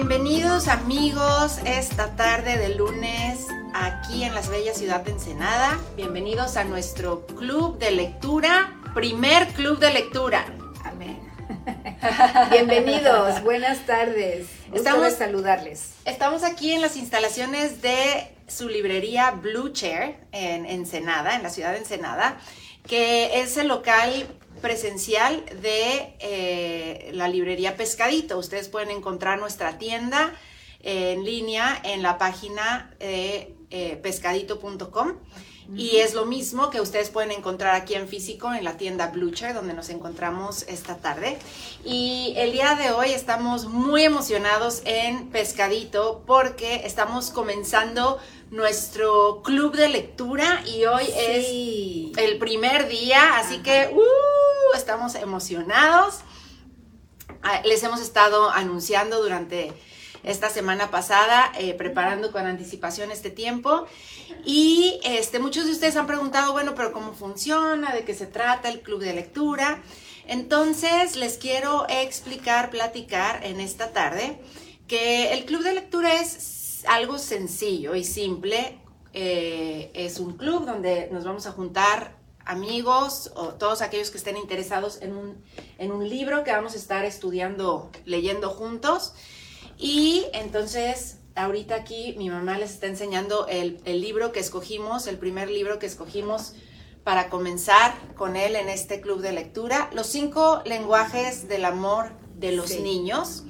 Bienvenidos 0.00 0.68
amigos 0.68 1.58
esta 1.64 2.14
tarde 2.14 2.56
de 2.56 2.76
lunes 2.76 3.48
aquí 3.74 4.22
en 4.22 4.32
la 4.32 4.42
bella 4.42 4.72
ciudad 4.72 5.00
de 5.00 5.10
Ensenada. 5.10 5.76
Bienvenidos 5.96 6.56
a 6.56 6.62
nuestro 6.62 7.26
club 7.26 7.80
de 7.80 7.90
lectura, 7.90 8.78
primer 8.94 9.48
club 9.48 9.80
de 9.80 9.92
lectura. 9.92 10.46
Amén. 10.84 11.18
Bienvenidos, 12.52 13.42
buenas 13.42 13.86
tardes. 13.86 14.46
Estamos 14.72 15.14
saludarles. 15.14 15.94
Estamos 16.04 16.44
aquí 16.44 16.70
en 16.70 16.80
las 16.80 16.96
instalaciones 16.96 17.82
de 17.82 18.32
su 18.46 18.68
librería 18.68 19.32
Blue 19.32 19.70
Chair 19.70 20.14
en 20.30 20.64
Ensenada, 20.64 21.34
en 21.34 21.42
la 21.42 21.50
ciudad 21.50 21.72
de 21.72 21.78
Ensenada, 21.78 22.38
que 22.86 23.40
es 23.40 23.56
el 23.56 23.66
local 23.66 24.28
presencial 24.60 25.44
de 25.62 26.14
eh, 26.20 27.10
la 27.14 27.28
librería 27.28 27.76
Pescadito. 27.76 28.38
Ustedes 28.38 28.68
pueden 28.68 28.90
encontrar 28.90 29.38
nuestra 29.38 29.78
tienda 29.78 30.34
en 30.80 31.24
línea 31.24 31.80
en 31.84 32.02
la 32.02 32.18
página 32.18 32.94
de 32.98 33.56
eh, 33.70 33.96
pescadito.com. 34.02 35.12
Y 35.76 35.98
es 35.98 36.14
lo 36.14 36.24
mismo 36.24 36.70
que 36.70 36.80
ustedes 36.80 37.10
pueden 37.10 37.30
encontrar 37.30 37.74
aquí 37.74 37.94
en 37.94 38.08
físico 38.08 38.54
en 38.54 38.64
la 38.64 38.78
tienda 38.78 39.08
Blucher, 39.08 39.52
donde 39.52 39.74
nos 39.74 39.90
encontramos 39.90 40.62
esta 40.62 40.96
tarde. 40.96 41.38
Y 41.84 42.32
el 42.36 42.52
día 42.52 42.74
de 42.74 42.90
hoy 42.90 43.12
estamos 43.12 43.66
muy 43.66 44.04
emocionados 44.04 44.80
en 44.86 45.28
Pescadito 45.28 46.22
porque 46.26 46.86
estamos 46.86 47.30
comenzando 47.30 48.18
nuestro 48.50 49.42
club 49.42 49.76
de 49.76 49.90
lectura 49.90 50.62
y 50.66 50.86
hoy 50.86 51.04
es 51.04 52.16
el 52.16 52.38
primer 52.38 52.88
día, 52.88 53.36
así 53.36 53.58
que 53.58 53.90
uh, 53.92 54.76
estamos 54.76 55.16
emocionados. 55.16 56.20
Ah, 57.42 57.60
les 57.66 57.82
hemos 57.82 58.00
estado 58.00 58.50
anunciando 58.50 59.22
durante 59.22 59.72
esta 60.22 60.50
semana 60.50 60.90
pasada, 60.90 61.52
eh, 61.58 61.74
preparando 61.74 62.32
con 62.32 62.46
anticipación 62.46 63.10
este 63.10 63.30
tiempo. 63.30 63.86
Y 64.44 65.00
este, 65.04 65.38
muchos 65.38 65.66
de 65.66 65.72
ustedes 65.72 65.96
han 65.96 66.06
preguntado, 66.06 66.52
bueno, 66.52 66.74
pero 66.74 66.92
¿cómo 66.92 67.12
funciona? 67.12 67.92
¿De 67.92 68.04
qué 68.04 68.14
se 68.14 68.26
trata 68.26 68.68
el 68.68 68.80
club 68.80 69.00
de 69.00 69.14
lectura? 69.14 69.82
Entonces, 70.26 71.16
les 71.16 71.38
quiero 71.38 71.86
explicar, 71.88 72.70
platicar 72.70 73.44
en 73.44 73.60
esta 73.60 73.92
tarde 73.92 74.38
que 74.86 75.32
el 75.32 75.44
club 75.44 75.62
de 75.62 75.74
lectura 75.74 76.20
es 76.20 76.84
algo 76.86 77.18
sencillo 77.18 77.94
y 77.94 78.04
simple. 78.04 78.78
Eh, 79.12 79.90
es 79.94 80.18
un 80.18 80.36
club 80.36 80.66
donde 80.66 81.08
nos 81.10 81.24
vamos 81.24 81.46
a 81.46 81.52
juntar 81.52 82.18
amigos 82.44 83.30
o 83.36 83.48
todos 83.48 83.82
aquellos 83.82 84.10
que 84.10 84.18
estén 84.18 84.36
interesados 84.36 85.00
en 85.02 85.14
un, 85.14 85.44
en 85.78 85.92
un 85.92 86.08
libro 86.08 86.44
que 86.44 86.50
vamos 86.50 86.74
a 86.74 86.78
estar 86.78 87.04
estudiando, 87.04 87.90
leyendo 88.04 88.50
juntos. 88.50 89.12
Y 89.78 90.26
entonces, 90.32 91.18
ahorita 91.36 91.76
aquí 91.76 92.14
mi 92.18 92.28
mamá 92.28 92.58
les 92.58 92.72
está 92.72 92.88
enseñando 92.88 93.46
el, 93.46 93.80
libro 93.84 94.32
que 94.32 94.40
escogimos, 94.40 95.06
el 95.06 95.18
primer 95.18 95.50
libro 95.50 95.78
que 95.78 95.86
escogimos 95.86 96.54
para 97.04 97.30
comenzar 97.30 97.94
con 98.16 98.36
él 98.36 98.56
en 98.56 98.68
este 98.68 99.00
club 99.00 99.20
de 99.20 99.32
lectura, 99.32 99.88
Los 99.94 100.08
cinco 100.08 100.62
lenguajes 100.66 101.48
del 101.48 101.64
amor 101.64 102.10
de 102.34 102.52
los 102.52 102.78
niños, 102.80 103.44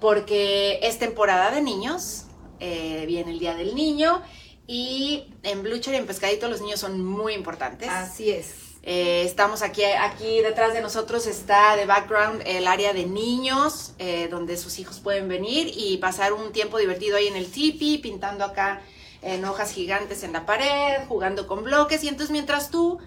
porque 0.00 0.80
es 0.82 0.98
temporada 0.98 1.50
de 1.50 1.62
niños, 1.62 2.24
eh, 2.58 3.04
viene 3.06 3.32
el 3.32 3.38
Día 3.38 3.54
del 3.54 3.74
Niño 3.74 4.22
y 4.66 5.32
en 5.42 5.62
Blucher 5.62 5.94
y 5.94 5.98
en 5.98 6.06
Pescadito 6.06 6.48
los 6.48 6.60
niños 6.60 6.80
son 6.80 7.04
muy 7.04 7.34
importantes. 7.34 7.88
Así 7.88 8.30
es. 8.30 8.61
Eh, 8.84 9.22
estamos 9.24 9.62
aquí, 9.62 9.84
aquí 9.84 10.40
detrás 10.40 10.74
de 10.74 10.80
nosotros 10.80 11.28
está 11.28 11.76
de 11.76 11.86
background 11.86 12.42
el 12.44 12.66
área 12.66 12.92
de 12.92 13.06
niños, 13.06 13.92
eh, 13.98 14.26
donde 14.28 14.56
sus 14.56 14.80
hijos 14.80 14.98
pueden 14.98 15.28
venir 15.28 15.70
y 15.72 15.98
pasar 15.98 16.32
un 16.32 16.50
tiempo 16.52 16.78
divertido 16.78 17.16
ahí 17.16 17.28
en 17.28 17.36
el 17.36 17.50
tipi, 17.50 17.98
pintando 17.98 18.44
acá 18.44 18.80
en 19.22 19.44
hojas 19.44 19.72
gigantes 19.72 20.24
en 20.24 20.32
la 20.32 20.46
pared, 20.46 21.06
jugando 21.06 21.46
con 21.46 21.62
bloques. 21.62 22.02
Y 22.02 22.08
entonces 22.08 22.32
mientras 22.32 22.70
tú 22.70 22.98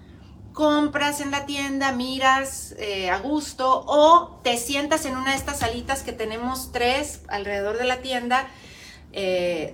compras 0.54 1.20
en 1.20 1.32
la 1.32 1.46
tienda, 1.46 1.92
miras 1.92 2.74
eh, 2.78 3.10
a 3.10 3.20
gusto 3.20 3.84
o 3.86 4.40
te 4.44 4.56
sientas 4.56 5.06
en 5.06 5.18
una 5.18 5.32
de 5.32 5.38
estas 5.38 5.60
salitas 5.60 6.04
que 6.04 6.14
tenemos 6.14 6.72
tres 6.72 7.20
alrededor 7.28 7.78
de 7.78 7.84
la 7.84 7.98
tienda, 7.98 8.48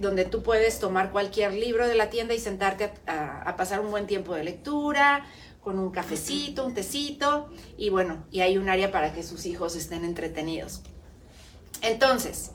donde 0.01 0.23
tú 0.25 0.43
puedes 0.43 0.77
tomar 0.77 1.09
cualquier 1.11 1.53
libro 1.53 1.87
de 1.87 1.95
la 1.95 2.11
tienda 2.11 2.35
y 2.35 2.39
sentarte 2.39 2.91
a 3.07 3.55
pasar 3.57 3.79
un 3.79 3.89
buen 3.89 4.05
tiempo 4.05 4.35
de 4.35 4.43
lectura 4.43 5.25
con 5.61 5.79
un 5.79 5.91
cafecito, 5.91 6.65
un 6.65 6.73
tecito 6.73 7.49
y 7.77 7.89
bueno, 7.89 8.25
y 8.31 8.41
hay 8.41 8.57
un 8.57 8.69
área 8.69 8.91
para 8.91 9.13
que 9.13 9.23
sus 9.23 9.45
hijos 9.45 9.75
estén 9.75 10.03
entretenidos. 10.03 10.81
Entonces, 11.81 12.51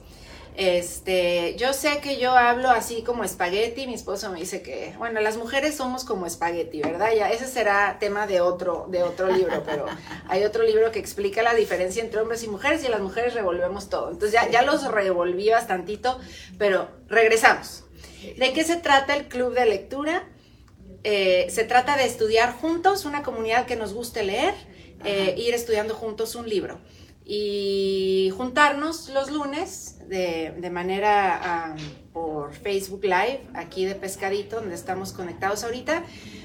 este, 0.56 1.54
yo 1.58 1.74
sé 1.74 1.98
que 2.00 2.18
yo 2.18 2.32
hablo 2.32 2.70
así 2.70 3.02
como 3.02 3.24
espagueti, 3.24 3.86
mi 3.86 3.92
esposo 3.92 4.30
me 4.30 4.40
dice 4.40 4.62
que, 4.62 4.94
bueno, 4.96 5.20
las 5.20 5.36
mujeres 5.36 5.76
somos 5.76 6.04
como 6.04 6.24
espagueti, 6.24 6.80
¿verdad? 6.80 7.10
Ya 7.14 7.30
ese 7.30 7.46
será 7.46 7.98
tema 8.00 8.26
de 8.26 8.40
otro 8.40 8.86
de 8.88 9.02
otro 9.02 9.30
libro, 9.30 9.62
pero 9.66 9.84
hay 10.28 10.44
otro 10.44 10.62
libro 10.62 10.90
que 10.92 10.98
explica 10.98 11.42
la 11.42 11.54
diferencia 11.54 12.02
entre 12.02 12.20
hombres 12.20 12.42
y 12.42 12.48
mujeres 12.48 12.82
y 12.84 12.88
las 12.88 13.00
mujeres 13.00 13.34
revolvemos 13.34 13.90
todo. 13.90 14.10
Entonces 14.10 14.32
ya, 14.32 14.48
ya 14.50 14.62
los 14.62 14.90
revolví 14.90 15.50
bastantito, 15.50 16.18
pero 16.58 16.88
regresamos. 17.08 17.84
¿De 18.38 18.52
qué 18.54 18.64
se 18.64 18.76
trata 18.76 19.14
el 19.14 19.28
club 19.28 19.52
de 19.54 19.66
lectura? 19.66 20.24
Eh, 21.08 21.46
se 21.50 21.62
trata 21.62 21.96
de 21.96 22.04
estudiar 22.04 22.52
juntos, 22.52 23.04
una 23.04 23.22
comunidad 23.22 23.64
que 23.64 23.76
nos 23.76 23.94
guste 23.94 24.24
leer, 24.24 24.54
eh, 25.04 25.36
ir 25.38 25.54
estudiando 25.54 25.94
juntos 25.94 26.34
un 26.34 26.48
libro. 26.48 26.80
Y 27.24 28.32
juntarnos 28.36 29.10
los 29.10 29.30
lunes 29.30 29.98
de, 30.08 30.68
manera 30.68 31.76
por 32.12 32.54
Facebook 32.54 33.04
Live, 33.04 33.42
aquí 33.54 33.84
de 33.84 33.94
Pescadito, 33.94 34.56
donde 34.56 34.74
estamos 34.74 35.12
conectados 35.12 35.62
ahorita, 35.62 36.02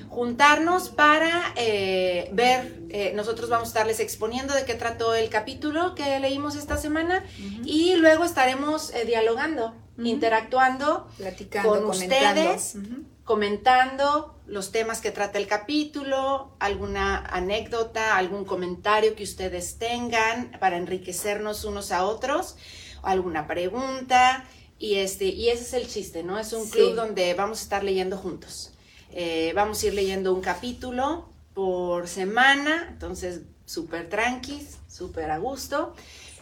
juntarnos 0.10 0.90
para 0.90 1.54
eh, 1.56 2.30
ver, 2.34 3.14
nosotros 3.16 3.50
vamos 3.50 3.70
a 3.70 3.70
estarles 3.70 4.00
exponiendo 4.00 4.54
de 4.54 4.64
qué 4.66 4.76
trató 4.76 5.16
el 5.16 5.30
capítulo 5.30 5.96
que 5.96 6.20
leímos 6.20 6.56
esta 6.56 6.78
semana 6.78 7.26
y 7.66 7.96
luego 7.96 8.26
estaremos 8.26 8.94
dialogando, 9.08 9.74
interactuando 9.98 11.08
Platicando, 11.18 11.70
con 11.70 11.86
ustedes 11.86 12.76
comentando 13.24 14.36
los 14.48 14.72
temas 14.72 15.00
que 15.00 15.12
trata 15.12 15.38
el 15.38 15.48
capítulo, 15.48 16.56
alguna 16.60 17.26
anécdota, 17.26 18.18
algún 18.18 18.46
comentario 18.46 19.16
que 19.16 19.24
ustedes 19.24 19.78
tengan 19.78 20.52
para 20.60 20.78
enriquecernos 20.78 21.64
unos 21.64 21.92
a 21.92 22.06
otros, 22.06 22.58
alguna 23.02 23.48
pregunta. 23.48 24.46
Y, 24.78 24.96
este, 24.96 25.26
y 25.26 25.50
ese 25.50 25.64
es 25.64 25.74
el 25.74 25.88
chiste, 25.88 26.24
¿no? 26.24 26.40
Es 26.40 26.54
un 26.54 26.68
club 26.70 26.96
donde 26.96 27.34
vamos 27.36 27.60
a 27.60 27.64
estar 27.64 27.84
leyendo 27.84 28.18
juntos. 28.18 28.72
Eh, 29.12 29.52
vamos 29.56 29.84
a 29.84 29.88
ir 29.88 29.94
leyendo 29.94 30.34
un 30.34 30.42
capítulo 30.42 31.30
por 31.54 32.08
semana, 32.08 32.88
entonces 32.90 33.42
súper 33.66 34.10
tranquis, 34.10 34.78
súper 34.88 35.32
a 35.32 35.38
gusto. 35.38 35.94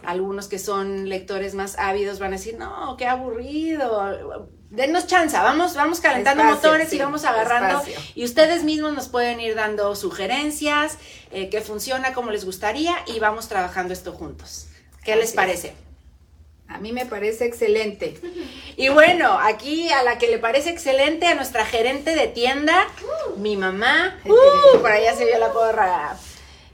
Algunos 0.04 0.48
que 0.48 0.58
son 0.58 1.08
lectores 1.08 1.54
más 1.54 1.78
ávidos 1.78 2.18
van 2.18 2.32
a 2.32 2.36
decir, 2.36 2.56
no, 2.58 2.96
qué 2.96 3.06
aburrido 3.06 4.48
denos 4.70 5.06
chance, 5.08 5.36
vamos, 5.36 5.74
vamos 5.74 6.00
calentando 6.00 6.44
motores 6.44 6.92
y 6.92 6.98
vamos 6.98 7.24
agarrando. 7.24 7.82
Y 8.14 8.24
ustedes 8.24 8.64
mismos 8.64 8.94
nos 8.94 9.08
pueden 9.08 9.40
ir 9.40 9.54
dando 9.54 9.94
sugerencias, 9.96 10.96
eh, 11.32 11.50
que 11.50 11.60
funciona 11.60 12.14
como 12.14 12.30
les 12.30 12.44
gustaría 12.44 12.96
y 13.06 13.18
vamos 13.18 13.48
trabajando 13.48 13.92
esto 13.92 14.12
juntos. 14.12 14.68
¿Qué 15.04 15.16
les 15.16 15.32
parece? 15.32 15.74
A 16.68 16.78
mí 16.78 16.92
me 16.92 17.04
parece 17.04 17.46
excelente. 17.46 18.16
Y 18.76 18.88
bueno, 18.90 19.36
aquí 19.40 19.90
a 19.90 20.04
la 20.04 20.18
que 20.18 20.28
le 20.28 20.38
parece 20.38 20.70
excelente, 20.70 21.26
a 21.26 21.34
nuestra 21.34 21.66
gerente 21.66 22.14
de 22.14 22.28
tienda, 22.28 22.86
mi 23.36 23.56
mamá, 23.56 24.16
uh, 24.24 24.78
por 24.78 24.92
allá 24.92 25.16
se 25.16 25.24
vio 25.24 25.38
la 25.38 25.52
porra. 25.52 26.16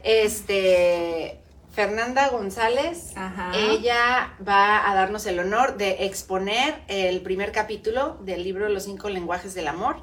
Este, 0.02 1.40
Fernanda 1.76 2.30
González, 2.30 3.12
ella 3.54 4.34
va 4.48 4.90
a 4.90 4.94
darnos 4.94 5.26
el 5.26 5.38
honor 5.38 5.76
de 5.76 6.06
exponer 6.06 6.80
el 6.88 7.20
primer 7.20 7.52
capítulo 7.52 8.16
del 8.22 8.44
libro 8.44 8.66
Los 8.70 8.84
cinco 8.84 9.10
lenguajes 9.10 9.52
del 9.52 9.68
amor. 9.68 9.98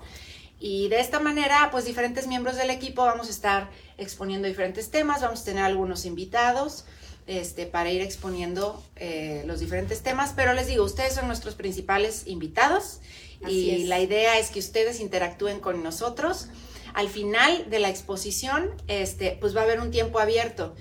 Y 0.60 0.88
de 0.90 1.00
esta 1.00 1.20
manera, 1.20 1.70
pues 1.72 1.86
diferentes 1.86 2.28
miembros 2.28 2.58
del 2.58 2.70
equipo 2.70 3.02
vamos 3.04 3.25
a 3.25 3.31
estar 3.31 3.72
exponiendo 3.98 4.48
diferentes 4.48 4.92
temas, 4.92 5.24
vamos 5.24 5.42
a 5.42 5.46
tener 5.46 5.64
algunos 5.64 6.06
invitados 6.06 6.86
este, 7.25 7.66
para 7.66 7.90
ir 7.90 8.04
exponiendo 8.04 8.80
eh, 8.98 9.42
los 9.48 9.60
diferentes 9.60 10.04
temas, 10.04 10.34
pero 10.36 10.54
les 10.54 10.68
digo, 10.68 10.84
ustedes 10.84 11.16
son 11.16 11.26
nuestros 11.26 11.56
principales 11.56 12.28
invitados 12.28 13.00
y 13.48 13.86
la 13.86 14.00
idea 14.00 14.38
es 14.38 14.52
que 14.52 14.60
ustedes 14.60 15.00
interactúen 15.00 15.60
con 15.60 15.81
nosotros. 15.81 16.50
Al 16.94 17.10
final 17.10 17.68
de 17.72 17.80
la 17.80 17.90
exposición, 17.90 18.69
este, 18.88 19.40
pues 19.42 19.56
va 19.56 19.62
a 19.62 19.64
haber 19.64 19.80
un 19.80 19.90
tiempo 19.90 20.19
abierto 20.19 20.76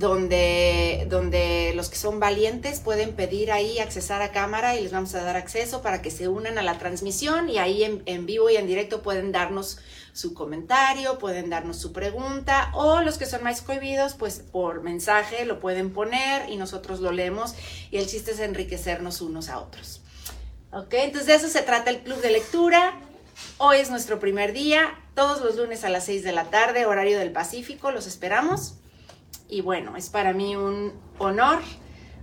donde, 0.00 1.06
donde 1.10 1.74
los 1.76 1.90
que 1.90 1.96
son 1.96 2.20
valientes 2.20 2.80
pueden 2.80 3.12
pedir 3.12 3.52
ahí 3.52 3.80
accesar 3.80 4.22
a 4.22 4.32
cámara 4.32 4.74
y 4.74 4.82
les 4.82 4.92
vamos 4.92 5.14
a 5.14 5.22
dar 5.22 5.36
acceso 5.36 5.82
para 5.82 6.00
que 6.00 6.10
se 6.10 6.26
unan 6.26 6.56
a 6.56 6.62
la 6.62 6.78
transmisión 6.78 7.50
y 7.50 7.58
ahí 7.58 7.84
en, 7.84 8.24
vivo 8.24 8.48
y 8.48 8.56
en 8.56 8.66
directo 8.66 9.02
pueden 9.02 9.30
darnos 9.30 9.76
su 10.14 10.32
comentario, 10.32 11.18
pueden 11.18 11.50
darnos 11.50 11.76
su 11.76 11.92
pregunta 11.92 12.70
o 12.72 13.02
los 13.02 13.18
que 13.18 13.26
son 13.26 13.44
más 13.44 13.60
cohibidos, 13.60 14.14
pues 14.14 14.42
por 14.50 14.82
mensaje 14.82 15.44
lo 15.44 15.60
pueden 15.60 15.92
poner 15.92 16.48
y 16.48 16.56
nosotros 16.56 17.00
lo 17.00 17.12
leemos 17.12 17.54
y 17.90 17.98
el 17.98 18.06
chiste 18.06 18.30
es 18.30 18.40
enriquecernos 18.40 19.20
unos 19.20 19.50
a 19.50 19.58
otros. 19.58 20.00
Ok, 20.72 20.94
entonces 20.94 21.26
de 21.26 21.34
eso 21.34 21.48
se 21.48 21.60
trata 21.60 21.90
el 21.90 22.00
club 22.00 22.22
de 22.22 22.30
lectura. 22.30 22.98
Hoy 23.58 23.76
es 23.76 23.90
nuestro 23.90 24.18
primer 24.18 24.54
día, 24.54 24.98
todos 25.14 25.42
los 25.42 25.56
lunes 25.56 25.84
a 25.84 25.90
las 25.90 26.06
6 26.06 26.24
de 26.24 26.32
la 26.32 26.44
tarde, 26.44 26.86
horario 26.86 27.18
del 27.18 27.32
Pacífico, 27.32 27.90
los 27.90 28.06
esperamos. 28.06 28.79
Y 29.50 29.62
bueno, 29.62 29.96
es 29.96 30.08
para 30.08 30.32
mí 30.32 30.54
un 30.54 30.92
honor 31.18 31.58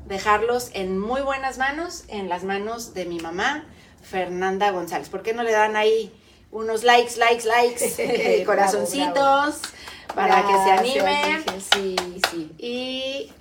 dejarlos 0.05 0.71
en 0.73 0.97
muy 0.97 1.21
buenas 1.21 1.57
manos, 1.57 2.05
en 2.07 2.29
las 2.29 2.45
manos 2.45 2.93
de 2.93 3.05
mi 3.05 3.19
mamá, 3.19 3.65
Fernanda 4.01 4.71
González. 4.71 5.09
¿Por 5.09 5.23
qué 5.23 5.33
no 5.33 5.43
le 5.43 5.51
dan 5.51 5.75
ahí 5.75 6.13
unos 6.51 6.83
likes, 6.83 7.17
likes, 7.17 7.45
likes, 7.45 8.43
corazoncitos 8.45 9.59
para 10.15 10.47
que 10.47 10.53
se 10.53 10.71
anime? 10.71 11.43
Sí, 11.73 11.95
sí. 12.31 12.51
Y 12.57 13.31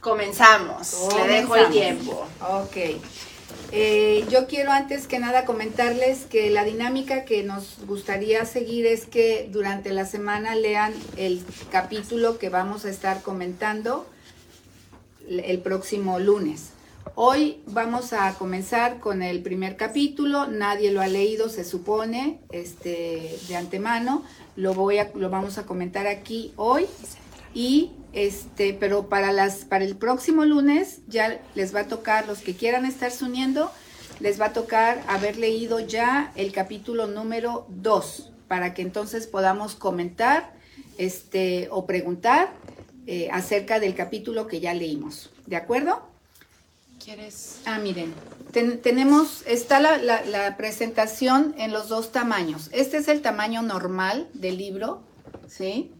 comenzamos. 0.00 1.08
Le 1.14 1.28
dejo 1.28 1.56
el 1.56 1.70
tiempo. 1.70 2.26
Ok. 2.40 2.76
Eh, 3.72 4.24
yo 4.28 4.48
quiero 4.48 4.72
antes 4.72 5.06
que 5.06 5.20
nada 5.20 5.44
comentarles 5.44 6.24
que 6.26 6.50
la 6.50 6.64
dinámica 6.64 7.24
que 7.24 7.44
nos 7.44 7.78
gustaría 7.86 8.44
seguir 8.44 8.84
es 8.84 9.06
que 9.06 9.48
durante 9.52 9.92
la 9.92 10.06
semana 10.06 10.56
lean 10.56 10.92
el 11.16 11.40
capítulo 11.70 12.38
que 12.38 12.48
vamos 12.48 12.84
a 12.84 12.90
estar 12.90 13.22
comentando 13.22 14.08
el 15.28 15.60
próximo 15.60 16.18
lunes. 16.18 16.70
Hoy 17.14 17.62
vamos 17.66 18.12
a 18.12 18.34
comenzar 18.34 18.98
con 18.98 19.22
el 19.22 19.40
primer 19.40 19.76
capítulo. 19.76 20.48
Nadie 20.48 20.90
lo 20.90 21.00
ha 21.00 21.06
leído, 21.06 21.48
se 21.48 21.64
supone, 21.64 22.40
este, 22.50 23.38
de 23.46 23.56
antemano. 23.56 24.24
Lo 24.56 24.74
voy 24.74 24.98
a, 24.98 25.12
lo 25.14 25.30
vamos 25.30 25.58
a 25.58 25.64
comentar 25.64 26.08
aquí 26.08 26.52
hoy. 26.56 26.86
Y 27.54 27.92
este, 28.12 28.74
pero 28.74 29.08
para 29.08 29.32
las, 29.32 29.64
para 29.64 29.84
el 29.84 29.96
próximo 29.96 30.44
lunes 30.44 31.00
ya 31.06 31.40
les 31.54 31.74
va 31.74 31.80
a 31.80 31.86
tocar 31.88 32.26
los 32.26 32.40
que 32.40 32.54
quieran 32.54 32.84
estarse 32.84 33.24
uniendo, 33.24 33.70
les 34.20 34.40
va 34.40 34.46
a 34.46 34.52
tocar 34.52 35.02
haber 35.08 35.36
leído 35.36 35.80
ya 35.80 36.32
el 36.36 36.52
capítulo 36.52 37.06
número 37.06 37.66
2 37.68 38.30
para 38.48 38.74
que 38.74 38.82
entonces 38.82 39.26
podamos 39.28 39.76
comentar, 39.76 40.52
este, 40.98 41.68
o 41.70 41.86
preguntar 41.86 42.52
eh, 43.06 43.28
acerca 43.32 43.78
del 43.78 43.94
capítulo 43.94 44.48
que 44.48 44.58
ya 44.58 44.74
leímos. 44.74 45.30
¿De 45.46 45.54
acuerdo? 45.54 46.02
¿Quieres? 47.02 47.60
Ah, 47.64 47.78
miren, 47.78 48.12
tenemos, 48.82 49.42
está 49.46 49.80
la, 49.80 49.98
la, 49.98 50.56
presentación 50.56 51.54
en 51.58 51.72
los 51.72 51.88
dos 51.88 52.12
tamaños. 52.12 52.68
Este 52.72 52.98
es 52.98 53.08
el 53.08 53.22
tamaño 53.22 53.62
normal 53.62 54.28
del 54.34 54.58
libro, 54.58 55.00
¿sí? 55.48 55.92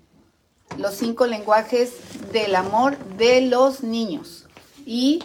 Los 0.79 0.95
cinco 0.95 1.27
lenguajes 1.27 1.93
del 2.33 2.55
amor 2.55 2.99
de 3.17 3.43
los 3.43 3.83
niños. 3.83 4.47
Y 4.87 5.23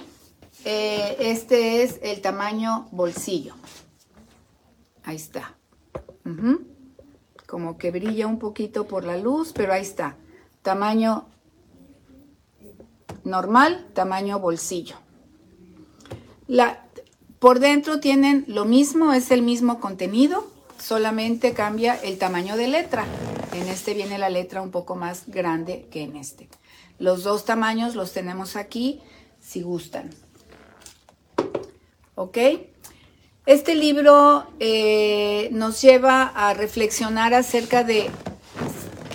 eh, 0.66 1.16
este 1.20 1.84
es 1.84 2.00
el 2.02 2.22
tamaño 2.22 2.88
bolsillo. 2.92 3.56
Ahí 5.04 5.16
está. 5.16 5.56
Como 7.46 7.78
que 7.78 7.92
brilla 7.92 8.26
un 8.26 8.40
poquito 8.40 8.88
por 8.88 9.04
la 9.04 9.18
luz, 9.18 9.54
pero 9.54 9.74
ahí 9.74 9.84
está. 9.84 10.18
Tamaño 10.64 11.28
normal, 13.24 13.86
tamaño 13.94 14.40
bolsillo. 14.40 14.96
La, 16.48 16.86
por 17.40 17.60
dentro 17.60 18.00
tienen 18.00 18.46
lo 18.48 18.66
mismo, 18.66 19.14
es 19.14 19.32
el 19.32 19.42
mismo 19.42 19.80
contenido, 19.80 20.48
solamente 20.80 21.54
cambia 21.54 21.96
el 21.96 22.18
tamaño 22.18 22.58
de 22.58 22.68
letra. 22.68 23.06
En 23.56 23.70
este 23.70 23.94
viene 23.94 24.18
la 24.18 24.30
letra 24.30 24.62
un 24.62 24.70
poco 24.70 24.96
más 24.96 25.28
grande 25.28 25.88
que 25.90 26.02
en 26.02 26.18
este. 26.18 26.50
Los 27.00 27.24
dos 27.24 27.46
tamaños 27.46 27.96
los 27.96 28.12
tenemos 28.12 28.58
aquí, 28.58 29.00
si 29.40 29.62
gustan. 29.62 30.10
¿Ok? 32.16 32.38
Este 33.46 33.76
libro 33.76 34.46
eh, 34.60 35.48
nos 35.54 35.82
lleva 35.82 36.24
a 36.24 36.54
reflexionar 36.54 37.34
acerca 37.34 37.86
de 37.86 38.10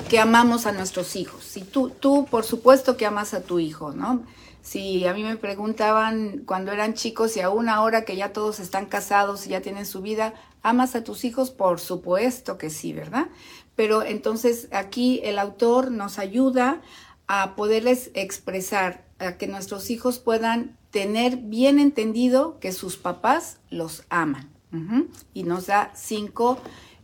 que 0.08 0.18
amamos 0.18 0.64
a 0.64 0.72
nuestros 0.72 1.16
hijos. 1.16 1.44
Si 1.44 1.60
tú, 1.60 1.90
tú, 1.90 2.26
por 2.30 2.44
supuesto 2.44 2.96
que 2.96 3.04
amas 3.04 3.34
a 3.34 3.42
tu 3.42 3.58
hijo, 3.58 3.92
¿no? 3.92 4.24
Si 4.62 5.06
a 5.06 5.14
mí 5.14 5.22
me 5.22 5.36
preguntaban 5.36 6.44
cuando 6.46 6.72
eran 6.72 6.94
chicos 6.94 7.36
y 7.36 7.40
aún 7.40 7.68
ahora 7.68 8.04
que 8.04 8.16
ya 8.16 8.32
todos 8.32 8.60
están 8.60 8.86
casados 8.86 9.46
y 9.46 9.50
ya 9.50 9.62
tienen 9.62 9.86
su 9.86 10.02
vida, 10.02 10.34
¿amas 10.62 10.94
a 10.94 11.02
tus 11.02 11.24
hijos? 11.24 11.50
Por 11.50 11.80
supuesto 11.80 12.58
que 12.58 12.70
sí, 12.70 12.92
¿verdad? 12.92 13.28
Pero 13.80 14.02
entonces 14.02 14.68
aquí 14.72 15.22
el 15.24 15.38
autor 15.38 15.90
nos 15.90 16.18
ayuda 16.18 16.82
a 17.26 17.56
poderles 17.56 18.10
expresar, 18.12 19.06
a 19.18 19.38
que 19.38 19.46
nuestros 19.46 19.88
hijos 19.88 20.18
puedan 20.18 20.76
tener 20.90 21.38
bien 21.38 21.78
entendido 21.78 22.60
que 22.60 22.72
sus 22.72 22.98
papás 22.98 23.58
los 23.70 24.04
aman. 24.10 24.50
Y 25.32 25.44
nos 25.44 25.68
da 25.68 25.92
cinco, 25.94 26.58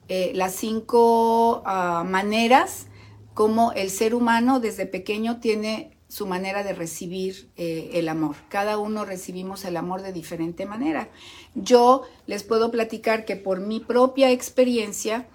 eh, 0.08 0.32
las 0.34 0.54
cinco 0.54 1.62
ah, 1.64 2.04
maneras 2.06 2.88
como 3.32 3.72
el 3.72 3.88
ser 3.88 4.14
humano 4.14 4.60
desde 4.60 4.84
pequeño 4.84 5.40
tiene 5.40 5.96
su 6.08 6.26
manera 6.26 6.62
de 6.62 6.74
recibir 6.74 7.50
eh, 7.56 7.92
el 7.94 8.10
amor. 8.10 8.36
Cada 8.50 8.76
uno 8.76 9.06
recibimos 9.06 9.64
el 9.64 9.78
amor 9.78 10.02
de 10.02 10.12
diferente 10.12 10.66
manera. 10.66 11.08
Yo 11.54 12.02
les 12.26 12.42
puedo 12.42 12.70
platicar 12.70 13.24
que 13.24 13.36
por 13.36 13.60
mi 13.60 13.80
propia 13.80 14.30
experiencia, 14.30 15.26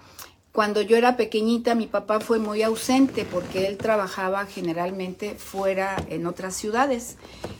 cuando 0.52 0.82
yo 0.82 0.96
era 0.96 1.16
pequeñita, 1.16 1.74
mi 1.74 1.86
papá 1.86 2.20
fue 2.20 2.38
muy 2.38 2.62
ausente 2.62 3.24
porque 3.24 3.66
él 3.66 3.78
trabajaba 3.78 4.44
generalmente 4.44 5.34
fuera 5.34 5.96
en 6.08 6.26
otras 6.26 6.54
ciudades. 6.54 7.16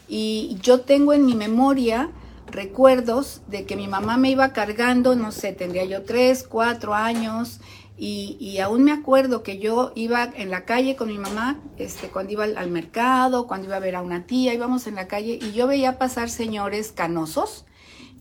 Y 0.08 0.58
yo 0.60 0.82
tengo 0.82 1.14
en 1.14 1.24
mi 1.24 1.34
memoria 1.34 2.10
recuerdos 2.50 3.40
de 3.48 3.64
que 3.64 3.76
mi 3.76 3.88
mamá 3.88 4.18
me 4.18 4.30
iba 4.30 4.52
cargando, 4.52 5.16
no 5.16 5.32
sé, 5.32 5.52
tendría 5.54 5.86
yo 5.86 6.02
tres, 6.02 6.44
cuatro 6.46 6.92
años, 6.94 7.60
y, 8.04 8.58
aún 8.58 8.82
me 8.82 8.90
acuerdo 8.90 9.44
que 9.44 9.58
yo 9.58 9.92
iba 9.94 10.24
en 10.24 10.50
la 10.50 10.64
calle 10.64 10.96
con 10.96 11.06
mi 11.06 11.18
mamá, 11.18 11.60
este, 11.78 12.08
cuando 12.08 12.32
iba 12.32 12.42
al, 12.42 12.68
mercado, 12.68 13.46
cuando 13.46 13.68
iba 13.68 13.76
a 13.76 13.80
ver 13.80 13.94
a 13.94 14.02
una 14.02 14.26
tía, 14.26 14.52
íbamos 14.52 14.88
en 14.88 14.96
la 14.96 15.06
calle 15.06 15.38
y 15.40 15.52
yo 15.52 15.68
veía 15.68 15.98
pasar 15.98 16.28
señores 16.28 16.90
canosos 16.90 17.64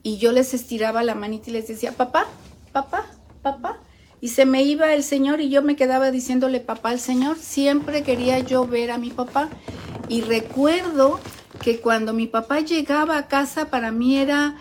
y 0.03 0.17
yo 0.17 0.33
les 0.33 0.53
estiraba 0.53 1.01
la 1.03 1.15
manita 1.15 1.49
y 1.49 1.53
les 1.53 1.67
decía, 1.67 1.93
papá, 1.93 2.27
papá, 2.71 3.07
papá. 3.41 3.79
Y 4.21 4.27
se 4.27 4.45
me 4.45 4.61
iba 4.61 4.93
el 4.93 5.03
señor 5.03 5.41
y 5.41 5.49
yo 5.49 5.63
me 5.63 5.75
quedaba 5.75 6.11
diciéndole 6.11 6.59
papá 6.59 6.89
al 6.89 6.99
señor. 6.99 7.37
Siempre 7.37 8.03
quería 8.03 8.39
yo 8.39 8.67
ver 8.67 8.91
a 8.91 8.99
mi 8.99 9.09
papá. 9.09 9.49
Y 10.07 10.21
recuerdo 10.21 11.19
que 11.61 11.79
cuando 11.79 12.13
mi 12.13 12.27
papá 12.27 12.59
llegaba 12.59 13.17
a 13.17 13.27
casa 13.27 13.71
para 13.71 13.91
mí 13.91 14.17
era, 14.17 14.57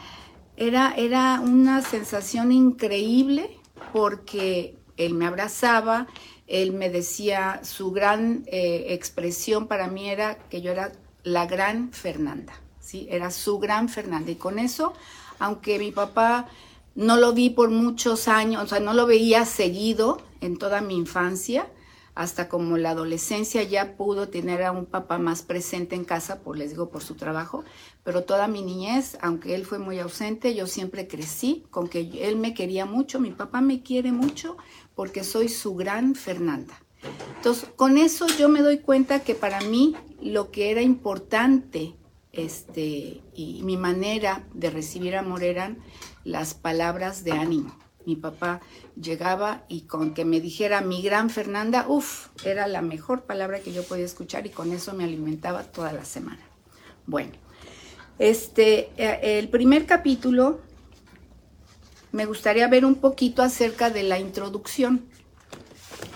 era, 0.56 0.94
era 0.96 1.40
una 1.40 1.82
sensación 1.82 2.52
increíble 2.52 3.58
porque 3.92 4.78
él 4.96 5.14
me 5.14 5.26
abrazaba, 5.26 6.06
él 6.46 6.72
me 6.72 6.88
decía, 6.88 7.60
su 7.62 7.90
gran 7.90 8.44
eh, 8.46 8.86
expresión 8.88 9.66
para 9.66 9.88
mí 9.88 10.08
era 10.08 10.38
que 10.48 10.62
yo 10.62 10.72
era 10.72 10.92
la 11.22 11.46
gran 11.46 11.92
Fernanda, 11.92 12.54
¿sí? 12.80 13.06
Era 13.10 13.30
su 13.30 13.58
gran 13.58 13.88
Fernanda. 13.88 14.30
Y 14.30 14.36
con 14.36 14.58
eso, 14.58 14.94
aunque 15.38 15.78
mi 15.78 15.92
papá 15.92 16.48
no 16.94 17.16
lo 17.16 17.32
vi 17.32 17.50
por 17.50 17.70
muchos 17.70 18.28
años, 18.28 18.64
o 18.64 18.66
sea, 18.66 18.80
no 18.80 18.94
lo 18.94 19.06
veía 19.06 19.44
seguido 19.44 20.20
en 20.40 20.58
toda 20.58 20.80
mi 20.80 20.96
infancia, 20.96 21.70
hasta 22.14 22.48
como 22.48 22.76
la 22.76 22.90
adolescencia 22.90 23.62
ya 23.62 23.96
pudo 23.96 24.28
tener 24.28 24.62
a 24.62 24.72
un 24.72 24.84
papá 24.84 25.18
más 25.18 25.42
presente 25.42 25.94
en 25.94 26.04
casa, 26.04 26.40
por 26.40 26.58
les 26.58 26.70
digo, 26.70 26.90
por 26.90 27.02
su 27.02 27.14
trabajo, 27.14 27.64
pero 28.02 28.24
toda 28.24 28.48
mi 28.48 28.62
niñez, 28.62 29.16
aunque 29.22 29.54
él 29.54 29.64
fue 29.64 29.78
muy 29.78 29.98
ausente, 29.98 30.54
yo 30.54 30.66
siempre 30.66 31.06
crecí 31.06 31.64
con 31.70 31.88
que 31.88 32.10
él 32.22 32.36
me 32.36 32.52
quería 32.52 32.84
mucho, 32.84 33.20
mi 33.20 33.30
papá 33.30 33.60
me 33.60 33.82
quiere 33.82 34.12
mucho 34.12 34.56
porque 34.94 35.24
soy 35.24 35.48
su 35.48 35.74
gran 35.76 36.14
Fernanda. 36.14 36.82
Entonces, 37.36 37.68
con 37.76 37.96
eso 37.96 38.26
yo 38.26 38.48
me 38.48 38.60
doy 38.60 38.78
cuenta 38.78 39.20
que 39.20 39.34
para 39.34 39.60
mí 39.62 39.94
lo 40.20 40.50
que 40.50 40.70
era 40.70 40.82
importante 40.82 41.94
este, 42.32 43.22
y 43.34 43.62
mi 43.64 43.76
manera 43.76 44.46
de 44.52 44.70
recibir 44.70 45.16
amor 45.16 45.42
eran 45.42 45.78
las 46.24 46.54
palabras 46.54 47.24
de 47.24 47.32
ánimo. 47.32 47.76
Mi 48.06 48.16
papá 48.16 48.60
llegaba 49.00 49.64
y 49.68 49.82
con 49.82 50.14
que 50.14 50.24
me 50.24 50.40
dijera 50.40 50.80
mi 50.80 51.02
gran 51.02 51.30
Fernanda, 51.30 51.84
uff, 51.86 52.28
era 52.44 52.66
la 52.66 52.82
mejor 52.82 53.22
palabra 53.22 53.60
que 53.60 53.72
yo 53.72 53.84
podía 53.84 54.04
escuchar 54.04 54.46
y 54.46 54.50
con 54.50 54.72
eso 54.72 54.94
me 54.94 55.04
alimentaba 55.04 55.64
toda 55.64 55.92
la 55.92 56.04
semana. 56.04 56.40
Bueno, 57.06 57.32
este, 58.18 58.90
eh, 58.96 59.38
el 59.38 59.48
primer 59.48 59.86
capítulo 59.86 60.60
me 62.12 62.26
gustaría 62.26 62.66
ver 62.68 62.84
un 62.84 62.96
poquito 62.96 63.42
acerca 63.42 63.90
de 63.90 64.02
la 64.02 64.18
introducción 64.18 65.04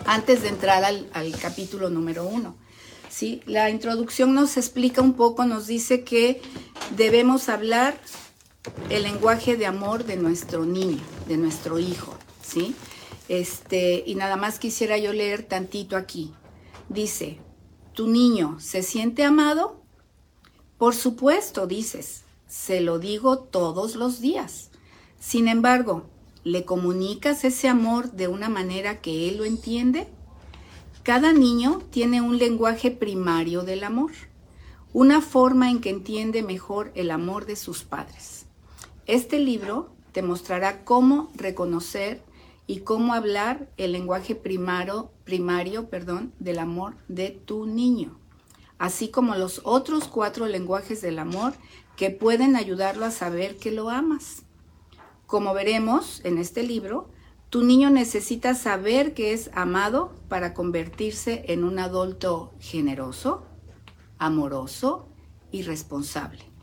antes 0.06 0.42
de 0.42 0.48
entrar 0.48 0.84
al, 0.84 1.38
capítulo 1.40 1.90
número 1.90 2.26
uno. 2.26 2.56
¿sí? 3.08 3.42
La 3.46 3.70
introducción 3.70 4.34
nos 4.34 4.56
explica 4.56 5.02
un 5.02 5.14
poco, 5.14 5.44
nos 5.44 5.66
dice 5.66 6.04
que 6.04 6.42
debemos 6.96 7.48
hablar 7.48 7.98
el 8.90 9.02
lenguaje 9.02 9.56
de 9.56 9.66
amor 9.66 10.04
de 10.04 10.16
nuestro 10.16 10.64
niño, 10.64 11.00
de 11.28 11.36
nuestro 11.36 11.78
hijo. 11.78 12.14
¿sí? 12.42 12.74
Este, 13.28 14.04
y 14.06 14.14
nada 14.14 14.36
más 14.36 14.58
quisiera 14.58 14.98
yo 14.98 15.12
leer 15.12 15.42
tantito 15.42 15.96
aquí. 15.96 16.32
Dice, 16.88 17.38
¿tu 17.92 18.08
niño 18.08 18.58
se 18.60 18.82
siente 18.82 19.24
amado? 19.24 19.82
Por 20.78 20.94
supuesto, 20.94 21.66
dices, 21.66 22.24
se 22.46 22.80
lo 22.80 22.98
digo 22.98 23.38
todos 23.38 23.96
los 23.96 24.20
días. 24.20 24.70
Sin 25.18 25.48
embargo, 25.48 26.04
¿le 26.42 26.64
comunicas 26.64 27.44
ese 27.44 27.68
amor 27.68 28.12
de 28.12 28.28
una 28.28 28.48
manera 28.48 29.00
que 29.00 29.28
él 29.28 29.38
lo 29.38 29.44
entiende? 29.44 30.08
Cada 31.02 31.32
niño 31.32 31.82
tiene 31.90 32.20
un 32.20 32.38
lenguaje 32.38 32.90
primario 32.90 33.62
del 33.62 33.84
amor, 33.84 34.12
una 34.92 35.20
forma 35.20 35.70
en 35.70 35.80
que 35.80 35.90
entiende 35.90 36.42
mejor 36.42 36.92
el 36.94 37.10
amor 37.10 37.46
de 37.46 37.56
sus 37.56 37.84
padres. 37.84 38.43
Este 39.06 39.38
libro 39.38 39.90
te 40.12 40.22
mostrará 40.22 40.82
cómo 40.82 41.30
reconocer 41.34 42.22
y 42.66 42.80
cómo 42.80 43.12
hablar 43.12 43.68
el 43.76 43.92
lenguaje 43.92 44.34
primario, 44.34 45.10
perdón, 45.90 46.32
del 46.38 46.58
amor 46.58 46.94
de 47.08 47.28
tu 47.30 47.66
niño, 47.66 48.18
así 48.78 49.08
como 49.08 49.34
los 49.34 49.60
otros 49.64 50.08
cuatro 50.08 50.46
lenguajes 50.46 51.02
del 51.02 51.18
amor 51.18 51.52
que 51.96 52.08
pueden 52.08 52.56
ayudarlo 52.56 53.04
a 53.04 53.10
saber 53.10 53.58
que 53.58 53.72
lo 53.72 53.90
amas. 53.90 54.44
Como 55.26 55.52
veremos 55.52 56.22
en 56.24 56.38
este 56.38 56.62
libro, 56.62 57.10
tu 57.50 57.62
niño 57.62 57.90
necesita 57.90 58.54
saber 58.54 59.12
que 59.12 59.34
es 59.34 59.50
amado 59.52 60.14
para 60.30 60.54
convertirse 60.54 61.44
en 61.48 61.62
un 61.62 61.78
adulto 61.78 62.54
generoso, 62.58 63.44
amoroso 64.18 65.10
y 65.52 65.60
responsable. 65.60 66.53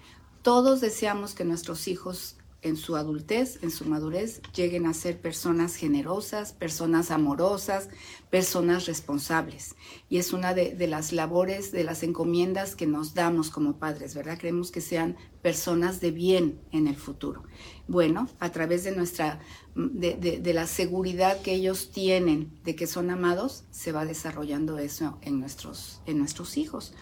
Todos 0.42 0.82
deseamos 0.82 1.34
que 1.36 1.46
nuestros 1.46 1.88
hijos 1.88 2.36
en 2.64 2.78
su 2.78 2.96
adultez, 2.96 3.60
en 3.64 3.72
su 3.72 3.86
madurez, 3.86 4.42
lleguen 4.56 4.86
a 4.86 4.94
ser 4.94 5.20
personas 5.20 5.76
generosas, 5.76 6.54
personas 6.54 7.10
amorosas, 7.10 7.90
personas 8.30 8.86
responsables. 8.86 9.76
Y 10.10 10.18
es 10.18 10.32
una 10.32 10.54
de, 10.54 10.76
las 10.88 11.12
labores, 11.12 11.72
de 11.72 11.84
las 11.84 12.04
encomiendas 12.04 12.76
que 12.76 12.86
nos 12.86 13.14
damos 13.14 13.50
como 13.50 13.78
padres, 13.78 14.14
¿verdad? 14.14 14.38
Queremos 14.38 14.72
que 14.72 14.82
sean 14.82 15.18
personas 15.42 16.02
de 16.02 16.12
bien 16.12 16.60
en 16.72 16.88
el 16.88 16.96
futuro. 16.96 17.44
Bueno, 17.88 18.30
a 18.40 18.52
través 18.52 18.84
de 18.84 18.96
nuestra, 18.96 19.40
de, 19.76 20.54
la 20.54 20.68
seguridad 20.68 21.42
que 21.42 21.54
ellos 21.54 21.92
tienen 21.92 22.52
de 22.64 22.76
que 22.76 22.86
son 22.86 23.10
amados, 23.10 23.64
se 23.72 23.92
va 23.92 24.06
desarrollando 24.06 24.78
eso 24.78 25.18
en 25.22 25.40
nuestros, 25.40 26.02
en 26.06 26.20
nuestros 26.20 26.58
hijos. 26.58 26.94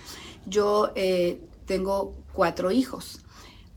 Yo 0.46 0.92
eh, 0.96 1.42
tengo 1.66 2.16
cuatro 2.34 2.72
hijos 2.72 3.26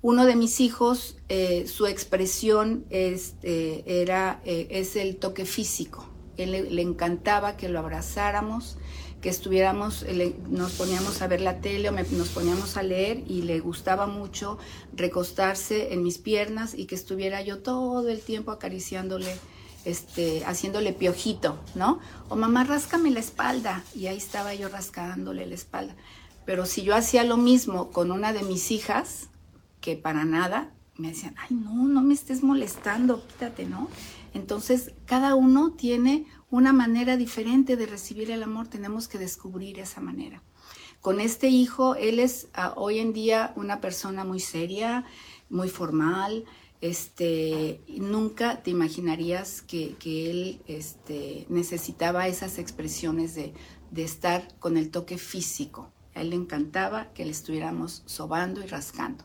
uno 0.02 0.26
de 0.26 0.34
mis 0.34 0.60
hijos, 0.60 1.16
eh, 1.28 1.66
su 1.68 1.86
expresión 1.86 2.84
es, 2.90 3.34
eh, 3.44 3.84
era, 3.86 4.42
eh, 4.44 4.66
es 4.70 4.96
el 4.96 5.16
toque 5.16 5.46
físico. 5.46 6.08
Él 6.36 6.50
le, 6.74 6.82
encantaba 6.82 7.56
que 7.56 7.68
lo 7.68 7.78
abrazáramos, 7.78 8.78
que 9.20 9.28
estuviéramos, 9.28 10.04
nos 10.50 10.72
poníamos 10.72 11.22
a 11.22 11.28
ver 11.28 11.40
la 11.40 11.60
tele 11.60 11.88
o 11.88 11.92
nos 11.92 12.28
poníamos 12.30 12.76
a 12.76 12.82
leer 12.82 13.22
y 13.28 13.42
le 13.42 13.60
gustaba 13.60 14.06
mucho 14.06 14.58
recostarse 14.92 15.92
en 15.92 16.02
mis 16.02 16.18
piernas 16.18 16.74
y 16.74 16.86
que 16.86 16.96
estuviera 16.96 17.40
yo 17.42 17.60
todo 17.60 18.08
el 18.08 18.20
tiempo 18.20 18.50
acariciándole, 18.50 19.36
este, 19.84 20.44
haciéndole 20.46 20.92
piojito, 20.92 21.60
¿no? 21.76 22.00
O 22.28 22.34
mamá, 22.34 22.64
ráscame 22.64 23.12
la 23.12 23.20
espalda. 23.20 23.84
Y 23.94 24.06
ahí 24.06 24.16
estaba 24.16 24.52
yo 24.54 24.68
rascándole 24.68 25.46
la 25.46 25.54
espalda. 25.54 25.94
Pero 26.44 26.66
si 26.66 26.82
yo 26.82 26.96
hacía 26.96 27.22
lo 27.22 27.36
mismo 27.36 27.92
con 27.92 28.10
una 28.10 28.32
de 28.32 28.42
mis 28.42 28.72
hijas, 28.72 29.28
que 29.82 29.96
para 29.96 30.24
nada 30.24 30.72
me 30.96 31.08
decían, 31.08 31.34
ay, 31.36 31.54
no, 31.54 31.88
no 31.88 32.00
me 32.00 32.14
estés 32.14 32.42
molestando, 32.42 33.26
quítate, 33.26 33.66
¿no? 33.66 33.88
Entonces, 34.32 34.92
cada 35.04 35.34
uno 35.34 35.72
tiene 35.72 36.26
una 36.50 36.72
manera 36.72 37.18
diferente 37.18 37.76
de 37.76 37.86
recibir 37.86 38.30
el 38.30 38.42
amor, 38.42 38.68
tenemos 38.68 39.08
que 39.08 39.18
descubrir 39.18 39.78
esa 39.78 40.00
manera. 40.00 40.42
Con 41.02 41.20
este 41.20 41.48
hijo, 41.48 41.96
él 41.96 42.18
es 42.18 42.48
ah, 42.54 42.72
hoy 42.76 43.00
en 43.00 43.12
día 43.12 43.52
una 43.56 43.80
persona 43.80 44.24
muy 44.24 44.40
seria, 44.40 45.04
muy 45.50 45.68
formal, 45.68 46.44
este, 46.80 47.80
nunca 47.88 48.62
te 48.62 48.70
imaginarías 48.70 49.62
que, 49.62 49.96
él 50.04 50.60
este, 50.66 51.46
necesitaba 51.48 52.26
esas 52.28 52.58
expresiones 52.58 53.34
de, 53.34 53.52
de 53.90 54.04
estar 54.04 54.56
con 54.58 54.76
el 54.76 54.90
toque 54.90 55.18
físico. 55.18 55.92
A 56.14 56.22
él 56.22 56.30
le 56.30 56.36
encantaba 56.36 57.12
que 57.12 57.24
le 57.24 57.30
estuviéramos 57.30 58.02
sobando 58.06 58.62
y 58.62 58.66
rascando. 58.66 59.24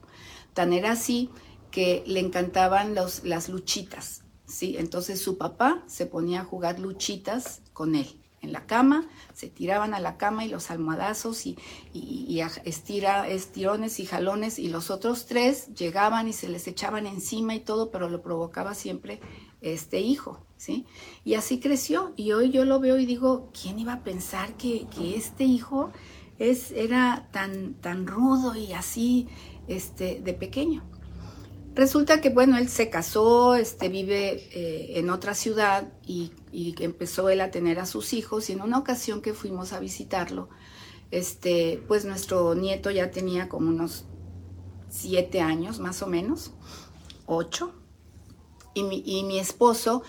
Tan 0.58 0.74
era 0.74 0.94
así 0.94 1.30
que 1.70 2.04
le 2.08 2.20
encantaban 2.20 2.96
los, 2.96 3.24
las 3.24 3.48
luchitas, 3.48 4.24
¿sí? 4.48 4.76
Entonces 4.80 5.22
su 5.22 5.38
papá 5.38 5.84
se 5.86 6.08
ponía 6.08 6.42
a 6.42 6.46
jugar 6.46 6.80
luchitas 6.80 7.62
con 7.74 7.94
él 7.94 8.20
en 8.42 8.54
la 8.54 8.66
cama, 8.66 9.08
se 9.36 9.50
tiraban 9.50 9.94
a 9.94 10.00
la 10.00 10.18
cama 10.18 10.46
y 10.46 10.50
los 10.50 10.72
almohadazos 10.72 11.46
y, 11.46 11.60
y, 11.94 12.42
estira, 12.66 13.30
estirones 13.30 14.00
y 14.00 14.08
jalones 14.08 14.58
y 14.58 14.70
los 14.70 14.90
otros 14.90 15.28
tres 15.28 15.76
llegaban 15.76 16.28
y 16.28 16.34
se 16.34 16.50
les 16.50 16.68
echaban 16.68 17.06
encima 17.06 17.54
y 17.54 17.60
todo, 17.60 17.92
pero 17.92 18.10
lo 18.10 18.24
provocaba 18.24 18.74
siempre 18.74 19.20
este 19.62 20.00
hijo, 20.00 20.40
¿sí? 20.58 20.88
Y 21.24 21.36
así 21.36 21.60
creció 21.60 22.14
y 22.16 22.32
hoy 22.32 22.50
yo 22.50 22.66
lo 22.66 22.80
veo 22.80 22.98
y 22.98 23.06
digo, 23.06 23.52
¿quién 23.54 23.78
iba 23.78 23.94
a 23.94 24.04
pensar 24.04 24.58
que, 24.58 24.88
que 24.88 25.18
este 25.18 25.44
hijo 25.44 25.92
es, 26.40 26.72
era 26.72 27.28
tan, 27.32 27.76
tan 27.76 28.08
rudo 28.08 28.56
y 28.56 28.74
así 28.74 29.28
este, 29.68 30.22
de 30.24 30.34
pequeño. 30.34 30.84
Resulta 31.78 32.22
que, 32.22 32.30
bueno, 32.30 32.58
él 32.58 32.70
se 32.70 32.90
casó, 32.90 33.54
este, 33.54 33.88
vive 33.88 34.50
eh, 34.52 34.98
en 34.98 35.12
otra 35.12 35.36
ciudad 35.36 35.94
y, 36.06 36.32
empezó 36.80 37.30
él 37.30 37.40
a 37.40 37.52
tener 37.52 37.80
a 37.80 37.86
sus 37.86 38.14
hijos 38.14 38.50
y 38.50 38.54
en 38.54 38.62
una 38.62 38.80
ocasión 38.80 39.22
que 39.22 39.36
fuimos 39.36 39.74
a 39.74 39.80
visitarlo, 39.80 40.50
este, 41.12 41.84
pues 41.88 42.04
nuestro 42.04 42.56
nieto 42.56 42.90
ya 42.90 43.12
tenía 43.12 43.48
como 43.48 43.70
unos 43.70 44.06
siete 44.90 45.40
años 45.40 45.80
más 45.80 46.02
o 46.02 46.08
menos, 46.08 46.52
ocho, 47.28 47.76
y 48.74 48.82
mi, 48.82 49.04
y 49.06 49.24
mi 49.24 49.38
esposo 49.38 50.02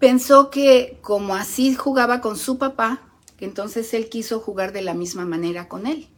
pensó 0.00 0.50
que 0.50 0.98
como 1.00 1.36
así 1.36 1.76
jugaba 1.76 2.20
con 2.20 2.36
su 2.36 2.58
papá, 2.58 3.08
que 3.36 3.44
entonces 3.44 3.94
él 3.94 4.08
quiso 4.08 4.40
jugar 4.40 4.72
de 4.72 4.82
la 4.82 4.94
misma 4.94 5.24
manera 5.24 5.68
con 5.68 5.86
él. 5.86 6.08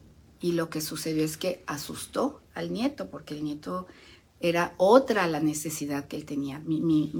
Y 0.41 0.53
lo 0.53 0.71
que 0.71 0.81
sucedió 0.81 1.23
es 1.23 1.37
que 1.37 1.63
asustó 1.67 2.41
al 2.61 2.73
nieto, 2.73 3.11
porque 3.11 3.35
el 3.35 3.43
nieto 3.43 3.87
era 4.41 4.73
otra 4.79 5.27
la 5.27 5.41
necesidad 5.41 6.07
que 6.07 6.17
él 6.17 6.25
tenía. 6.25 6.61
Mi, 6.61 6.81
mi, 6.81 7.11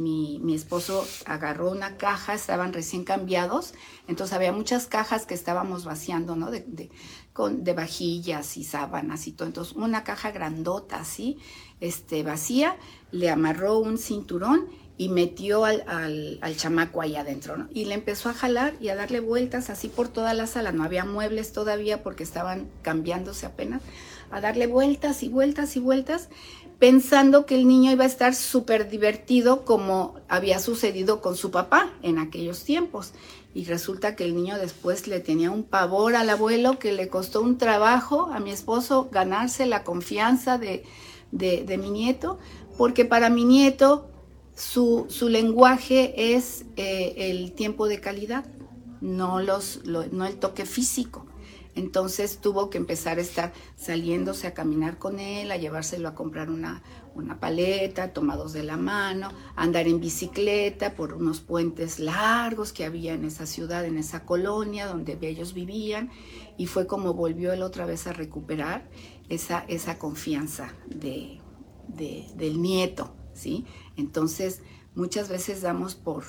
mi, 0.43 0.55
esposo 0.55 1.07
agarró 1.27 1.71
una 1.71 1.99
caja, 1.99 2.33
estaban 2.33 2.73
recién 2.73 3.05
cambiados, 3.05 3.75
entonces 4.09 4.35
había 4.35 4.53
muchas 4.53 4.87
cajas 4.87 5.27
que 5.27 5.35
estábamos 5.35 5.85
vaciando, 5.85 6.35
¿no? 6.35 6.51
De, 6.51 6.65
de, 6.67 6.91
con, 7.35 7.63
de 7.63 7.75
vajillas 7.75 8.57
y 8.57 8.65
sábanas 8.65 9.27
y 9.27 9.33
todo. 9.33 9.49
Entonces, 9.49 9.77
una 9.77 10.03
caja 10.03 10.31
grandota 10.31 10.99
así, 10.99 11.37
este, 11.81 12.23
vacía, 12.23 12.77
le 13.13 13.29
amarró 13.29 13.79
un 13.79 13.99
cinturón 13.99 14.69
y 15.01 15.09
metió 15.09 15.65
al, 15.65 15.83
al, 16.43 16.57
chamaco 16.57 17.01
ahí 17.01 17.17
adentro, 17.17 17.57
¿no? 17.57 17.69
Y 17.73 17.87
le 17.87 17.95
empezó 17.95 18.29
a 18.29 18.35
jalar 18.35 18.75
y 18.83 18.89
a 18.89 18.95
darle 18.95 19.21
vueltas 19.21 19.71
así 19.71 19.89
por 19.89 20.09
toda 20.09 20.35
la 20.35 20.47
sala. 20.47 20.73
No 20.73 20.85
había 20.85 21.07
muebles 21.07 21.53
todavía 21.53 22.03
porque 22.03 22.23
estaban 22.23 22.69
cambiándose 22.83 23.47
apenas. 23.47 23.81
A 24.31 24.41
darle 24.41 24.67
vueltas 24.67 25.23
y 25.23 25.29
vueltas 25.29 25.77
y 25.77 25.81
vueltas, 25.81 26.29
pensando 26.79 27.47
que 27.47 27.55
el 27.55 27.67
niño 27.67 27.93
iba 27.93 28.05
a 28.05 28.07
estar 28.07 28.35
súper 28.35 28.89
divertido 28.89 29.65
como 29.65 30.15
había 30.29 30.59
sucedido 30.59 31.21
con 31.21 31.37
su 31.37 31.51
papá 31.51 31.93
en 32.03 32.19
aquellos 32.19 32.65
tiempos. 32.65 33.13
Y 33.53 33.65
resulta 33.65 34.15
que 34.15 34.25
el 34.25 34.37
niño 34.37 34.57
después 34.59 35.09
le 35.09 35.21
tenía 35.21 35.51
un 35.51 35.65
pavor 35.65 36.15
al 36.15 36.31
abuelo 36.31 36.79
que 36.79 36.93
le 36.93 37.09
costó 37.09 37.43
un 37.43 37.59
trabajo 37.59 38.31
a 38.33 38.39
mi 38.39 38.51
esposo 38.51 39.09
ganarse 39.11 39.67
la 39.67 39.83
confianza 39.83 40.57
de, 40.59 40.85
de 41.33 41.79
mi 41.79 41.91
nieto, 41.91 42.39
porque 42.79 43.05
para 43.05 43.29
mi 43.29 43.45
nieto 43.45 44.11
su, 44.61 45.29
lenguaje 45.29 46.35
es 46.35 46.65
eh, 46.77 47.15
el 47.17 47.53
tiempo 47.53 47.89
de 47.89 48.01
calidad, 48.01 48.45
no, 49.01 49.41
los, 49.41 49.81
no 49.87 50.27
el 50.27 50.37
toque 50.37 50.67
físico. 50.67 51.27
Entonces 51.75 52.39
tuvo 52.39 52.71
que 52.71 52.79
empezar 52.79 53.19
a 53.19 53.23
estar 53.23 53.53
saliéndose 53.77 54.47
a 54.47 54.55
caminar 54.55 54.99
con 54.99 55.21
él, 55.21 55.53
a 55.53 55.57
llevárselo 55.57 56.09
a 56.09 56.15
comprar 56.15 56.51
una, 56.51 56.83
una 57.15 57.39
paleta, 57.39 58.13
tomados 58.13 58.53
de 58.53 58.63
la 58.63 58.77
mano, 58.77 59.31
andar 59.57 59.87
en 59.87 60.01
bicicleta 60.01 60.95
por 60.95 61.15
unos 61.15 61.41
puentes 61.41 61.99
largos 61.99 62.73
que 62.73 62.85
había 62.85 63.15
en 63.15 63.25
esa 63.25 63.47
ciudad, 63.47 63.85
en 63.85 63.99
esa 63.99 64.25
colonia 64.25 64.87
donde 64.87 65.19
ellos 65.23 65.55
vivían, 65.55 66.11
y 66.57 66.67
fue 66.67 66.87
como 66.87 67.15
volvió 67.15 67.53
él 67.53 67.63
otra 67.63 67.87
vez 67.87 68.07
a 68.07 68.13
recuperar 68.13 68.89
esa, 69.29 69.65
esa 69.69 69.99
confianza 69.99 70.75
de, 70.87 71.41
del 71.89 72.61
nieto, 72.61 73.15
¿sí? 73.33 73.65
Entonces, 73.97 74.63
muchas 74.95 75.29
veces 75.29 75.63
damos 75.63 75.95
por, 75.95 76.25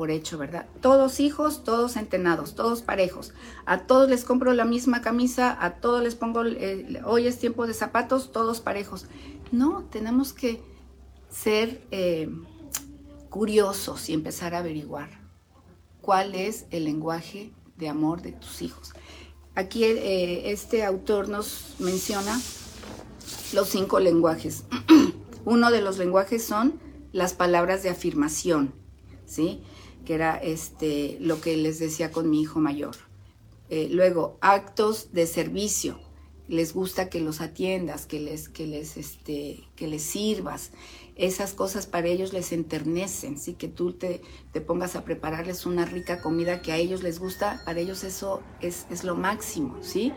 por 0.00 0.10
hecho, 0.10 0.38
¿verdad? 0.38 0.64
Todos 0.80 1.20
hijos, 1.20 1.62
todos 1.62 1.96
entrenados, 1.96 2.54
todos 2.54 2.80
parejos. 2.80 3.34
A 3.66 3.80
todos 3.80 4.08
les 4.08 4.24
compro 4.24 4.54
la 4.54 4.64
misma 4.64 5.02
camisa, 5.02 5.54
a 5.60 5.74
todos 5.74 6.02
les 6.02 6.14
pongo, 6.14 6.42
eh, 6.46 7.02
hoy 7.04 7.26
es 7.26 7.38
tiempo 7.38 7.66
de 7.66 7.74
zapatos, 7.74 8.32
todos 8.32 8.62
parejos. 8.62 9.08
No, 9.52 9.84
tenemos 9.90 10.32
que 10.32 10.62
ser 11.28 11.82
eh, 11.90 12.30
curiosos 13.28 14.08
y 14.08 14.14
empezar 14.14 14.54
a 14.54 14.60
averiguar 14.60 15.10
cuál 16.00 16.34
es 16.34 16.64
el 16.70 16.84
lenguaje 16.84 17.52
de 17.76 17.90
amor 17.90 18.22
de 18.22 18.32
tus 18.32 18.62
hijos. 18.62 18.94
Aquí 19.54 19.84
eh, 19.84 20.50
este 20.50 20.82
autor 20.82 21.28
nos 21.28 21.74
menciona 21.78 22.40
los 23.52 23.68
cinco 23.68 24.00
lenguajes. 24.00 24.64
Uno 25.44 25.70
de 25.70 25.82
los 25.82 25.98
lenguajes 25.98 26.42
son 26.42 26.80
las 27.12 27.34
palabras 27.34 27.82
de 27.82 27.90
afirmación, 27.90 28.72
¿sí? 29.26 29.62
Que 30.04 30.14
era 30.14 30.36
este, 30.36 31.16
lo 31.20 31.40
que 31.40 31.56
les 31.56 31.78
decía 31.78 32.10
con 32.10 32.30
mi 32.30 32.40
hijo 32.42 32.60
mayor. 32.60 32.96
Eh, 33.68 33.88
luego, 33.90 34.36
actos 34.40 35.12
de 35.12 35.26
servicio. 35.26 35.98
Les 36.48 36.74
gusta 36.74 37.08
que 37.08 37.20
los 37.20 37.40
atiendas, 37.40 38.06
que 38.06 38.18
les, 38.18 38.48
que 38.48 38.66
les, 38.66 38.96
este, 38.96 39.68
que 39.76 39.86
les 39.86 40.02
sirvas. 40.02 40.72
Esas 41.14 41.52
cosas 41.52 41.86
para 41.86 42.08
ellos 42.08 42.32
les 42.32 42.50
enternecen, 42.50 43.38
¿sí? 43.38 43.54
Que 43.54 43.68
tú 43.68 43.92
te, 43.92 44.22
te, 44.52 44.60
pongas 44.60 44.96
a 44.96 45.04
prepararles 45.04 45.66
una 45.66 45.84
rica 45.84 46.20
comida 46.20 46.62
que 46.62 46.72
a 46.72 46.76
ellos 46.76 47.04
les 47.04 47.20
gusta, 47.20 47.62
para 47.64 47.78
ellos 47.78 48.02
eso 48.02 48.42
es, 48.60 48.86
es 48.90 49.04
lo 49.04 49.14
máximo, 49.14 49.78
¿sí? 49.82 50.12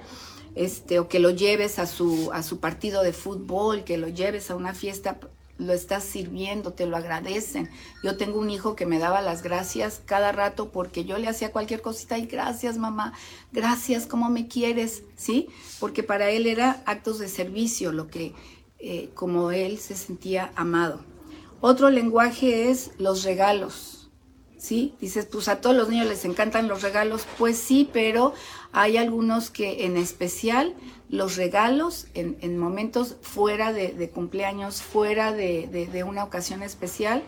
Este, 0.56 1.00
o 1.00 1.08
que 1.08 1.20
lo 1.20 1.32
lleves 1.32 1.78
a 1.78 1.86
su, 1.86 2.32
a 2.32 2.42
su 2.42 2.60
partido 2.60 3.04
de 3.04 3.14
fútbol, 3.14 3.84
que 3.84 3.98
lo 3.98 4.08
lleves 4.08 4.50
a 4.50 4.56
una 4.56 4.74
fiesta, 4.74 5.20
lo 5.58 5.74
estás 5.74 6.04
sirviendo, 6.04 6.74
te 6.74 6.86
lo 6.86 6.98
agradecen. 6.98 7.70
Yo 8.04 8.18
tengo 8.18 8.40
un 8.40 8.50
hijo 8.50 8.76
que 8.76 8.86
me 8.86 9.00
daba 9.00 9.22
las 9.22 9.44
gracias 9.44 10.02
cada 10.06 10.32
rato 10.32 10.72
porque 10.72 11.06
yo 11.06 11.18
le 11.18 11.28
hacía 11.28 11.52
cualquier 11.52 11.82
cosita 11.82 12.18
y 12.18 12.26
gracias 12.26 12.78
mamá, 12.78 13.14
gracias, 13.52 14.08
¿cómo 14.08 14.30
me 14.30 14.48
quieres? 14.48 15.04
¿Sí? 15.16 15.50
Porque 15.80 16.04
para 16.04 16.30
él 16.30 16.48
era 16.48 16.82
actos 16.86 17.20
de 17.20 17.28
servicio, 17.28 17.92
lo 17.92 18.08
que 18.08 18.34
eh, 18.80 19.12
como 19.14 19.52
él 19.52 19.78
se 19.78 19.96
sentía 19.96 20.52
amado. 20.56 21.00
Otro 21.62 21.90
lenguaje 21.90 22.70
es 22.70 22.92
los 22.98 23.24
regalos. 23.24 24.03
¿Sí? 24.64 24.96
Dices, 25.02 25.26
pues 25.26 25.50
a 25.50 25.60
todos 25.60 25.76
los 25.76 25.90
niños 25.90 26.08
les 26.08 26.24
encantan 26.24 26.70
los 26.70 26.84
regalos. 26.84 27.28
Pues 27.38 27.58
sí, 27.58 27.90
pero 27.92 28.34
hay 28.72 28.96
algunos 28.96 29.50
que 29.50 29.84
en 29.86 29.98
especial 29.98 30.74
los 31.10 31.36
regalos 31.36 32.08
en, 32.14 32.58
momentos 32.58 33.18
fuera 33.22 33.74
de, 33.74 34.10
cumpleaños, 34.10 34.82
fuera 34.82 35.34
de, 35.34 36.06
una 36.08 36.24
ocasión 36.24 36.64
especial, 36.64 37.24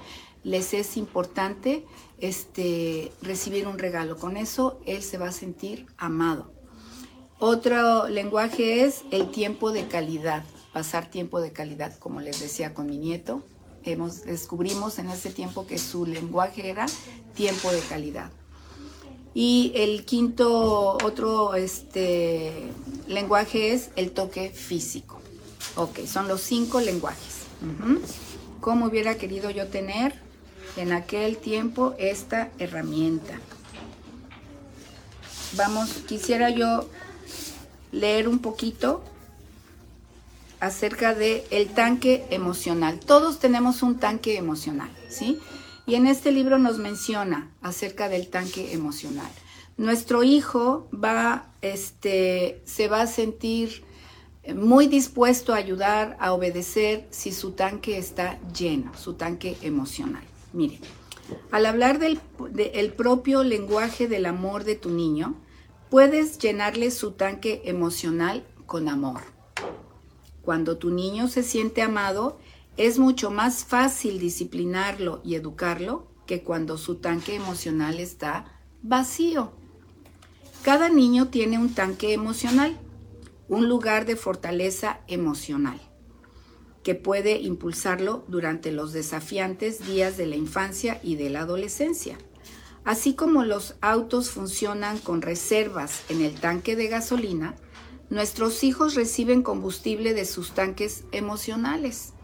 les 0.45 0.73
es 0.73 0.95
importante 0.95 1.85
este, 2.19 3.11
recibir 3.21 3.67
un 3.67 3.79
regalo. 3.79 4.15
Con 4.15 4.37
eso 4.37 4.79
él 4.85 5.03
se 5.03 5.17
va 5.17 5.27
a 5.27 5.33
sentir 5.33 5.87
amado. 5.97 6.53
Otro 7.37 8.07
lenguaje 8.07 8.85
es 8.85 9.03
el 9.11 9.29
tiempo 9.29 9.73
de 9.73 9.89
calidad, 9.89 10.45
pasar 10.71 11.09
tiempo 11.11 11.41
de 11.41 11.51
calidad, 11.51 11.97
como 11.99 12.21
les 12.21 12.39
decía 12.39 12.73
con 12.73 12.85
mi 12.85 12.97
nieto. 12.97 13.43
Hemos, 13.83 14.23
descubrimos 14.23 14.97
en 14.99 15.09
ese 15.09 15.31
tiempo 15.31 15.67
que 15.67 15.77
su 15.77 16.05
lenguaje 16.05 16.69
era 16.69 16.87
tiempo 17.35 17.71
de 17.71 17.79
calidad. 17.81 18.31
Y 19.33 19.73
el 19.75 20.05
quinto, 20.05 20.97
otro 21.03 21.55
este, 21.55 22.71
lenguaje 23.07 23.73
es 23.73 23.89
el 23.97 24.11
toque 24.11 24.49
físico. 24.49 25.19
Ok, 25.75 26.05
son 26.05 26.27
los 26.27 26.41
cinco 26.41 26.79
lenguajes. 26.79 27.43
¿Cómo 28.61 28.85
hubiera 28.85 29.15
querido 29.15 29.49
yo 29.49 29.67
tener 29.67 30.13
en 30.77 30.93
aquel 30.93 31.37
tiempo 31.37 31.95
esta 31.99 32.49
herramienta? 32.59 33.39
Vamos, 35.57 35.89
quisiera 36.07 36.49
yo 36.49 36.89
leer 37.91 38.27
un 38.27 38.39
poquito 38.39 39.03
acerca 40.59 41.13
de 41.13 41.45
el 41.51 41.69
tanque 41.69 42.25
emocional. 42.29 42.99
Todos 42.99 43.39
tenemos 43.39 43.83
un 43.83 43.99
tanque 43.99 44.37
emocional, 44.37 44.89
¿sí? 45.09 45.39
Y 45.87 45.95
en 45.95 46.07
este 46.07 46.31
libro 46.31 46.57
nos 46.57 46.77
menciona 46.79 47.51
acerca 47.61 48.09
del 48.09 48.27
tanque 48.27 48.73
emocional. 48.73 49.29
Nuestro 49.77 50.23
hijo 50.23 50.89
va, 50.91 51.51
este, 51.61 52.61
se 52.65 52.87
va 52.87 53.01
a 53.01 53.07
sentir 53.07 53.83
muy 54.53 54.87
dispuesto 54.87 55.53
a 55.53 55.57
ayudar, 55.57 56.17
a 56.19 56.33
obedecer 56.33 57.07
si 57.09 57.31
su 57.31 57.51
tanque 57.51 57.97
está 57.97 58.39
lleno, 58.53 58.91
su 58.95 59.13
tanque 59.13 59.57
emocional. 59.61 60.23
Miren, 60.53 60.79
al 61.51 61.65
hablar 61.65 61.99
del 61.99 62.93
propio 62.93 63.43
lenguaje 63.43 64.07
del 64.07 64.25
amor 64.27 64.63
de 64.63 64.75
tu 64.75 64.91
niño, 64.91 65.35
puedes 65.89 66.37
llenarle 66.37 66.91
su 66.91 67.11
tanque 67.11 67.63
emocional 67.65 68.45
con 68.65 68.87
amor. 68.87 69.21
Cuando 70.41 70.77
tu 70.77 70.91
niño 70.91 71.27
se 71.27 71.41
siente 71.41 71.81
amado, 71.81 72.37
es 72.77 72.99
mucho 72.99 73.31
más 73.31 73.63
fácil 73.63 74.19
disciplinarlo 74.19 75.21
y 75.23 75.35
educarlo 75.35 76.07
que 76.25 76.43
cuando 76.43 76.77
su 76.77 76.95
tanque 76.95 77.35
emocional 77.35 77.99
está 77.99 78.45
vacío. 78.81 79.53
Cada 80.63 80.89
niño 80.89 81.29
tiene 81.29 81.57
un 81.59 81.73
tanque 81.73 82.13
emocional, 82.13 82.77
un 83.47 83.69
lugar 83.69 84.05
de 84.05 84.15
fortaleza 84.15 84.99
emocional, 85.07 85.79
que 86.83 86.95
puede 86.95 87.39
impulsarlo 87.39 88.25
durante 88.27 88.71
los 88.71 88.91
desafiantes 88.91 89.85
días 89.85 90.17
de 90.17 90.25
la 90.25 90.35
infancia 90.35 90.99
y 91.03 91.15
de 91.15 91.29
la 91.29 91.41
adolescencia. 91.41 92.17
Así 92.83 93.13
como 93.13 93.43
los 93.43 93.75
autos 93.81 94.31
funcionan 94.31 94.97
con 94.97 95.21
reservas 95.21 96.01
en 96.09 96.21
el 96.21 96.33
tanque 96.39 96.75
de 96.75 96.87
gasolina, 96.87 97.55
nuestros 98.09 98.63
hijos 98.63 98.95
reciben 98.95 99.43
combustible 99.43 100.13
de 100.13 100.25
sus 100.25 100.51
tanques 100.51 101.05
emocionales. 101.11 102.14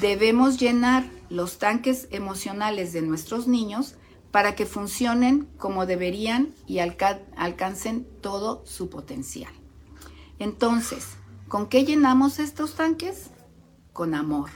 Debemos 0.00 0.58
llenar 0.58 1.08
los 1.28 1.58
tanques 1.58 2.08
emocionales 2.10 2.92
de 2.92 3.02
nuestros 3.02 3.46
niños 3.46 3.94
para 4.30 4.56
que 4.56 4.66
funcionen 4.66 5.48
como 5.58 5.86
deberían 5.86 6.54
y 6.66 6.80
alcancen 6.80 8.06
todo 8.20 8.62
su 8.66 8.90
potencial. 8.90 9.52
Entonces, 10.38 11.16
¿con 11.48 11.68
qué 11.68 11.84
llenamos 11.84 12.40
estos 12.40 12.74
tanques? 12.74 13.30
Con 13.92 14.14
amor. 14.14 14.50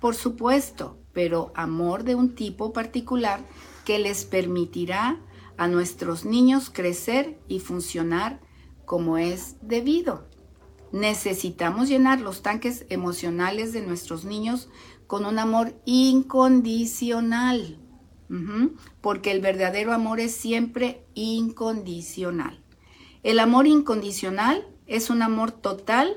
Por 0.00 0.14
supuesto, 0.14 0.98
pero 1.14 1.52
amor 1.54 2.04
de 2.04 2.14
un 2.14 2.34
tipo 2.34 2.74
particular 2.74 3.40
que 3.86 3.98
les 3.98 4.26
permitirá 4.26 5.18
a 5.56 5.68
nuestros 5.68 6.26
niños 6.26 6.68
crecer 6.70 7.38
y 7.48 7.60
funcionar 7.60 8.40
como 8.84 9.16
es 9.16 9.56
debido. 9.62 10.28
Necesitamos 10.96 11.90
llenar 11.90 12.22
los 12.22 12.40
tanques 12.40 12.86
emocionales 12.88 13.74
de 13.74 13.82
nuestros 13.82 14.24
niños 14.24 14.70
con 15.06 15.26
un 15.26 15.38
amor 15.38 15.74
incondicional, 15.84 17.78
porque 19.02 19.30
el 19.30 19.42
verdadero 19.42 19.92
amor 19.92 20.20
es 20.20 20.34
siempre 20.34 21.04
incondicional. 21.12 22.62
El 23.22 23.40
amor 23.40 23.66
incondicional 23.66 24.66
es 24.86 25.10
un 25.10 25.20
amor 25.20 25.52
total 25.52 26.16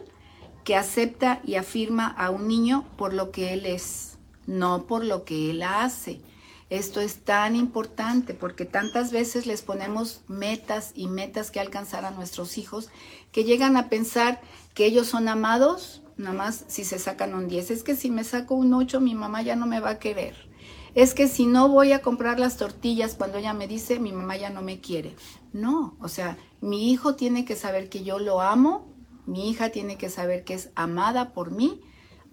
que 0.63 0.77
acepta 0.77 1.41
y 1.43 1.55
afirma 1.55 2.07
a 2.07 2.29
un 2.29 2.47
niño 2.47 2.85
por 2.97 3.13
lo 3.13 3.31
que 3.31 3.51
él 3.51 3.65
es, 3.65 4.17
no 4.47 4.87
por 4.87 5.03
lo 5.03 5.25
que 5.25 5.49
él 5.49 5.61
hace. 5.61 6.21
Esto 6.69 7.01
es 7.01 7.23
tan 7.25 7.55
importante 7.55 8.35
porque 8.35 8.63
tantas 8.63 9.11
veces 9.11 9.47
les 9.47 9.63
ponemos 9.63 10.21
metas 10.27 10.91
y 10.93 11.07
metas 11.07 11.49
que 11.49 11.59
alcanzar 11.59 12.05
a 12.05 12.11
nuestros 12.11 12.59
hijos 12.59 12.89
que 13.31 13.43
llegan 13.43 13.77
a 13.77 13.89
pensar 13.89 14.41
que 14.73 14.85
ellos 14.85 15.07
son 15.07 15.27
amados, 15.27 16.01
nada 16.17 16.35
más 16.35 16.65
si 16.67 16.83
se 16.83 16.99
sacan 16.99 17.33
un 17.33 17.47
10. 17.47 17.71
Es 17.71 17.83
que 17.83 17.95
si 17.95 18.09
me 18.09 18.23
saco 18.23 18.55
un 18.55 18.73
8, 18.73 18.99
mi 19.01 19.15
mamá 19.15 19.41
ya 19.41 19.55
no 19.55 19.65
me 19.65 19.79
va 19.79 19.91
a 19.91 19.99
querer. 19.99 20.49
Es 20.95 21.13
que 21.13 21.27
si 21.27 21.45
no 21.45 21.69
voy 21.69 21.91
a 21.91 22.01
comprar 22.01 22.39
las 22.39 22.57
tortillas 22.57 23.15
cuando 23.15 23.37
ella 23.37 23.53
me 23.53 23.67
dice, 23.67 23.99
mi 23.99 24.11
mamá 24.11 24.37
ya 24.37 24.49
no 24.49 24.61
me 24.61 24.79
quiere. 24.79 25.15
No, 25.53 25.95
o 26.01 26.07
sea, 26.07 26.37
mi 26.61 26.91
hijo 26.91 27.15
tiene 27.15 27.45
que 27.45 27.55
saber 27.55 27.89
que 27.89 28.03
yo 28.03 28.19
lo 28.19 28.41
amo, 28.41 28.87
mi 29.25 29.49
hija 29.49 29.69
tiene 29.69 29.97
que 29.97 30.09
saber 30.09 30.43
que 30.43 30.55
es 30.55 30.71
amada 30.75 31.33
por 31.33 31.51
mí 31.51 31.81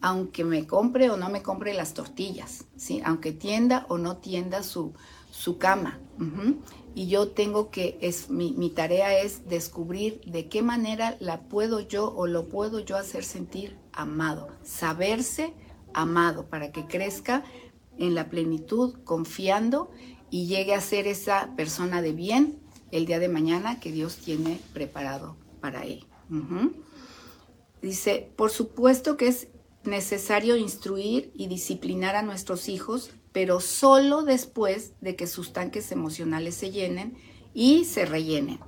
aunque 0.01 0.45
me 0.45 0.67
compre 0.67 1.11
o 1.11 1.17
no 1.17 1.29
me 1.29 1.43
compre 1.43 1.75
las 1.75 1.95
tortillas, 1.95 2.65
¿sí? 2.77 3.01
aunque 3.05 3.33
tienda 3.33 3.87
o 3.89 3.99
no 3.99 4.19
tienda 4.19 4.63
su, 4.63 4.95
su 5.31 5.59
cama. 5.59 5.99
Y 6.97 7.09
yo 7.09 7.29
tengo 7.29 7.71
que, 7.71 7.99
es, 8.01 8.31
mi, 8.31 8.53
mi, 8.53 8.71
tarea 8.71 9.21
es 9.21 9.47
descubrir 9.47 10.23
de 10.25 10.49
qué 10.49 10.63
manera 10.63 11.19
la 11.21 11.43
puedo 11.43 11.81
yo 11.81 12.11
o 12.17 12.27
lo 12.27 12.49
puedo 12.49 12.81
yo 12.81 12.97
hacer 12.97 13.23
sentir 13.23 13.77
amado, 13.93 14.49
saberse 14.63 15.53
amado 15.93 16.47
para 16.47 16.73
que 16.73 16.87
crezca 16.87 17.45
en 17.99 18.15
la 18.15 18.31
plenitud, 18.31 18.95
confiando 19.05 19.91
y 20.31 20.47
llegue 20.47 20.73
a 20.73 20.81
ser 20.81 21.07
esa 21.07 21.55
persona 21.55 22.01
de 22.01 22.13
bien 22.13 22.59
el 22.91 23.05
día 23.05 23.19
de 23.19 23.29
mañana 23.29 23.79
que 23.79 23.93
Dios 23.93 24.17
tiene 24.17 24.59
preparado 24.73 25.37
para 25.61 25.85
él. 25.85 26.07
Dice, 27.83 28.33
por 28.37 28.51
supuesto 28.51 29.19
que 29.19 29.29
es 29.29 29.49
necesario 29.87 30.57
instruir 30.57 31.31
y 31.35 31.47
disciplinar 31.49 32.17
a 32.17 32.23
nuestros 32.23 32.69
hijos, 32.69 33.11
pero 33.33 33.61
solo 33.61 34.23
después 34.23 34.93
de 35.01 35.17
que 35.17 35.27
sus 35.27 35.53
tanques 35.53 35.93
emocionales 35.93 36.55
se 36.55 36.71
llenen 36.71 37.17
y 37.53 37.85
se 37.85 38.05
rellenen, 38.07 38.61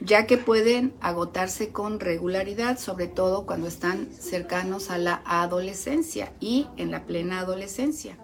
ya 0.00 0.26
que 0.26 0.36
pueden 0.38 0.94
agotarse 1.00 1.70
con 1.70 2.00
regularidad, 2.00 2.78
sobre 2.78 3.06
todo 3.06 3.46
cuando 3.46 3.66
están 3.66 4.08
cercanos 4.12 4.90
a 4.90 4.98
la 4.98 5.22
adolescencia 5.24 6.32
y 6.40 6.66
en 6.76 6.90
la 6.90 7.06
plena 7.06 7.40
adolescencia. 7.40 8.18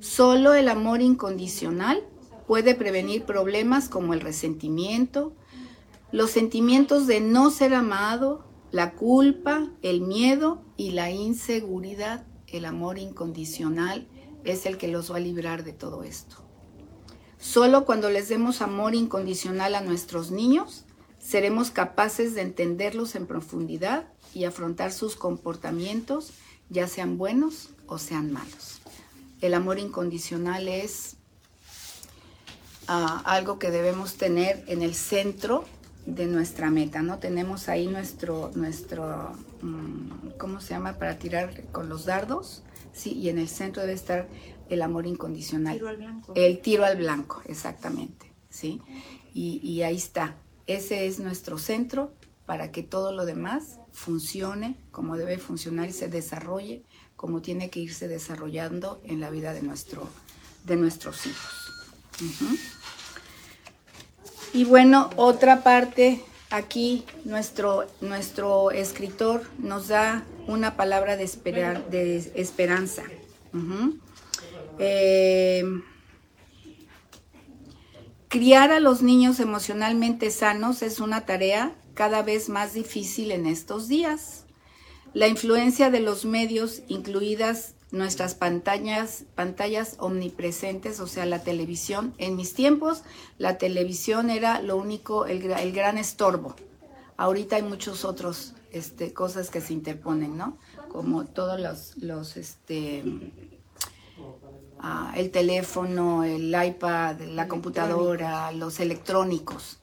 Solo 0.00 0.54
el 0.54 0.68
amor 0.68 1.02
incondicional 1.02 2.04
puede 2.46 2.74
prevenir 2.74 3.24
problemas 3.24 3.88
como 3.88 4.14
el 4.14 4.20
resentimiento, 4.20 5.32
los 6.12 6.30
sentimientos 6.30 7.06
de 7.06 7.20
no 7.20 7.50
ser 7.50 7.74
amado, 7.74 8.47
la 8.70 8.94
culpa, 8.94 9.68
el 9.82 10.00
miedo 10.00 10.62
y 10.76 10.90
la 10.90 11.10
inseguridad. 11.10 12.26
El 12.46 12.64
amor 12.64 12.98
incondicional 12.98 14.08
es 14.44 14.66
el 14.66 14.78
que 14.78 14.88
los 14.88 15.12
va 15.12 15.16
a 15.16 15.20
librar 15.20 15.64
de 15.64 15.72
todo 15.72 16.02
esto. 16.02 16.36
Solo 17.38 17.84
cuando 17.84 18.10
les 18.10 18.28
demos 18.28 18.62
amor 18.62 18.94
incondicional 18.94 19.74
a 19.74 19.80
nuestros 19.80 20.30
niños, 20.30 20.84
seremos 21.18 21.70
capaces 21.70 22.34
de 22.34 22.42
entenderlos 22.42 23.14
en 23.14 23.26
profundidad 23.26 24.08
y 24.34 24.44
afrontar 24.44 24.92
sus 24.92 25.16
comportamientos, 25.16 26.32
ya 26.68 26.88
sean 26.88 27.16
buenos 27.16 27.70
o 27.86 27.98
sean 27.98 28.32
malos. 28.32 28.80
El 29.40 29.54
amor 29.54 29.78
incondicional 29.78 30.68
es 30.68 31.16
ah, 32.88 33.22
algo 33.24 33.58
que 33.58 33.70
debemos 33.70 34.14
tener 34.14 34.64
en 34.66 34.82
el 34.82 34.94
centro 34.94 35.64
de 36.14 36.26
nuestra 36.26 36.70
meta, 36.70 37.02
¿no? 37.02 37.18
Tenemos 37.18 37.68
ahí 37.68 37.86
nuestro, 37.86 38.50
nuestro, 38.54 39.32
mm, 39.60 40.30
¿cómo 40.38 40.60
se 40.60 40.70
llama? 40.70 40.94
Para 40.94 41.18
tirar 41.18 41.64
con 41.70 41.88
los 41.88 42.06
dardos, 42.06 42.62
sí, 42.92 43.12
y 43.12 43.28
en 43.28 43.38
el 43.38 43.48
centro 43.48 43.82
debe 43.82 43.94
estar 43.94 44.26
el 44.70 44.82
amor 44.82 45.06
incondicional. 45.06 45.74
Tiro 45.74 45.88
al 45.88 45.96
blanco. 45.98 46.32
El 46.34 46.60
tiro 46.60 46.84
al 46.84 46.96
blanco, 46.96 47.42
exactamente, 47.44 48.32
sí. 48.48 48.80
Y, 49.34 49.60
y 49.62 49.82
ahí 49.82 49.96
está. 49.96 50.36
Ese 50.66 51.06
es 51.06 51.18
nuestro 51.18 51.58
centro 51.58 52.12
para 52.46 52.72
que 52.72 52.82
todo 52.82 53.12
lo 53.12 53.26
demás 53.26 53.78
funcione 53.92 54.76
como 54.90 55.16
debe 55.16 55.38
funcionar 55.38 55.88
y 55.88 55.92
se 55.92 56.08
desarrolle 56.08 56.84
como 57.16 57.42
tiene 57.42 57.68
que 57.68 57.80
irse 57.80 58.08
desarrollando 58.08 59.00
en 59.04 59.20
la 59.20 59.28
vida 59.28 59.52
de, 59.52 59.60
nuestro, 59.60 60.08
de 60.64 60.76
nuestros 60.76 61.26
hijos. 61.26 61.72
Y 64.52 64.64
bueno, 64.64 65.10
otra 65.16 65.62
parte, 65.62 66.24
aquí 66.50 67.04
nuestro, 67.24 67.86
nuestro 68.00 68.70
escritor 68.70 69.42
nos 69.58 69.88
da 69.88 70.24
una 70.46 70.76
palabra 70.76 71.16
de, 71.16 71.24
espera- 71.24 71.80
de 71.90 72.32
esperanza. 72.34 73.02
Eh, 74.78 75.64
criar 78.28 78.72
a 78.72 78.80
los 78.80 79.02
niños 79.02 79.40
emocionalmente 79.40 80.30
sanos 80.30 80.82
es 80.82 81.00
una 81.00 81.26
tarea 81.26 81.74
cada 81.94 82.22
vez 82.22 82.48
más 82.48 82.74
difícil 82.74 83.30
en 83.32 83.46
estos 83.46 83.88
días. 83.88 84.44
La 85.14 85.26
influencia 85.28 85.90
de 85.90 86.00
los 86.00 86.24
medios, 86.24 86.82
incluidas 86.88 87.74
nuestras 87.90 88.34
pantallas, 88.34 89.24
pantallas 89.34 89.96
omnipresentes, 89.98 91.00
o 91.00 91.06
sea, 91.06 91.26
la 91.26 91.42
televisión. 91.42 92.14
En 92.18 92.36
mis 92.36 92.54
tiempos, 92.54 93.02
la 93.38 93.58
televisión 93.58 94.30
era 94.30 94.60
lo 94.60 94.76
único, 94.76 95.26
el, 95.26 95.50
el 95.50 95.72
gran 95.72 95.98
estorbo. 95.98 96.54
Ahorita 97.16 97.56
hay 97.56 97.62
muchos 97.62 98.04
otros 98.04 98.54
este, 98.70 99.12
cosas 99.12 99.50
que 99.50 99.60
se 99.60 99.72
interponen, 99.72 100.36
¿no? 100.36 100.58
Como 100.90 101.24
todos 101.24 101.58
los, 101.58 101.96
los 101.96 102.36
este, 102.36 103.02
ah, 104.78 105.12
el 105.16 105.30
teléfono, 105.30 106.24
el 106.24 106.54
iPad, 106.54 107.20
la 107.20 107.48
computadora, 107.48 108.52
los 108.52 108.80
electrónicos. 108.80 109.80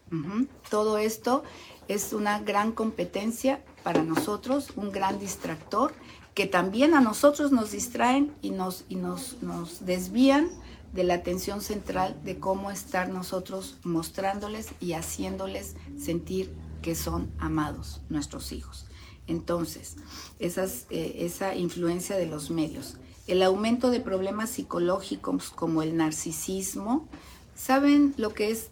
Todo 0.70 0.98
esto 0.98 1.44
es 1.88 2.14
una 2.14 2.40
gran 2.40 2.72
competencia 2.72 3.64
para 3.84 4.02
nosotros, 4.04 4.72
un 4.76 4.92
gran 4.92 5.20
distractor 5.20 5.94
que 6.36 6.46
también 6.46 6.94
a 6.94 7.02
nosotros 7.02 7.52
nos 7.52 7.72
distraen 7.72 8.32
y 8.42 8.52
nos, 8.52 8.84
y 8.90 8.98
nos, 8.98 9.42
nos 9.42 9.86
desvían 9.86 10.50
de 10.94 11.06
la 11.06 11.16
atención 11.16 11.62
central 11.62 12.20
de 12.24 12.40
cómo 12.40 12.72
estar 12.72 13.10
nosotros 13.10 13.78
mostrándoles 13.84 14.68
y 14.80 14.94
haciéndoles 14.94 15.76
sentir 15.98 16.54
que 16.82 16.94
son 16.94 17.32
amados 17.40 18.02
nuestros 18.10 18.52
hijos. 18.52 18.86
Entonces, 19.28 19.96
eh, 20.40 21.16
esa 21.20 21.56
influencia 21.56 22.18
de 22.18 22.28
los 22.28 22.52
medios, 22.52 22.98
el 23.28 23.42
aumento 23.42 23.90
de 23.90 24.02
problemas 24.02 24.52
psicológicos 24.52 25.50
como 25.50 25.82
el 25.82 25.98
narcisismo, 25.98 27.08
¿saben 27.56 28.14
lo 28.18 28.34
que 28.34 28.52
es 28.52 28.68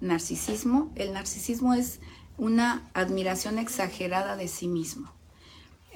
narcisismo? 0.00 0.90
El 0.96 1.12
narcisismo 1.12 1.74
es 1.74 2.00
una 2.38 2.90
admiración 2.94 3.58
exagerada 3.58 4.36
de 4.36 4.48
sí 4.48 4.68
mismo. 4.68 5.12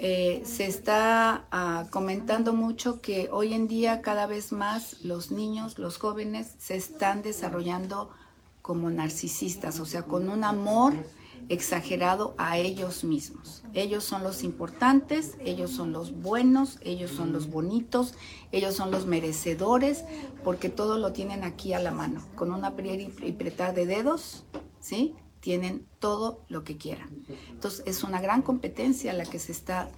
Eh, 0.01 0.43
se 0.45 0.67
está 0.67 1.47
ah, 1.51 1.87
comentando 1.91 2.53
mucho 2.53 3.01
que 3.01 3.29
hoy 3.33 3.53
en 3.53 3.67
día 3.67 4.01
cada 4.01 4.27
vez 4.27 4.53
más 4.53 5.03
los 5.03 5.33
niños, 5.33 5.77
los 5.77 5.99
jóvenes 5.99 6.55
se 6.59 6.77
están 6.77 7.23
desarrollando 7.23 8.09
como 8.63 8.91
narcisistas, 8.91 9.81
o 9.81 9.87
sea, 9.87 10.05
con 10.05 10.29
un 10.29 10.45
amor 10.45 10.95
exagerado 11.49 12.35
a 12.39 12.59
ellos 12.59 13.03
mismos. 13.03 13.65
Ellos 13.75 14.05
son 14.05 14.23
los 14.23 14.45
importantes, 14.45 15.37
ellos 15.45 15.71
son 15.71 15.93
los 15.93 16.13
buenos, 16.13 16.79
ellos 16.83 17.11
son 17.11 17.33
los 17.33 17.51
bonitos, 17.51 18.15
ellos 18.53 18.75
son 18.75 18.93
los 18.93 19.07
merecedores, 19.07 20.05
porque 20.45 20.69
todo 20.69 20.99
lo 20.99 21.13
tienen 21.13 21.43
aquí 21.43 21.73
a 21.73 21.81
la 21.81 21.91
mano, 21.91 22.23
con 22.37 22.53
una 22.53 22.69
apretar 22.69 23.75
de 23.75 23.87
dedos, 23.87 24.45
¿sí? 24.81 25.15
Tienen 25.41 25.87
todo 25.99 26.45
lo 26.49 26.65
que 26.65 26.77
quieran. 26.77 27.11
Entonces 27.51 27.83
es 27.87 28.03
una 28.03 28.21
gran 28.21 28.43
competencia 28.43 29.13
la 29.13 29.25
que 29.25 29.39
se 29.39 29.53
está 29.53 29.91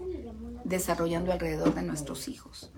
desarrollando 0.64 1.33
alrededor 1.33 1.74
de 1.74 1.83
nuestros 1.83 2.29
hijos. 2.29 2.70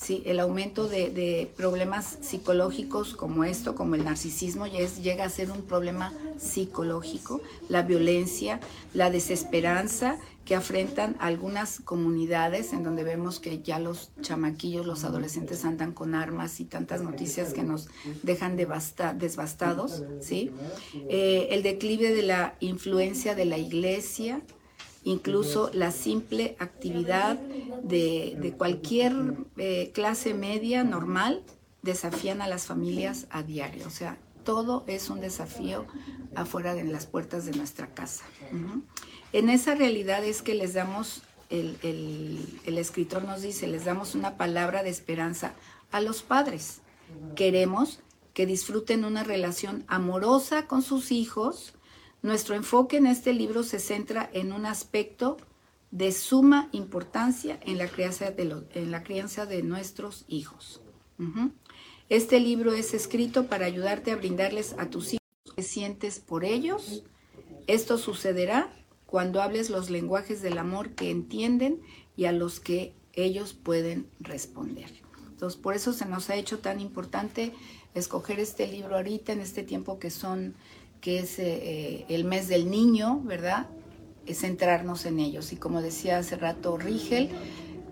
Sí, 0.00 0.22
el 0.26 0.38
aumento 0.38 0.86
de, 0.86 1.10
de 1.10 1.50
problemas 1.56 2.18
psicológicos 2.20 3.16
como 3.16 3.42
esto, 3.42 3.74
como 3.74 3.96
el 3.96 4.04
narcisismo, 4.04 4.64
ya 4.68 4.78
es- 4.78 5.02
llega 5.02 5.24
a 5.24 5.28
ser 5.28 5.50
un 5.50 5.62
problema 5.62 6.12
psicológico, 6.38 7.40
la 7.68 7.82
violencia, 7.82 8.60
la 8.94 9.10
desesperanza 9.10 10.16
que 10.44 10.54
afrentan 10.54 11.16
algunas 11.18 11.80
comunidades 11.80 12.72
en 12.72 12.84
donde 12.84 13.02
vemos 13.02 13.40
que 13.40 13.60
ya 13.60 13.80
los 13.80 14.10
chamaquillos, 14.22 14.86
los 14.86 15.02
adolescentes 15.02 15.64
andan 15.64 15.92
con 15.92 16.14
armas 16.14 16.60
y 16.60 16.64
tantas 16.64 17.02
noticias 17.02 17.52
que 17.52 17.64
nos 17.64 17.88
dejan 18.22 18.56
devasta- 18.56 19.14
desbastados, 19.14 20.04
¿sí? 20.20 20.52
Eh, 21.08 21.48
el 21.50 21.64
declive 21.64 22.12
de 22.14 22.22
la 22.22 22.54
influencia 22.60 23.34
de 23.34 23.46
la 23.46 23.58
iglesia, 23.58 24.40
incluso 25.08 25.70
la 25.72 25.90
simple 25.90 26.56
actividad 26.58 27.38
de, 27.82 28.36
de 28.40 28.52
cualquier 28.52 29.12
eh, 29.56 29.90
clase 29.94 30.34
media 30.34 30.84
normal 30.84 31.42
desafían 31.82 32.42
a 32.42 32.48
las 32.48 32.66
familias 32.66 33.26
a 33.30 33.42
diario. 33.42 33.86
O 33.86 33.90
sea, 33.90 34.18
todo 34.44 34.84
es 34.86 35.08
un 35.10 35.20
desafío 35.20 35.86
afuera 36.34 36.74
de 36.74 36.84
las 36.84 37.06
puertas 37.06 37.44
de 37.46 37.52
nuestra 37.52 37.86
casa. 37.94 38.24
En 39.32 39.48
esa 39.50 39.74
realidad 39.74 40.24
es 40.24 40.42
que 40.42 40.54
les 40.54 40.72
damos, 40.74 41.22
el, 41.50 41.76
el- 41.82 42.60
el 42.64 42.78
escritor 42.78 43.24
nos 43.24 43.42
dice, 43.42 43.66
les 43.66 43.84
damos 43.84 44.14
una 44.14 44.36
palabra 44.36 44.82
de 44.82 44.90
esperanza 44.90 45.52
a 45.90 46.00
los 46.00 46.22
padres. 46.22 46.80
Queremos 47.34 48.00
que 48.34 48.46
disfruten 48.46 49.04
una 49.04 49.24
relación 49.24 49.84
amorosa 49.88 50.66
con 50.66 50.82
sus 50.82 51.10
hijos. 51.12 51.74
Nuestro 52.22 52.54
enfoque 52.54 52.96
en 52.96 53.06
este 53.06 53.32
libro 53.32 53.62
se 53.62 53.78
centra 53.78 54.28
en 54.32 54.52
un 54.52 54.66
aspecto 54.66 55.36
de 55.90 56.12
suma 56.12 56.68
importancia 56.72 57.58
en 57.62 57.78
la 57.78 57.88
crianza 57.88 58.30
de, 58.30 58.44
los- 58.44 58.64
en 58.74 58.90
la 58.90 59.02
crianza 59.02 59.46
de 59.46 59.62
nuestros 59.62 60.24
hijos. 60.28 60.82
Este 62.08 62.40
libro 62.40 62.72
es 62.72 62.94
escrito 62.94 63.46
para 63.46 63.66
ayudarte 63.66 64.12
a 64.12 64.16
brindarles 64.16 64.74
a 64.78 64.90
tus 64.90 65.14
hijos 65.14 65.54
que 65.56 65.62
sientes 65.62 66.18
por 66.20 66.44
ellos. 66.44 67.04
Esto 67.66 67.98
sucederá 67.98 68.72
cuando 69.06 69.40
hables 69.42 69.70
los 69.70 69.90
lenguajes 69.90 70.42
del 70.42 70.58
amor 70.58 70.90
que 70.90 71.10
entienden 71.10 71.80
y 72.16 72.26
a 72.26 72.32
los 72.32 72.60
que 72.60 72.94
ellos 73.14 73.52
pueden 73.54 74.08
responder. 74.20 74.90
Entonces, 75.30 75.58
por 75.60 75.74
eso 75.74 75.92
se 75.92 76.04
nos 76.06 76.30
ha 76.30 76.36
hecho 76.36 76.58
tan 76.58 76.80
importante 76.80 77.52
escoger 77.94 78.38
este 78.40 78.66
libro 78.66 78.96
ahorita, 78.96 79.32
en 79.32 79.40
este 79.40 79.62
tiempo 79.62 79.98
que 79.98 80.10
son, 80.10 80.54
que 81.00 81.20
es 81.20 81.38
eh, 81.38 82.04
el 82.08 82.24
mes 82.24 82.48
del 82.48 82.70
niño, 82.70 83.20
¿verdad? 83.24 83.66
Es 84.26 84.40
centrarnos 84.40 85.06
en 85.06 85.20
ellos. 85.20 85.52
Y 85.52 85.56
como 85.56 85.80
decía 85.82 86.18
hace 86.18 86.36
rato 86.36 86.76
Rigel, 86.76 87.30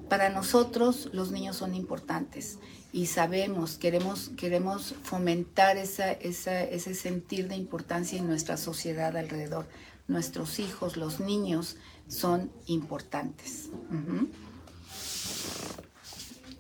para 0.08 0.28
nosotros 0.28 1.08
los 1.12 1.30
niños 1.30 1.56
son 1.56 1.74
importantes 1.74 2.58
y 2.92 3.06
sabemos, 3.06 3.76
queremos, 3.76 4.30
queremos 4.36 4.94
fomentar 5.02 5.76
esa, 5.76 6.12
esa- 6.12 6.62
ese 6.62 6.94
sentir 6.94 7.48
de 7.48 7.56
importancia 7.56 8.18
en 8.18 8.26
nuestra 8.26 8.56
sociedad 8.56 9.16
alrededor. 9.16 9.66
Nuestros 10.08 10.58
hijos, 10.60 10.96
los 10.96 11.18
niños, 11.20 11.76
son 12.08 12.50
importantes. 12.66 13.68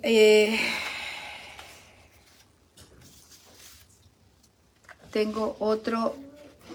Eh, 0.02 0.58
tengo 5.12 5.56
otro 5.60 6.16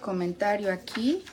comentario 0.01 0.73
aquí. 0.73 1.23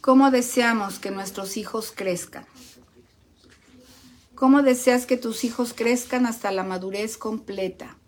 ¿Cómo 0.00 0.30
deseamos 0.30 0.98
que 0.98 1.10
nuestros 1.10 1.56
hijos 1.56 1.92
crezcan? 1.94 2.46
¿Cómo 4.34 4.62
deseas 4.62 5.04
que 5.04 5.18
tus 5.18 5.44
hijos 5.44 5.74
crezcan 5.74 6.24
hasta 6.24 6.50
la 6.50 6.62
madurez 6.62 7.18
completa? 7.18 7.98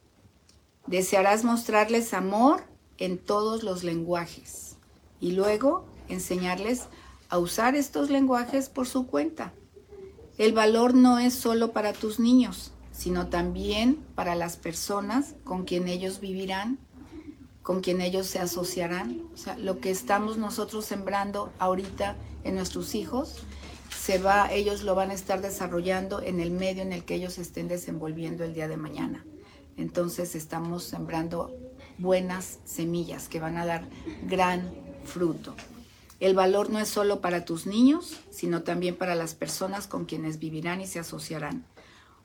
Desearás 0.87 1.44
mostrarles 1.44 2.14
amor 2.14 2.64
en 2.96 3.18
todos 3.18 3.62
los 3.62 3.85
lenguajes 3.85 4.76
y 5.20 5.33
luego 5.33 5.85
enseñarles 6.09 6.85
a 7.28 7.38
usar 7.38 7.74
estos 7.74 8.11
lenguajes 8.11 8.68
por 8.68 8.87
su 8.87 9.07
cuenta. 9.07 9.52
El 10.38 10.52
valor 10.55 10.94
no 10.94 11.18
es 11.18 11.35
solo 11.35 11.72
para 11.72 11.92
tus 11.92 12.18
niños, 12.18 12.72
sino 12.92 13.28
también 13.28 13.96
para 14.14 14.35
las 14.35 14.57
personas 14.57 15.35
con 15.44 15.64
quien 15.64 15.88
ellos 15.88 16.20
vivirán, 16.20 16.78
con 17.62 17.81
quien 17.81 18.00
ellos 18.00 18.26
se 18.26 18.38
asociarán. 18.38 19.22
O 19.35 19.37
sea, 19.37 19.57
lo 19.57 19.81
que 19.81 19.90
estamos 19.90 20.37
nosotros 20.37 20.85
sembrando 20.85 21.52
ahorita 21.59 22.16
en 22.44 22.55
nuestros 22.55 22.94
hijos, 22.94 23.42
se 23.98 24.18
va, 24.18 24.52
ellos 24.52 24.83
lo 24.83 24.94
van 24.94 25.11
a 25.11 25.14
estar 25.14 25.40
desarrollando 25.40 26.20
en 26.20 26.40
el 26.40 26.50
medio 26.50 26.83
en 26.83 26.92
el 26.92 27.05
que 27.05 27.14
ellos 27.14 27.38
estén 27.38 27.68
desenvolviendo 27.68 28.44
el 28.44 28.55
día 28.55 28.68
de 28.68 28.76
mañana. 28.76 29.24
Entonces 29.76 30.35
estamos 30.35 30.85
sembrando 30.85 31.55
buenas 31.98 32.59
semillas 32.64 33.28
que 33.28 33.40
van 33.40 33.57
a 33.57 33.66
dar 33.66 33.88
gran 34.28 34.70
fruto. 35.05 35.55
El 36.20 36.35
valor 36.35 36.70
no 36.70 36.78
es 36.78 36.88
solo 36.88 37.20
para 37.20 37.44
tus 37.44 37.66
niños, 37.66 38.20
sino 38.31 38.62
también 38.62 38.96
para 38.96 39.14
las 39.14 39.35
personas 39.35 39.87
con 39.87 40.05
quienes 40.05 40.38
vivirán 40.38 40.81
y 40.81 40.87
se 40.87 41.00
asociarán. 41.00 41.64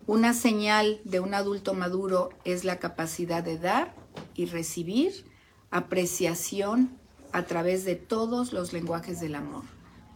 Una 0.08 0.34
señal 0.34 1.02
de 1.04 1.20
un 1.20 1.34
adulto 1.34 1.74
maduro 1.74 2.30
es 2.46 2.64
la 2.64 2.80
capacidad 2.80 3.44
de 3.44 3.58
dar 3.58 3.94
y 4.36 4.46
recibir 4.46 5.26
apreciación 5.70 6.98
a 7.34 7.44
través 7.44 7.84
de 7.84 7.96
todos 7.96 8.54
los 8.54 8.72
lenguajes 8.72 9.20
del 9.20 9.36
amor. 9.36 9.66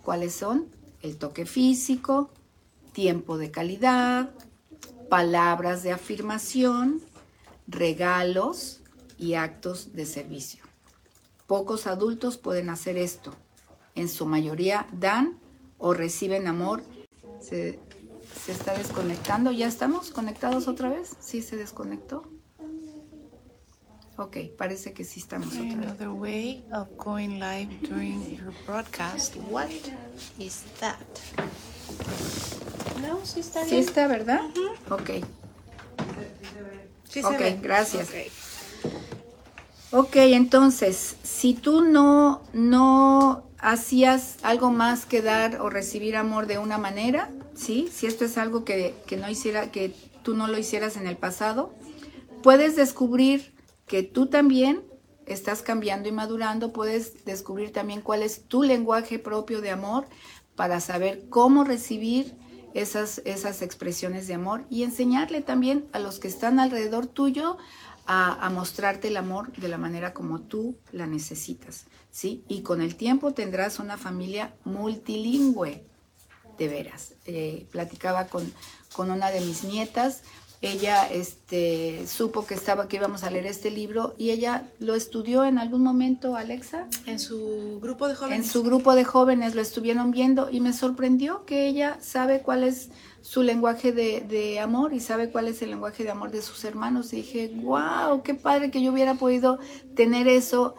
¿Cuáles 0.02 0.34
son? 0.34 0.68
El 1.02 1.18
toque 1.18 1.46
físico, 1.46 2.30
tiempo 2.94 3.38
de 3.38 3.52
calidad, 3.52 4.32
palabras 5.10 5.84
de 5.84 5.92
afirmación, 5.92 7.02
regalos 7.68 8.80
y 9.18 9.34
actos 9.34 9.92
de 9.92 10.06
servicio. 10.06 10.64
Pocos 11.48 11.86
adultos 11.86 12.38
pueden 12.38 12.70
hacer 12.70 12.98
esto, 12.98 13.36
en 13.96 14.08
su 14.08 14.26
mayoría 14.26 14.88
dan 14.94 15.38
o 15.78 15.94
reciben 15.94 16.48
amor. 16.48 16.82
Está 18.50 18.78
desconectando. 18.78 19.52
¿Ya 19.52 19.68
estamos 19.68 20.10
conectados 20.12 20.68
otra 20.68 20.90
vez? 20.90 21.16
¿Sí 21.20 21.42
se 21.42 21.58
desconectó? 21.58 22.24
Ok, 24.18 24.38
parece 24.58 24.94
que 24.94 25.04
sí 25.04 25.20
estamos 25.20 25.54
otra 25.54 25.64
vez. 25.64 25.74
Another 25.74 26.10
way 26.10 26.66
of 26.74 26.88
going 26.98 27.40
live 27.40 27.70
during 27.88 28.38
your 28.38 28.54
broadcast. 28.66 29.36
What 29.50 29.70
is 30.38 30.64
that? 30.80 30.98
No, 33.02 33.26
sí 33.26 33.40
está 33.40 33.64
bien. 33.64 33.70
Sí 33.70 33.90
está, 33.90 34.08
¿verdad? 34.08 34.42
Ok. 34.90 35.26
Sí 37.10 37.22
ok, 37.24 37.62
gracias. 37.62 38.10
Ok, 39.92 40.16
entonces, 40.16 41.18
si 41.24 41.54
tú 41.54 41.82
no, 41.82 42.44
no 42.54 43.51
hacías 43.62 44.38
algo 44.42 44.72
más 44.72 45.06
que 45.06 45.22
dar 45.22 45.62
o 45.62 45.70
recibir 45.70 46.18
amor 46.18 46.48
de 46.48 46.58
una 46.58 46.78
manera, 46.78 47.30
¿sí? 47.54 47.90
Si 47.92 48.08
esto 48.08 48.26
es 48.26 48.38
algo 48.38 48.66
que, 48.66 48.96
no 49.18 49.30
hiciera, 49.30 49.72
que 49.72 49.94
tú 50.24 50.34
no 50.34 50.48
lo 50.48 50.58
hicieras 50.58 50.98
en 50.98 51.08
el 51.08 51.16
pasado, 51.16 51.74
puedes 52.42 52.76
descubrir 52.76 53.54
que 53.86 54.02
tú 54.04 54.26
también 54.26 54.84
estás 55.28 55.62
cambiando 55.62 56.10
y 56.10 56.12
madurando, 56.12 56.74
puedes 56.74 57.24
descubrir 57.24 57.72
también 57.72 58.02
cuál 58.02 58.24
es 58.24 58.48
tu 58.48 58.64
lenguaje 58.64 59.20
propio 59.20 59.62
de 59.62 59.70
amor 59.70 60.08
para 60.56 60.80
saber 60.80 61.30
cómo 61.30 61.64
recibir 61.64 62.36
esas, 62.74 63.22
esas 63.26 63.62
expresiones 63.62 64.28
de 64.28 64.34
amor 64.34 64.66
y 64.70 64.84
enseñarle 64.84 65.42
también 65.42 65.86
a 65.94 66.00
los 66.00 66.20
que 66.20 66.28
están 66.28 66.60
alrededor 66.60 67.06
tuyo 67.06 67.58
a, 68.06 68.50
mostrarte 68.50 69.08
el 69.08 69.18
amor 69.18 69.52
de 69.54 69.68
la 69.68 69.78
manera 69.78 70.14
como 70.14 70.42
tú 70.42 70.76
la 70.92 71.08
necesitas, 71.08 71.86
¿sí? 72.12 72.44
Y 72.48 72.62
con 72.62 72.82
el 72.82 72.96
tiempo 72.96 73.34
tendrás 73.34 73.80
una 73.80 73.98
familia 73.98 74.54
multilingüe, 74.66 75.86
de 76.58 76.68
veras. 76.68 77.14
Eh, 77.26 77.66
platicaba 77.72 78.28
con, 78.28 78.52
con 78.94 79.10
una 79.10 79.32
de 79.32 79.42
mis 79.42 79.64
nietas, 79.64 80.22
ella 80.62 81.08
este, 81.08 82.06
supo 82.06 82.46
que 82.46 82.54
estaba 82.54 82.88
que 82.88 82.98
íbamos 82.98 83.24
a 83.24 83.32
leer 83.32 83.48
este 83.48 83.72
libro 83.72 84.14
y 84.20 84.30
ella 84.30 84.70
lo 84.78 84.94
estudió 84.94 85.44
en 85.44 85.58
algún 85.58 85.82
momento, 85.82 86.36
Alexa. 86.36 86.88
En 87.08 87.20
su 87.20 87.80
grupo 87.82 88.08
de 88.08 88.14
jóvenes. 88.14 88.46
En 88.46 88.46
su 88.46 88.62
grupo 88.62 88.94
de 88.94 89.04
jóvenes 89.04 89.56
lo 89.56 89.62
estuvieron 89.62 90.12
viendo 90.12 90.52
y 90.52 90.60
me 90.60 90.72
sorprendió 90.72 91.46
que 91.46 91.68
ella 91.68 91.98
sabe 92.00 92.42
cuál 92.42 92.64
es 92.64 92.90
su 93.22 93.44
lenguaje 93.44 93.92
de, 93.92 94.60
amor 94.60 94.94
y 94.94 95.00
sabe 95.00 95.30
cuál 95.30 95.48
es 95.48 95.62
el 95.62 95.70
lenguaje 95.70 96.04
de 96.04 96.12
amor 96.12 96.32
de 96.32 96.42
sus 96.42 96.64
hermanos. 96.66 97.14
Y 97.14 97.18
dije, 97.18 97.52
wow, 97.56 98.24
qué 98.24 98.34
padre 98.34 98.72
que 98.72 98.82
yo 98.82 98.92
hubiera 98.92 99.16
podido 99.16 99.60
tener 99.96 100.28
eso 100.28 100.76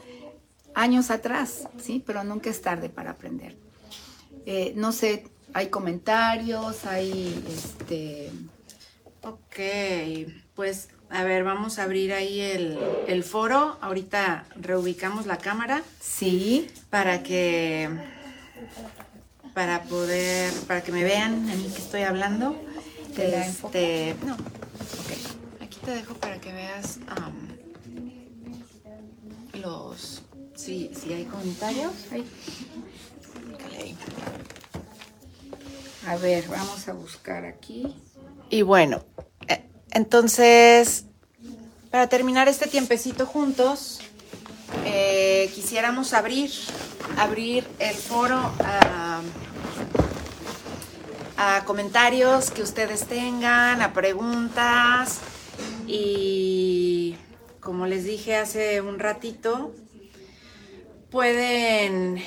años 0.74 1.10
atrás, 1.10 1.68
¿sí? 1.78 2.02
Pero 2.04 2.24
nunca 2.24 2.50
es 2.50 2.60
tarde 2.62 2.88
para 2.88 3.10
aprender. 3.10 3.56
Eh, 4.46 4.72
no 4.76 4.92
sé, 4.92 5.24
hay 5.54 5.68
comentarios, 5.68 6.84
hay 6.86 7.44
este... 7.48 8.30
Ok, 9.24 10.32
pues 10.54 10.88
a 11.08 11.22
ver, 11.22 11.44
vamos 11.44 11.78
a 11.78 11.84
abrir 11.84 12.12
ahí 12.12 12.40
el, 12.40 12.78
el 13.06 13.22
foro. 13.22 13.76
Ahorita 13.80 14.46
reubicamos 14.56 15.26
la 15.26 15.38
cámara. 15.38 15.82
Sí. 16.00 16.70
Para 16.90 17.22
que 17.22 17.88
para 19.54 19.82
poder, 19.84 20.52
para 20.66 20.82
que 20.82 20.92
me 20.92 21.04
vean 21.04 21.48
a 21.50 21.54
mí 21.54 21.70
que 21.74 21.82
estoy 21.82 22.02
hablando. 22.02 22.56
este, 23.16 24.16
no, 24.24 24.34
ok. 24.34 25.60
Aquí 25.60 25.78
te 25.84 25.90
dejo 25.90 26.14
para 26.14 26.40
que 26.40 26.52
veas 26.52 26.98
los, 29.54 30.22
si, 30.54 30.90
si 30.94 31.12
hay 31.12 31.24
comentarios. 31.24 31.92
A 36.06 36.16
ver, 36.16 36.48
vamos 36.48 36.88
a 36.88 36.92
buscar 36.94 37.44
aquí. 37.44 37.94
Y 38.50 38.62
bueno, 38.62 39.04
eh, 39.48 39.64
entonces, 39.92 41.04
para 41.90 42.08
terminar 42.08 42.48
este 42.48 42.66
tiempecito 42.66 43.24
juntos, 43.24 44.00
eh, 44.84 45.50
quisiéramos 45.54 46.12
abrir, 46.12 46.50
abrir 47.16 47.66
el 47.78 47.94
foro 47.94 48.36
a, 48.36 49.20
a 51.36 51.64
comentarios 51.64 52.50
que 52.50 52.62
ustedes 52.62 53.06
tengan, 53.06 53.82
a 53.82 53.92
preguntas 53.92 55.20
y 55.86 57.16
como 57.60 57.86
les 57.86 58.04
dije 58.04 58.36
hace 58.36 58.80
un 58.80 58.98
ratito, 58.98 59.72
pueden 61.10 62.22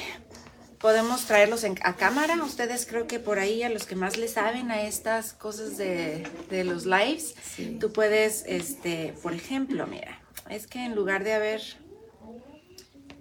podemos 0.85 1.25
traerlos 1.25 1.63
a 1.63 1.95
cámara. 1.95 2.35
Ustedes 2.43 2.85
creo 2.85 3.07
que 3.07 3.19
por 3.19 3.39
ahí 3.39 3.63
a 3.63 3.69
los 3.69 3.87
que 3.87 3.95
más 3.95 4.17
les 4.17 4.33
saben 4.33 4.69
a 4.69 4.83
estas 4.83 5.33
cosas 5.33 5.77
de, 5.77 6.23
los 6.63 6.85
lives, 6.85 7.33
tú 7.79 7.91
puedes, 7.91 8.43
este, 8.45 9.15
por 9.23 9.33
ejemplo, 9.33 9.87
mira, 9.87 10.21
es 10.47 10.67
que 10.67 10.85
en 10.85 10.93
lugar 10.93 11.23
de 11.23 11.33
haber 11.33 11.61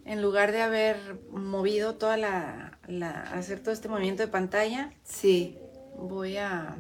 en 0.05 0.23
lugar 0.23 0.53
de 0.53 0.63
haber 0.63 0.97
movido 1.31 1.95
toda 1.95 2.17
la, 2.17 2.79
hacer 3.33 3.61
todo 3.61 3.73
este 3.73 3.89
movimiento 3.89 4.23
de 4.23 4.29
pantalla, 4.29 4.93
sí, 5.03 5.59
voy 5.97 6.37
a, 6.37 6.77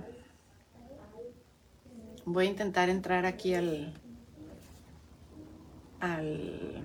voy 2.25 2.47
a 2.47 2.51
intentar 2.51 2.89
entrar 2.91 3.27
aquí 3.27 3.55
al, 3.55 3.95
al, 6.01 6.83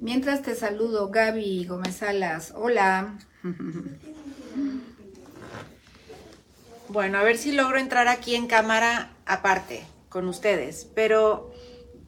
mientras 0.00 0.42
te 0.42 0.54
saludo, 0.54 1.08
Gaby 1.08 1.64
Gómez 1.64 1.96
Salas, 1.96 2.52
hola. 2.54 3.18
Bueno, 6.88 7.16
a 7.16 7.22
ver 7.22 7.38
si 7.38 7.52
logro 7.52 7.78
entrar 7.78 8.06
aquí 8.06 8.34
en 8.34 8.46
cámara 8.46 9.12
aparte 9.24 9.82
con 10.10 10.28
ustedes, 10.28 10.86
pero 10.94 11.50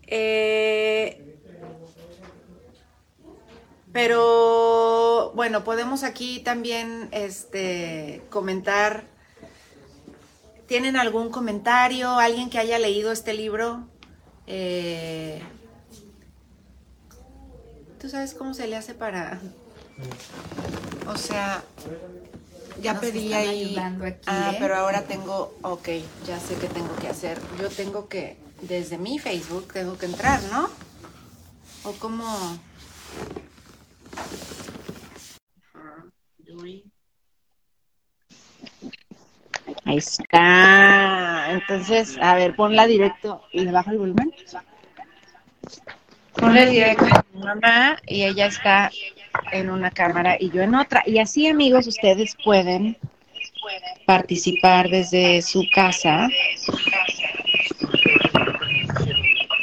eh, 0.06 1.23
pero 3.94 5.30
bueno, 5.36 5.62
podemos 5.62 6.02
aquí 6.02 6.40
también 6.40 7.08
este, 7.12 8.22
comentar. 8.28 9.04
¿Tienen 10.66 10.96
algún 10.96 11.30
comentario? 11.30 12.18
¿Alguien 12.18 12.50
que 12.50 12.58
haya 12.58 12.80
leído 12.80 13.12
este 13.12 13.34
libro? 13.34 13.86
Eh, 14.48 15.40
¿Tú 18.00 18.08
sabes 18.08 18.34
cómo 18.34 18.52
se 18.52 18.66
le 18.66 18.74
hace 18.74 18.94
para.? 18.94 19.40
O 21.06 21.16
sea, 21.16 21.62
ya 22.82 22.98
pedí 22.98 23.32
ahí. 23.32 23.76
ah, 24.26 24.50
¿eh? 24.52 24.56
pero 24.58 24.74
ahora 24.74 25.02
tengo. 25.02 25.54
Ok, 25.62 25.88
ya 26.26 26.40
sé 26.40 26.56
qué 26.56 26.66
tengo 26.66 26.96
que 26.96 27.06
hacer. 27.06 27.40
Yo 27.60 27.68
tengo 27.68 28.08
que. 28.08 28.38
Desde 28.60 28.98
mi 28.98 29.20
Facebook 29.20 29.72
tengo 29.72 29.96
que 29.96 30.06
entrar, 30.06 30.42
¿no? 30.50 30.68
¿O 31.84 31.92
cómo.? 31.92 32.58
Ahí 39.94 39.98
está. 39.98 41.52
Entonces, 41.52 42.18
a 42.20 42.34
ver, 42.34 42.56
ponla 42.56 42.84
directo. 42.86 43.42
¿Le 43.52 43.70
bajo 43.70 43.90
el 43.92 43.98
volumen? 43.98 44.34
Ponle 46.32 46.66
directo 46.66 47.04
a 47.04 47.24
mi 47.32 47.40
mamá 47.40 47.96
y 48.06 48.24
ella 48.24 48.46
está 48.46 48.90
en 49.52 49.70
una 49.70 49.92
cámara 49.92 50.36
y 50.40 50.50
yo 50.50 50.62
en 50.62 50.74
otra. 50.74 51.04
Y 51.06 51.20
así, 51.20 51.46
amigos, 51.46 51.86
ustedes 51.86 52.36
pueden 52.44 52.96
participar 54.04 54.88
desde 54.88 55.40
su 55.42 55.62
casa. 55.72 56.28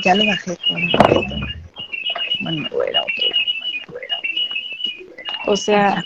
Ya 0.06 0.16
lo 0.16 0.26
bajé 0.26 0.58
Bueno, 2.42 2.70
O 5.48 5.58
sea, 5.58 6.02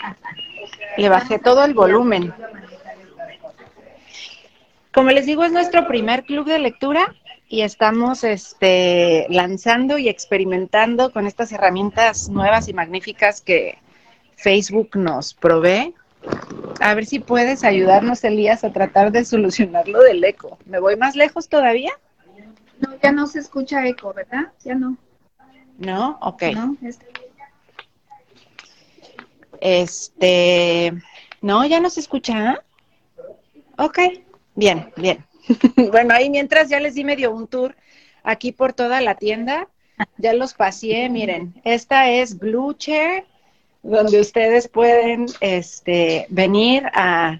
le 0.97 1.09
bajé 1.09 1.37
todo 1.37 1.63
el 1.63 1.75
volumen. 1.75 2.33
Como 4.95 5.11
les 5.11 5.25
digo, 5.25 5.43
es 5.43 5.51
nuestro 5.51 5.85
primer 5.89 6.23
club 6.23 6.47
de 6.47 6.57
lectura 6.57 7.13
y 7.49 7.63
estamos 7.63 8.23
este, 8.23 9.27
lanzando 9.29 9.97
y 9.97 10.07
experimentando 10.07 11.11
con 11.11 11.27
estas 11.27 11.51
herramientas 11.51 12.29
nuevas 12.29 12.69
y 12.69 12.73
magníficas 12.73 13.41
que 13.41 13.77
Facebook 14.37 14.91
nos 14.95 15.33
provee. 15.33 15.93
A 16.79 16.95
ver 16.95 17.05
si 17.05 17.19
puedes 17.19 17.65
ayudarnos, 17.65 18.23
Elías, 18.23 18.63
a 18.63 18.71
tratar 18.71 19.11
de 19.11 19.25
solucionar 19.25 19.85
lo 19.89 19.99
del 19.99 20.23
eco. 20.23 20.57
¿Me 20.65 20.79
voy 20.79 20.95
más 20.95 21.17
lejos 21.17 21.49
todavía? 21.49 21.91
No, 22.79 22.95
ya 23.03 23.11
no 23.11 23.27
se 23.27 23.39
escucha 23.39 23.85
eco, 23.85 24.13
¿verdad? 24.13 24.53
Ya 24.63 24.75
no. 24.75 24.95
¿No? 25.77 26.17
Ok. 26.21 26.43
No, 26.53 26.77
este... 26.81 27.05
este... 29.59 30.93
No, 31.41 31.65
ya 31.65 31.81
no 31.81 31.89
se 31.89 31.99
escucha. 31.99 32.63
Ok. 33.77 33.99
Bien, 34.55 34.91
bien. 34.95 35.25
bueno, 35.91 36.13
ahí 36.13 36.29
mientras 36.29 36.69
ya 36.69 36.79
les 36.79 36.95
di 36.95 37.03
medio 37.03 37.31
un 37.31 37.47
tour 37.47 37.75
aquí 38.23 38.51
por 38.51 38.73
toda 38.73 39.01
la 39.01 39.15
tienda. 39.15 39.67
Ya 40.17 40.33
los 40.33 40.53
pasé, 40.53 41.07
miren, 41.09 41.53
esta 41.63 42.09
es 42.09 42.37
Blue 42.37 42.73
Chair, 42.73 43.25
donde 43.81 44.19
ustedes 44.19 44.67
pueden 44.67 45.27
este, 45.39 46.25
venir 46.29 46.83
a, 46.93 47.39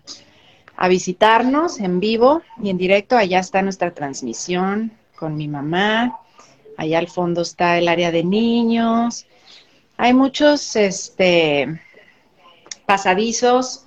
a 0.78 0.88
visitarnos 0.88 1.80
en 1.80 2.00
vivo 2.00 2.42
y 2.62 2.70
en 2.70 2.78
directo. 2.78 3.18
Allá 3.18 3.40
está 3.40 3.62
nuestra 3.62 3.92
transmisión 3.94 4.92
con 5.16 5.36
mi 5.36 5.48
mamá. 5.48 6.20
Allá 6.78 7.00
al 7.00 7.08
fondo 7.08 7.42
está 7.42 7.78
el 7.78 7.88
área 7.88 8.12
de 8.12 8.24
niños. 8.24 9.26
Hay 9.98 10.14
muchos 10.14 10.76
este, 10.76 11.82
pasadizos. 12.86 13.86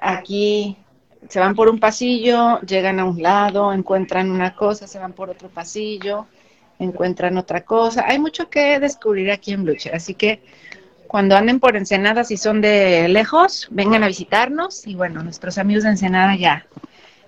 Aquí 0.00 0.76
se 1.28 1.40
van 1.40 1.54
por 1.54 1.68
un 1.68 1.78
pasillo, 1.78 2.60
llegan 2.60 3.00
a 3.00 3.04
un 3.04 3.22
lado, 3.22 3.72
encuentran 3.72 4.30
una 4.30 4.54
cosa, 4.54 4.86
se 4.86 4.98
van 4.98 5.12
por 5.12 5.30
otro 5.30 5.48
pasillo, 5.48 6.26
encuentran 6.78 7.36
otra 7.38 7.62
cosa. 7.62 8.04
Hay 8.06 8.18
mucho 8.18 8.48
que 8.50 8.80
descubrir 8.80 9.30
aquí 9.30 9.52
en 9.52 9.64
Blucher, 9.64 9.94
así 9.94 10.14
que 10.14 10.42
cuando 11.06 11.36
anden 11.36 11.60
por 11.60 11.76
Ensenada, 11.76 12.24
si 12.24 12.36
son 12.36 12.60
de 12.60 13.06
lejos, 13.08 13.68
vengan 13.70 14.02
a 14.02 14.08
visitarnos 14.08 14.86
y 14.86 14.94
bueno, 14.94 15.22
nuestros 15.22 15.58
amigos 15.58 15.84
de 15.84 15.90
Ensenada 15.90 16.36
ya, 16.36 16.66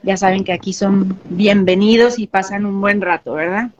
ya 0.02 0.16
saben 0.16 0.44
que 0.44 0.52
aquí 0.52 0.72
son 0.72 1.18
bienvenidos 1.28 2.18
y 2.18 2.26
pasan 2.26 2.66
un 2.66 2.80
buen 2.80 3.00
rato, 3.00 3.34
¿verdad? 3.34 3.70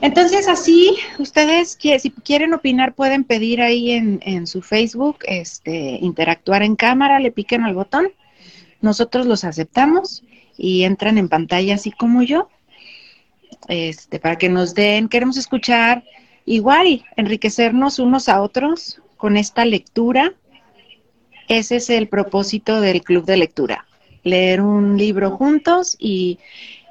Entonces, 0.00 0.46
así, 0.46 0.96
ustedes 1.18 1.76
si 1.80 2.10
quieren 2.10 2.54
opinar, 2.54 2.94
pueden 2.94 3.24
pedir 3.24 3.60
ahí 3.60 3.90
en, 3.90 4.46
su 4.46 4.62
Facebook, 4.62 5.18
este, 5.26 5.98
interactuar 6.00 6.62
en 6.62 6.76
cámara, 6.76 7.18
le 7.18 7.32
piquen 7.32 7.64
al 7.64 7.74
botón, 7.74 8.12
nosotros 8.80 9.26
los 9.26 9.42
aceptamos 9.42 10.22
y 10.56 10.84
entran 10.84 11.18
en 11.18 11.28
pantalla 11.28 11.74
así 11.74 11.90
como 11.90 12.22
yo, 12.22 12.48
este, 13.66 14.20
para 14.20 14.38
que 14.38 14.48
nos 14.48 14.72
den, 14.74 15.08
queremos 15.08 15.36
escuchar 15.36 16.04
igual, 16.44 17.04
enriquecernos 17.16 17.98
unos 17.98 18.28
a 18.28 18.40
otros 18.40 19.02
con 19.16 19.36
esta 19.36 19.64
lectura. 19.64 20.32
Ese 21.48 21.76
es 21.76 21.90
el 21.90 22.08
propósito 22.08 22.80
del 22.80 23.02
club 23.02 23.24
de 23.24 23.36
lectura, 23.36 23.84
leer 24.22 24.60
un 24.60 24.96
libro 24.96 25.32
juntos 25.32 25.96
y 25.98 26.38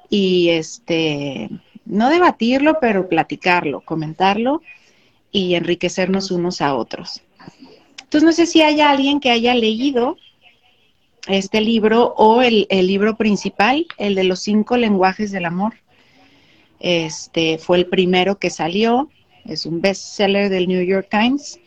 este 0.09 1.49
no 1.87 2.09
debatirlo, 2.09 2.77
pero 2.79 3.07
platicarlo, 3.07 3.81
comentarlo 3.81 4.61
y 5.31 5.55
enriquecernos 5.55 6.31
unos 6.31 6.61
a 6.61 6.75
otros. 6.75 7.21
Entonces, 7.99 8.23
no 8.23 8.31
sé 8.31 8.45
si 8.45 8.61
hay 8.61 8.81
alguien 8.81 9.19
que 9.19 9.31
haya 9.31 9.53
leído 9.53 10.17
este 11.27 11.61
libro 11.61 12.13
o 12.17 12.41
el, 12.41 12.67
libro 12.69 13.17
principal, 13.17 13.85
el 13.97 14.15
de 14.15 14.23
los 14.23 14.39
cinco 14.39 14.77
lenguajes 14.77 15.31
del 15.31 15.45
amor. 15.45 15.75
Este 16.79 17.57
fue 17.57 17.77
el 17.77 17.87
primero 17.87 18.37
que 18.37 18.49
salió, 18.49 19.09
es 19.45 19.65
un 19.65 19.81
bestseller 19.81 20.49
del 20.49 20.67
New 20.67 20.83
York 20.83 21.07
Times, 21.09 21.59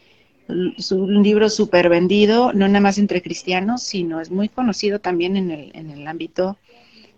es 0.76 0.92
un 0.92 1.22
libro 1.22 1.48
súper 1.48 1.88
vendido, 1.88 2.52
no 2.52 2.66
nada 2.68 2.80
más 2.80 2.98
entre 2.98 3.22
cristianos, 3.22 3.82
sino 3.82 4.20
es 4.20 4.30
muy 4.30 4.48
conocido 4.48 4.98
también 4.98 5.36
en 5.36 5.50
el, 5.50 5.70
en 5.74 5.90
el 5.90 6.06
ámbito 6.06 6.56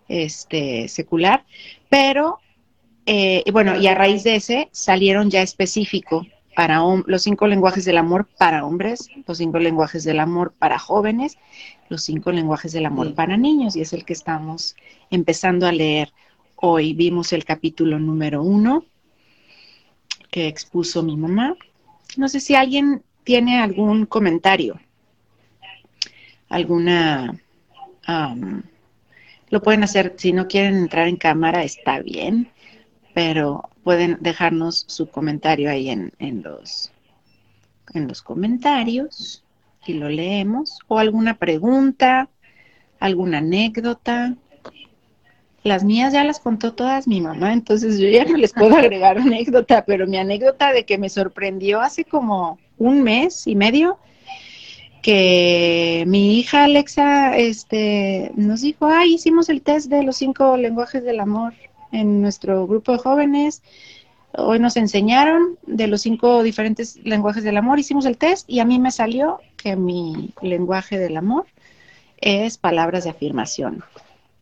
este, 0.09 0.89
secular, 0.89 1.45
pero 1.89 2.41
eh, 3.07 3.45
bueno, 3.53 3.77
y 3.77 3.87
a 3.89 3.95
raíz 3.95 4.23
de 4.23 4.37
ese 4.37 4.69
salieron 4.73 5.31
ya 5.31 5.43
específico 5.43 6.27
para 6.55 6.81
los 7.07 7.23
cinco 7.23 7.47
lenguajes 7.47 7.85
del 7.85 7.99
amor 7.99 8.29
para 8.39 8.65
hombres, 8.65 9.09
los 9.27 9.39
cinco 9.39 9.59
lenguajes 9.59 10.05
del 10.05 10.21
amor 10.21 10.53
para 10.59 10.79
jóvenes, 10.79 11.39
los 11.89 12.05
cinco 12.05 12.31
lenguajes 12.31 12.73
del 12.73 12.87
amor 12.87 13.15
para 13.15 13.37
niños, 13.37 13.75
y 13.75 13.81
es 13.81 13.93
el 13.93 14.05
que 14.05 14.13
estamos 14.13 14.77
empezando 15.11 15.67
a 15.67 15.73
leer 15.73 16.13
hoy. 16.57 16.93
Vimos 16.93 17.33
el 17.33 17.45
capítulo 17.45 17.99
número 17.99 18.43
uno 18.43 18.85
que 20.31 20.47
expuso 20.47 21.03
mi 21.03 21.17
mamá. 21.17 21.57
No 22.17 22.29
sé 22.29 22.39
si 22.41 22.55
alguien 22.55 23.03
tiene 23.25 23.61
algún 23.61 24.07
comentario, 24.07 24.79
alguna... 26.49 27.35
lo 29.49 29.63
pueden 29.63 29.85
hacer, 29.85 30.15
si 30.19 30.33
no 30.33 30.47
quieren 30.47 30.77
entrar 30.77 31.09
en 31.09 31.17
cámara, 31.17 31.65
está 31.65 32.01
bien 32.01 32.53
pero 33.15 33.69
pueden 33.85 34.19
dejarnos 34.21 34.85
su 34.89 35.09
comentario 35.09 35.71
ahí 35.71 35.91
en, 35.91 36.13
en, 36.19 36.43
los, 36.43 36.93
en 37.95 38.09
los 38.09 38.23
comentarios 38.23 39.45
y 39.87 39.95
lo 39.95 40.09
leemos, 40.09 40.79
o 40.89 40.99
alguna 40.99 41.35
pregunta, 41.35 42.29
alguna 43.01 43.39
anécdota. 43.39 44.37
Las 45.65 45.85
mías 45.85 46.13
ya 46.13 46.25
las 46.25 46.41
contó 46.41 46.75
todas 46.75 47.07
mi 47.07 47.21
mamá, 47.21 47.53
entonces 47.53 47.99
yo 47.99 48.09
ya 48.09 48.25
no 48.25 48.37
les 48.37 48.53
puedo 48.53 48.77
agregar 48.77 49.19
anécdota, 49.19 49.85
pero 49.85 50.07
mi 50.07 50.17
anécdota 50.17 50.73
de 50.73 50.85
que 50.85 50.99
me 50.99 51.09
sorprendió 51.09 51.81
hace 51.81 52.05
como 52.05 52.59
un 52.79 53.03
mes 53.03 53.47
y 53.47 53.55
medio 53.55 53.99
que 55.03 56.05
mi 56.07 56.39
hija 56.39 56.65
Alexa 56.65 57.37
este, 57.37 58.31
nos 58.37 58.61
dijo, 58.61 58.87
ay, 58.87 59.15
hicimos 59.15 59.49
el 59.49 59.61
test 59.63 59.91
de 59.91 60.05
los 60.05 60.17
cinco 60.17 60.57
lenguajes 60.57 61.03
del 61.03 61.19
amor 61.19 61.55
en 61.93 62.21
nuestro 62.21 62.67
grupo 62.67 62.93
de 62.93 62.99
jóvenes. 62.99 63.63
Hoy 64.35 64.59
nos 64.59 64.77
enseñaron 64.77 65.59
de 65.67 65.87
los 65.87 66.03
cinco 66.03 66.43
diferentes 66.43 66.99
lenguajes 67.05 67.45
del 67.45 67.59
amor, 67.59 67.79
hicimos 67.79 68.07
el 68.07 68.17
test 68.17 68.49
y 68.49 68.61
a 68.61 68.65
mí 68.65 68.79
me 68.79 68.91
salió 68.91 69.41
que 69.57 69.77
mi 69.77 70.33
lenguaje 70.41 70.99
del 70.99 71.19
amor 71.19 71.47
es 72.17 72.57
palabras 72.57 73.05
de 73.05 73.11
afirmación. 73.11 73.85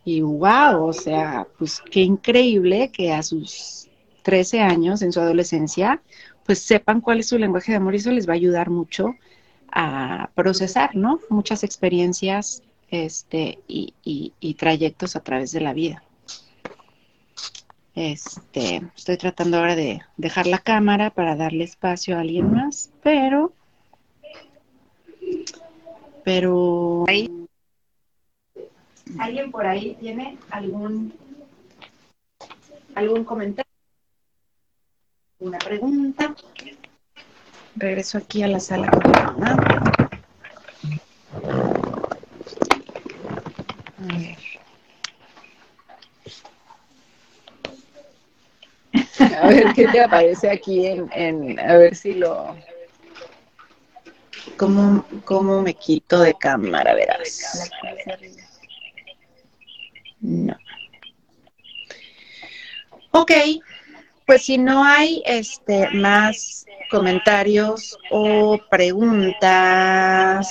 Y 0.04 0.22
wow, 0.22 0.84
o 0.84 0.92
sea, 0.92 1.46
pues 1.58 1.82
qué 1.90 2.00
increíble 2.02 2.90
que 2.90 3.12
a 3.12 3.22
sus 3.22 3.88
13 4.22 4.60
años, 4.60 5.02
en 5.02 5.12
su 5.12 5.20
adolescencia, 5.20 6.00
pues 6.46 6.60
sepan 6.60 7.00
cuál 7.00 7.20
es 7.20 7.28
su 7.28 7.38
lenguaje 7.38 7.72
de 7.72 7.76
amor 7.76 7.94
y 7.94 7.98
eso 7.98 8.12
les 8.12 8.28
va 8.28 8.32
a 8.32 8.36
ayudar 8.36 8.70
mucho 8.70 9.16
a 9.72 10.30
procesar, 10.34 10.94
¿no? 10.96 11.20
Muchas 11.28 11.64
experiencias 11.64 12.62
este, 12.90 13.58
y, 13.68 13.94
y 14.02 14.54
trayectos 14.54 15.16
a 15.16 15.20
través 15.20 15.52
de 15.52 15.60
la 15.60 15.74
vida. 15.74 16.02
Este, 17.94 18.82
estoy 18.96 19.16
tratando 19.16 19.58
ahora 19.58 19.74
de 19.74 20.00
dejar 20.16 20.46
la 20.46 20.58
cámara 20.58 21.10
para 21.10 21.34
darle 21.34 21.64
espacio 21.64 22.16
a 22.16 22.20
alguien 22.20 22.52
más, 22.52 22.90
pero, 23.02 23.52
pero 26.24 27.04
¿Alguien 29.18 29.50
por 29.50 29.66
ahí 29.66 29.96
tiene 29.98 30.38
algún 30.50 31.12
algún 32.94 33.24
comentario? 33.24 33.70
¿Una 35.40 35.58
pregunta? 35.58 36.34
Regreso 37.74 38.18
aquí 38.18 38.42
a 38.42 38.48
la 38.48 38.60
sala 38.60 38.88
A 43.98 44.16
ver. 44.16 44.49
A 49.40 49.48
ver 49.48 49.72
qué 49.74 49.88
te 49.88 50.00
aparece 50.00 50.50
aquí 50.50 50.86
en, 50.86 51.58
a 51.58 51.76
ver 51.76 51.94
si 51.94 52.14
lo... 52.14 52.56
¿cómo, 54.56 55.06
¿cómo 55.24 55.62
me 55.62 55.74
quito 55.74 56.20
de 56.20 56.34
cámara? 56.34 56.94
Verás. 56.94 57.70
No. 60.20 60.54
Ok, 63.12 63.32
pues 64.26 64.42
si 64.42 64.58
no 64.58 64.84
hay 64.84 65.22
este 65.24 65.88
más 65.90 66.66
comentarios 66.90 67.98
o 68.10 68.58
preguntas, 68.70 70.48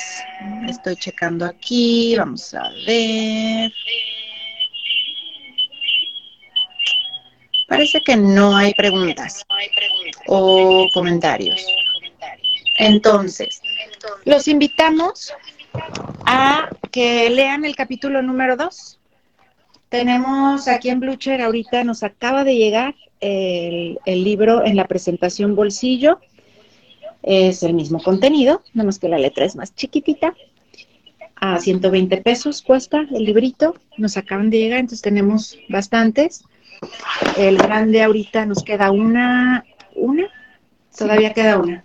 estoy 0.68 0.96
checando 0.96 1.46
aquí, 1.46 2.16
vamos 2.18 2.54
a 2.54 2.70
ver. 2.88 3.72
Parece 7.70 8.02
que 8.02 8.18
no 8.18 8.56
hay 8.56 8.74
preguntas 8.74 9.46
o 10.28 10.88
comentarios. 10.94 11.66
Entonces, 12.80 13.62
los 14.26 14.48
invitamos 14.48 15.34
a 16.26 16.70
que 16.92 17.30
lean 17.30 17.66
el 17.66 17.76
capítulo 17.76 18.22
número 18.22 18.58
2. 18.58 19.00
Tenemos 19.90 20.68
aquí 20.68 20.90
en 20.90 21.00
Blucher, 21.00 21.42
ahorita 21.42 21.84
nos 21.84 22.04
acaba 22.04 22.44
de 22.44 22.56
llegar 22.56 22.96
el, 23.20 24.00
libro 24.06 24.66
en 24.66 24.76
la 24.76 24.88
presentación 24.88 25.56
bolsillo. 25.56 26.20
Es 27.22 27.64
el 27.64 27.74
mismo 27.74 28.02
contenido, 28.02 28.64
nada 28.74 28.88
más 28.88 29.00
que 29.00 29.10
la 29.10 29.18
letra 29.18 29.46
es 29.46 29.56
más 29.56 29.76
chiquitita. 29.76 30.36
A 31.36 31.60
120 31.60 32.18
pesos 32.18 32.62
cuesta 32.62 33.06
el 33.12 33.24
librito. 33.24 33.76
Nos 33.98 34.18
acaban 34.18 34.50
de 34.50 34.60
llegar, 34.60 34.80
entonces 34.80 35.02
tenemos 35.02 35.58
bastantes. 35.70 36.44
El 37.38 37.58
grande 37.58 38.04
ahorita 38.04 38.46
nos 38.46 38.64
queda 38.64 38.92
una, 38.92 39.64
una, 39.96 40.28
todavía 40.98 41.34
queda 41.34 41.58
una 41.58 41.84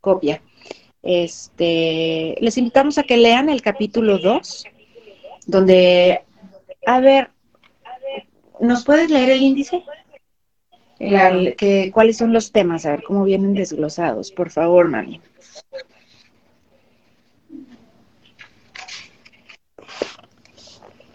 copia. 0.00 0.42
Este, 1.02 2.36
les 2.40 2.58
invitamos 2.58 2.98
a 2.98 3.04
que 3.04 3.16
lean 3.16 3.48
el 3.48 3.62
capítulo 3.62 4.18
2, 4.18 4.64
donde, 5.46 6.22
a 6.86 7.00
ver, 7.00 7.30
¿nos 8.60 8.84
puedes 8.84 9.10
leer 9.10 9.30
el 9.30 9.42
índice? 9.42 9.84
que, 10.98 11.90
¿Cuáles 11.92 12.16
son 12.16 12.32
los 12.32 12.52
temas? 12.52 12.86
A 12.86 12.92
ver 12.92 13.02
cómo 13.02 13.24
vienen 13.24 13.54
desglosados, 13.54 14.32
por 14.32 14.50
favor, 14.50 14.88
mami. 14.88 15.20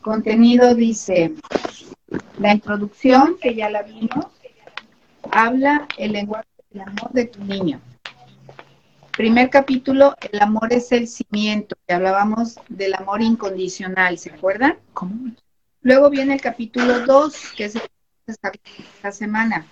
Contenido 0.02 0.74
dice, 0.74 1.34
la 2.40 2.54
introducción, 2.54 3.38
que 3.42 3.56
ya 3.56 3.70
la 3.70 3.84
vimos, 3.84 4.26
habla 5.32 5.88
el 5.98 6.14
lenguaje 6.14 6.48
del 6.70 6.82
amor 6.82 7.12
de 7.12 7.26
tu 7.26 7.44
niño. 7.44 7.80
Primer 9.16 9.50
capítulo, 9.50 10.16
el 10.32 10.42
amor 10.42 10.72
es 10.74 10.92
el 10.92 11.08
cimiento, 11.08 11.76
que 11.86 11.94
hablábamos 11.94 12.60
del 12.70 12.94
amor 12.94 13.22
incondicional, 13.22 14.18
¿se 14.18 14.32
acuerdan? 14.32 14.78
¿Cómo? 14.94 15.32
Luego 15.82 16.10
viene 16.10 16.34
el 16.34 16.42
capítulo 16.42 17.06
2, 17.06 17.54
que 17.58 17.66
es 17.66 17.78
esta 18.28 19.12
semana. 19.12 19.66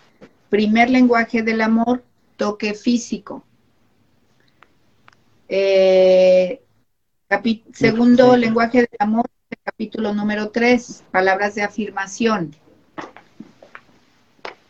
Primer 0.50 0.90
lenguaje 0.90 1.42
del 1.42 1.62
amor, 1.62 2.04
toque 2.36 2.74
físico. 2.74 3.44
Eh, 5.48 6.62
segundo 7.74 8.36
lenguaje 8.36 8.80
del 8.80 8.98
amor, 9.00 9.26
capítulo 9.70 10.14
número 10.16 10.50
3, 10.50 11.04
palabras 11.12 11.54
de 11.54 11.62
afirmación. 11.62 12.56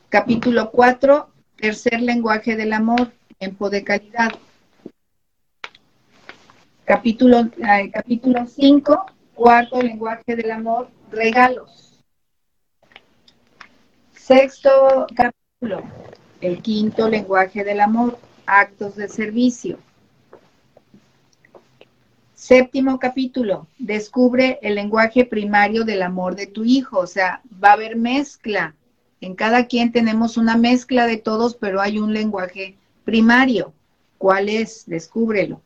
Capítulo 0.09 0.71
4, 0.71 1.29
tercer 1.55 2.01
lenguaje 2.01 2.57
del 2.57 2.73
amor, 2.73 3.13
tiempo 3.37 3.69
de 3.69 3.85
calidad. 3.85 4.31
Capítulo, 6.83 7.49
capítulo 7.93 8.45
5, 8.45 9.05
cuarto 9.35 9.81
lenguaje 9.81 10.35
del 10.35 10.51
amor, 10.51 10.89
regalos. 11.11 12.03
Sexto 14.13 15.07
capítulo, 15.15 15.81
el 16.41 16.61
quinto 16.61 17.07
lenguaje 17.07 17.63
del 17.63 17.79
amor, 17.79 18.19
actos 18.45 18.97
de 18.97 19.07
servicio. 19.07 19.79
Séptimo 22.39 22.99
capítulo, 22.99 23.67
descubre 23.77 24.59
el 24.61 24.75
lenguaje 24.75 25.25
primario 25.25 25.83
del 25.83 26.01
amor 26.01 26.37
de 26.37 26.47
tu 26.47 26.63
hijo, 26.63 26.99
o 26.99 27.05
sea, 27.05 27.41
va 27.61 27.71
a 27.71 27.73
haber 27.73 27.97
mezcla. 27.97 28.75
En 29.19 29.35
cada 29.35 29.65
quien 29.65 29.91
tenemos 29.91 30.37
una 30.37 30.55
mezcla 30.55 31.05
de 31.05 31.17
todos, 31.17 31.55
pero 31.55 31.81
hay 31.81 31.99
un 31.99 32.13
lenguaje 32.13 32.77
primario. 33.03 33.73
¿Cuál 34.17 34.47
es? 34.47 34.85
Descúbrelo. 34.87 35.61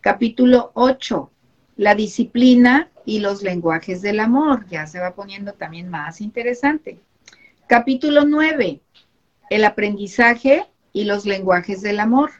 Capítulo 0.00 0.72
8, 0.74 1.30
la 1.76 1.94
disciplina 1.94 2.90
y 3.04 3.20
los 3.20 3.44
lenguajes 3.44 4.02
del 4.02 4.18
amor. 4.18 4.66
Ya 4.66 4.88
se 4.88 4.98
va 4.98 5.14
poniendo 5.14 5.52
también 5.52 5.88
más 5.88 6.20
interesante. 6.20 6.98
Capítulo 7.68 8.24
9, 8.24 8.80
el 9.50 9.64
aprendizaje 9.64 10.66
y 10.92 11.04
los 11.04 11.26
lenguajes 11.26 11.80
del 11.80 12.00
amor 12.00 12.32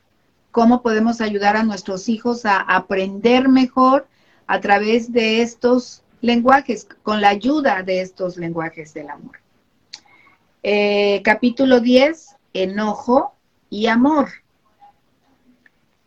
cómo 0.51 0.82
podemos 0.82 1.20
ayudar 1.20 1.57
a 1.57 1.62
nuestros 1.62 2.09
hijos 2.09 2.44
a 2.46 2.61
aprender 2.61 3.49
mejor 3.49 4.09
a 4.46 4.61
través 4.61 5.12
de 5.12 5.42
estos 5.42 6.03
lenguajes, 6.20 6.86
con 7.03 7.20
la 7.20 7.28
ayuda 7.28 7.82
de 7.82 8.01
estos 8.01 8.36
lenguajes 8.36 8.94
del 8.94 9.11
amor. 9.11 9.38
Eh, 10.62 11.22
capítulo 11.22 11.80
10, 11.80 12.36
enojo 12.55 13.34
y 13.70 13.86
amor. 13.86 14.28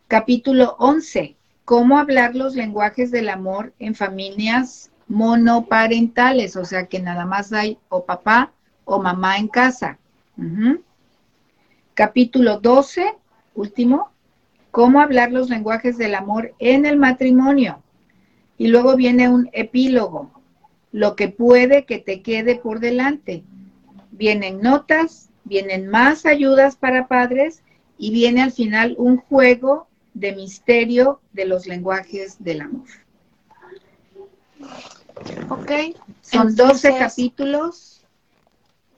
Capítulo 0.08 0.76
11, 0.78 1.36
cómo 1.64 1.98
hablar 1.98 2.34
los 2.34 2.54
lenguajes 2.54 3.10
del 3.10 3.30
amor 3.30 3.72
en 3.78 3.94
familias 3.94 4.90
monoparentales, 5.08 6.56
o 6.56 6.64
sea 6.64 6.86
que 6.86 7.00
nada 7.00 7.24
más 7.24 7.52
hay 7.52 7.78
o 7.88 8.04
papá 8.04 8.52
o 8.84 9.00
mamá 9.00 9.38
en 9.38 9.48
casa. 9.48 9.98
Capítulo 11.94 12.60
12, 12.60 13.14
último, 13.54 14.11
cómo 14.72 15.00
hablar 15.00 15.30
los 15.30 15.50
lenguajes 15.50 15.96
del 15.96 16.16
amor 16.16 16.54
en 16.58 16.84
el 16.86 16.96
matrimonio. 16.96 17.80
Y 18.58 18.66
luego 18.68 18.96
viene 18.96 19.28
un 19.28 19.48
epílogo, 19.52 20.32
lo 20.90 21.14
que 21.14 21.28
puede 21.28 21.84
que 21.84 21.98
te 21.98 22.22
quede 22.22 22.56
por 22.56 22.80
delante. 22.80 23.44
Vienen 24.10 24.60
notas, 24.60 25.28
vienen 25.44 25.88
más 25.88 26.26
ayudas 26.26 26.74
para 26.74 27.06
padres 27.06 27.62
y 27.98 28.10
viene 28.10 28.42
al 28.42 28.50
final 28.50 28.94
un 28.98 29.18
juego 29.18 29.86
de 30.14 30.32
misterio 30.34 31.20
de 31.32 31.44
los 31.44 31.66
lenguajes 31.66 32.42
del 32.42 32.62
amor. 32.62 32.88
Ok, 35.50 35.70
son 36.22 36.56
12 36.56 36.96
capítulos, 36.98 38.02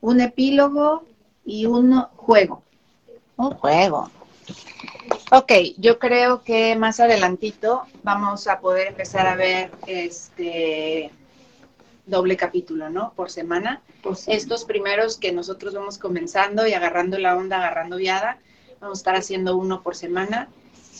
un 0.00 0.20
epílogo 0.20 1.04
y 1.44 1.66
un 1.66 2.00
juego. 2.16 2.62
Un 3.36 3.50
juego. 3.50 4.10
Ok, 5.30 5.52
yo 5.78 5.98
creo 5.98 6.42
que 6.42 6.76
más 6.76 7.00
adelantito 7.00 7.84
vamos 8.02 8.46
a 8.46 8.60
poder 8.60 8.88
empezar 8.88 9.26
a 9.26 9.34
ver 9.34 9.70
este 9.86 11.10
doble 12.04 12.36
capítulo, 12.36 12.90
¿no? 12.90 13.14
Por 13.14 13.30
semana. 13.30 13.80
Estos 14.26 14.64
primeros 14.66 15.16
que 15.16 15.32
nosotros 15.32 15.72
vamos 15.72 15.96
comenzando 15.96 16.66
y 16.66 16.74
agarrando 16.74 17.18
la 17.18 17.36
onda, 17.36 17.56
agarrando 17.56 17.96
viada, 17.96 18.38
vamos 18.80 18.98
a 18.98 19.00
estar 19.00 19.16
haciendo 19.16 19.56
uno 19.56 19.82
por 19.82 19.96
semana. 19.96 20.48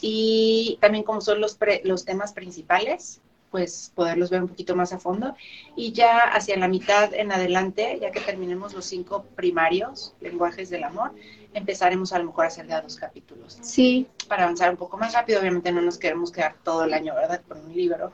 Y 0.01 0.79
también 0.81 1.05
como 1.05 1.20
son 1.20 1.41
los, 1.41 1.59
los 1.85 2.05
temas 2.07 2.33
principales, 2.33 3.20
pues 3.51 3.93
poderlos 3.95 4.31
ver 4.31 4.43
un 4.43 4.49
poquito 4.49 4.75
más 4.75 4.95
a 4.95 4.99
fondo. 4.99 5.37
Y 5.77 5.93
ya 5.93 6.18
hacia 6.18 6.57
la 6.57 6.66
mitad 6.66 7.12
en 7.12 7.31
adelante, 7.31 7.99
ya 8.01 8.11
que 8.11 8.20
terminemos 8.20 8.72
los 8.72 8.87
cinco 8.87 9.27
primarios, 9.37 10.14
lenguajes 10.20 10.70
del 10.70 10.85
amor, 10.85 11.12
empezaremos 11.55 12.12
a 12.12 12.18
lo 12.18 12.26
mejor 12.26 12.44
a 12.44 12.48
hacer 12.48 12.66
ya 12.66 12.82
dos 12.82 12.96
capítulos. 12.96 13.59
Sí. 13.62 14.07
Para 14.28 14.44
avanzar 14.44 14.70
un 14.70 14.76
poco 14.76 14.98
más 14.98 15.14
rápido, 15.14 15.40
obviamente 15.40 15.72
no 15.72 15.80
nos 15.80 15.98
queremos 15.98 16.30
quedar 16.30 16.57
todo 16.62 16.84
el 16.84 16.92
año, 16.92 17.14
¿verdad? 17.14 17.40
Con 17.48 17.64
un 17.64 17.72
libro, 17.72 18.12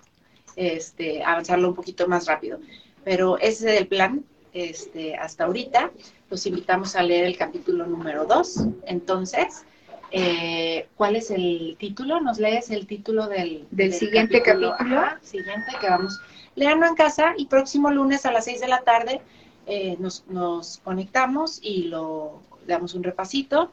este, 0.57 1.25
avanzarlo 1.25 1.69
un 1.69 1.75
poquito 1.75 2.07
más 2.07 2.27
rápido. 2.27 2.61
Pero 3.03 3.39
ese 3.39 3.75
es 3.75 3.81
el 3.81 3.89
plan, 3.89 4.25
este, 4.53 5.17
hasta 5.17 5.45
ahorita. 5.45 5.91
Los 6.29 6.47
invitamos 6.47 6.95
a 6.95 7.03
leer 7.03 7.25
el 7.25 7.37
capítulo 7.37 7.87
número 7.87 8.27
dos. 8.27 8.65
Entonces, 8.87 9.65
eh, 10.13 10.89
¿Cuál 10.97 11.17
es 11.17 11.31
el 11.31 11.77
título? 11.79 12.21
¿Nos 12.21 12.39
lees 12.39 12.71
el 12.71 12.89
título 12.89 13.29
del, 13.29 13.67
del, 13.71 13.93
siguiente 13.93 14.43
capítulo? 14.43 14.75
siguiente 15.23 15.71
que 15.81 15.89
vamos. 15.89 16.21
Leanlo 16.57 16.87
en 16.87 16.97
casa 16.97 17.35
y 17.37 17.47
próximo 17.47 17.93
lunes 17.93 18.27
a 18.27 18.33
las 18.33 18.47
6 18.47 18.61
de 18.61 18.69
la 18.69 18.81
tarde 18.81 19.21
eh, 19.67 19.97
nos, 20.01 20.25
nos, 20.27 20.79
conectamos 20.79 21.61
y 21.63 21.85
lo 21.85 22.43
damos 22.71 22.95
un 22.95 23.03
repasito. 23.03 23.71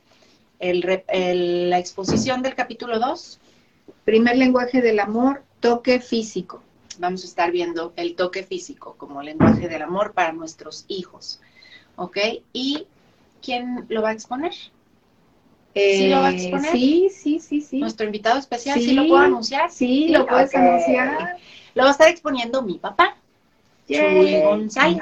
El, 0.60 1.70
la 1.70 1.80
exposición 1.80 2.42
del 2.42 2.56
capítulo 2.56 3.00
2. 3.00 3.40
Primer 4.04 4.38
lenguaje 4.38 4.82
del 4.82 5.00
amor, 5.00 5.44
toque 5.60 6.00
físico. 6.00 6.62
Vamos 7.00 7.24
a 7.24 7.28
estar 7.28 7.52
viendo 7.52 7.94
el 7.96 8.16
toque 8.16 8.44
físico 8.44 8.96
como 8.98 9.22
lenguaje 9.22 9.70
del 9.70 9.82
amor 9.84 10.14
para 10.14 10.34
nuestros 10.34 10.86
hijos. 10.88 11.40
¿Ok? 11.96 12.18
¿Y 12.54 12.88
quién 13.42 13.86
lo 13.90 14.02
va 14.02 14.10
a 14.10 14.14
exponer? 14.14 14.54
¿Sí 15.74 16.08
lo 16.08 16.22
vas 16.22 16.34
a 16.34 16.38
exponer? 16.38 16.72
Sí, 16.72 17.10
sí, 17.12 17.40
sí, 17.40 17.62
sí. 17.62 17.80
Nuestro 17.80 18.06
invitado 18.06 18.40
especial, 18.40 18.80
¿sí, 18.80 18.94
lo 18.94 19.08
puedo 19.08 19.22
anunciar? 19.22 19.70
Sí, 19.72 20.10
lo 20.10 20.26
puedes 20.26 20.54
anunciar. 20.56 21.38
Lo 21.76 21.84
va 21.84 21.90
a 21.90 21.92
estar 21.92 22.10
exponiendo 22.10 22.64
mi 22.64 22.80
papá. 22.80 23.17
Chuy 23.88 24.42
González. 24.42 25.02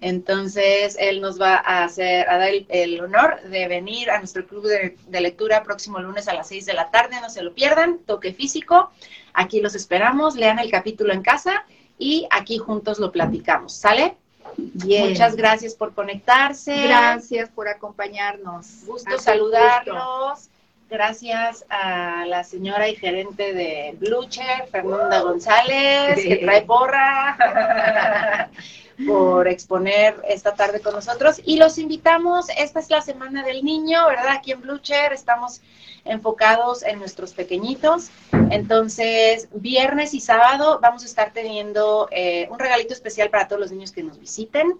Entonces, 0.00 0.96
él 1.00 1.20
nos 1.20 1.40
va 1.40 1.56
a 1.56 1.84
hacer, 1.84 2.28
a 2.28 2.38
dar 2.38 2.50
el, 2.68 3.00
honor 3.00 3.40
de 3.42 3.68
venir 3.68 4.10
a 4.10 4.18
nuestro 4.18 4.46
club 4.46 4.66
de, 4.66 5.20
lectura 5.20 5.62
próximo 5.62 5.98
lunes 5.98 6.28
a 6.28 6.34
las 6.34 6.48
6 6.48 6.66
de 6.66 6.74
la 6.74 6.90
tarde, 6.90 7.16
no 7.20 7.30
se 7.30 7.42
lo 7.42 7.54
pierdan, 7.54 7.98
toque 7.98 8.32
físico, 8.32 8.90
aquí 9.32 9.60
los 9.60 9.74
esperamos, 9.74 10.36
lean 10.36 10.58
el 10.58 10.70
capítulo 10.70 11.12
en 11.12 11.22
casa 11.22 11.64
y 11.98 12.26
aquí 12.30 12.58
juntos 12.58 12.98
lo 12.98 13.12
platicamos, 13.12 13.72
¿sale? 13.72 14.16
Muchas 14.56 15.36
gracias 15.36 15.74
por 15.74 15.94
conectarse. 15.94 16.86
Gracias 16.86 17.50
por 17.50 17.68
acompañarnos. 17.68 18.84
Gusto 18.86 19.18
saludarlos. 19.18 20.48
Gracias 20.88 21.64
a 21.68 22.24
la 22.26 22.44
señora 22.44 22.88
y 22.88 22.94
gerente 22.94 23.52
de 23.52 23.96
Blucher, 23.98 24.68
Fernanda 24.70 25.18
González, 25.18 26.22
que 26.22 26.36
trae 26.36 26.62
porra, 26.62 28.48
por 29.06 29.48
exponer 29.48 30.14
esta 30.28 30.54
tarde 30.54 30.78
con 30.80 30.94
nosotros. 30.94 31.40
Y 31.44 31.56
los 31.56 31.78
invitamos, 31.78 32.46
esta 32.56 32.78
es 32.78 32.88
la 32.88 33.00
Semana 33.00 33.42
del 33.42 33.64
Niño, 33.64 34.06
¿verdad? 34.06 34.28
Aquí 34.28 34.52
en 34.52 34.60
Blucher 34.60 35.12
estamos 35.12 35.60
enfocados 36.04 36.84
en 36.84 37.00
nuestros 37.00 37.32
pequeñitos. 37.34 38.10
Entonces, 38.50 39.48
viernes 39.52 40.14
y 40.14 40.20
sábado 40.20 40.78
vamos 40.80 41.02
a 41.02 41.06
estar 41.06 41.32
teniendo 41.32 42.06
eh, 42.12 42.46
un 42.48 42.60
regalito 42.60 42.94
especial 42.94 43.28
para 43.30 43.48
todos 43.48 43.60
los 43.60 43.72
niños 43.72 43.90
que 43.90 44.04
nos 44.04 44.20
visiten. 44.20 44.78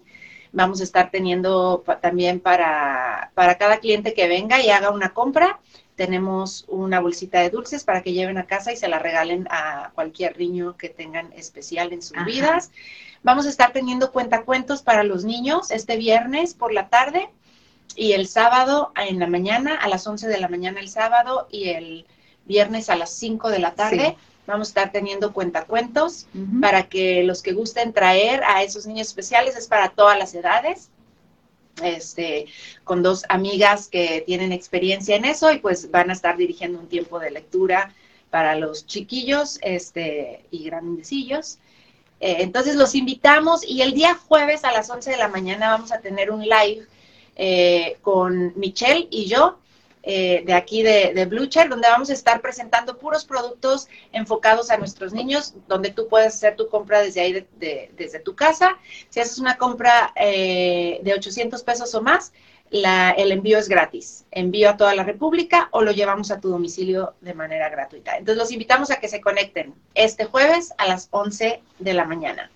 Vamos 0.53 0.79
a 0.79 0.85
estar 0.85 1.11
teniendo 1.11 1.83
también 2.01 2.39
para, 2.39 3.31
para 3.33 3.57
cada 3.57 3.79
cliente 3.79 4.13
que 4.13 4.29
venga 4.29 4.61
y 4.61 4.69
haga 4.69 4.89
una 4.91 5.13
compra 5.13 5.59
tenemos 5.97 6.63
una 6.67 6.99
bolsita 6.99 7.41
de 7.41 7.49
dulces 7.49 7.83
para 7.83 8.03
que 8.03 8.13
lleven 8.13 8.37
a 8.37 8.45
casa 8.45 8.71
y 8.71 8.77
se 8.77 8.87
la 8.87 8.99
regalen 8.99 9.47
a 9.49 9.91
cualquier 9.95 10.37
niño 10.37 10.77
que 10.77 10.89
tengan 10.89 11.33
especial 11.33 11.91
en 11.91 12.03
sus 12.03 12.23
vidas. 12.23 12.71
Vamos 13.23 13.47
a 13.47 13.49
estar 13.49 13.73
teniendo 13.73 14.11
cuentacuentos 14.11 14.83
para 14.83 15.03
los 15.03 15.25
niños 15.25 15.71
este 15.71 15.97
viernes 15.97 16.53
por 16.53 16.71
la 16.71 16.89
tarde 16.89 17.29
y 17.95 18.11
el 18.11 18.27
sábado 18.27 18.93
en 18.95 19.17
la 19.17 19.25
mañana, 19.25 19.73
a 19.73 19.89
las 19.89 20.05
11 20.05 20.27
de 20.27 20.37
la 20.37 20.47
mañana 20.47 20.79
el 20.79 20.89
sábado 20.89 21.47
y 21.51 21.69
el 21.69 22.05
viernes 22.45 22.91
a 22.91 22.95
las 22.95 23.11
5 23.13 23.49
de 23.49 23.59
la 23.59 23.73
tarde. 23.73 24.15
Vamos 24.45 24.67
a 24.67 24.69
estar 24.69 24.91
teniendo 24.91 25.33
cuentacuentos 25.33 26.27
para 26.61 26.83
que 26.83 27.23
los 27.23 27.41
que 27.41 27.53
gusten 27.53 27.91
traer 27.91 28.43
a 28.43 28.61
esos 28.61 28.85
niños 28.85 29.07
especiales, 29.07 29.57
es 29.57 29.67
para 29.67 29.89
todas 29.89 30.17
las 30.17 30.35
edades 30.35 30.91
este, 31.83 32.47
con 32.83 33.03
dos 33.03 33.23
amigas 33.29 33.87
que 33.87 34.23
tienen 34.25 34.51
experiencia 34.51 35.15
en 35.15 35.25
eso 35.25 35.51
y 35.51 35.59
pues 35.59 35.91
van 35.91 36.09
a 36.09 36.13
estar 36.13 36.37
dirigiendo 36.37 36.79
un 36.79 36.87
tiempo 36.87 37.19
de 37.19 37.31
lectura 37.31 37.93
para 38.29 38.55
los 38.55 38.85
chiquillos 38.85 39.59
este, 39.61 40.45
y 40.51 40.63
grandecillos. 40.63 41.59
Eh, 42.19 42.37
entonces 42.39 42.75
los 42.75 42.95
invitamos 42.95 43.63
y 43.65 43.81
el 43.81 43.93
día 43.93 44.15
jueves 44.15 44.63
a 44.63 44.71
las 44.71 44.89
11 44.89 45.11
de 45.11 45.17
la 45.17 45.27
mañana 45.27 45.69
vamos 45.69 45.91
a 45.91 46.01
tener 46.01 46.31
un 46.31 46.41
live 46.41 46.85
eh, 47.35 47.97
con 48.01 48.53
Michelle 48.55 49.07
y 49.11 49.27
yo 49.27 49.59
eh, 50.09 50.41
de 50.45 50.53
aquí 50.53 50.83
de, 50.83 51.11
de 51.13 51.25
Blucher, 51.25 51.67
donde 51.67 51.89
vamos 51.89 52.09
a 52.09 52.13
estar 52.13 52.39
presentando 52.39 52.97
puros 52.97 53.25
productos 53.25 53.89
enfocados 54.13 54.71
a 54.71 54.77
nuestros 54.77 55.11
niños, 55.11 55.53
donde 55.67 55.89
tú 55.91 56.07
puedes 56.07 56.33
hacer 56.33 56.55
tu 56.55 56.69
compra 56.69 57.01
desde 57.01 57.19
ahí, 57.19 57.45
desde 57.59 58.19
tu 58.19 58.33
casa. 58.33 58.77
Si 59.09 59.19
haces 59.19 59.37
una 59.37 59.57
compra 59.57 60.13
eh, 60.15 61.01
de 61.03 61.13
800 61.13 61.61
pesos 61.61 61.93
o 61.93 62.01
más, 62.01 62.31
la, 62.69 63.11
el 63.11 63.33
envío 63.33 63.57
es 63.57 63.67
gratis. 63.67 64.23
Envío 64.31 64.69
a 64.69 64.77
toda 64.77 64.95
la 64.95 65.03
República 65.03 65.67
o 65.71 65.81
lo 65.81 65.91
llevamos 65.91 66.31
a 66.31 66.39
tu 66.39 66.47
domicilio 66.47 67.15
de 67.19 67.33
manera 67.33 67.67
gratuita. 67.67 68.15
Entonces 68.15 68.37
los 68.37 68.51
invitamos 68.53 68.91
a 68.91 69.01
que 69.01 69.09
se 69.09 69.19
conecten 69.19 69.73
este 69.93 70.23
jueves 70.23 70.73
a 70.77 70.87
las 70.87 71.09
11 71.11 71.61
de 71.79 71.93
la 71.93 72.05
mañana. 72.05 72.49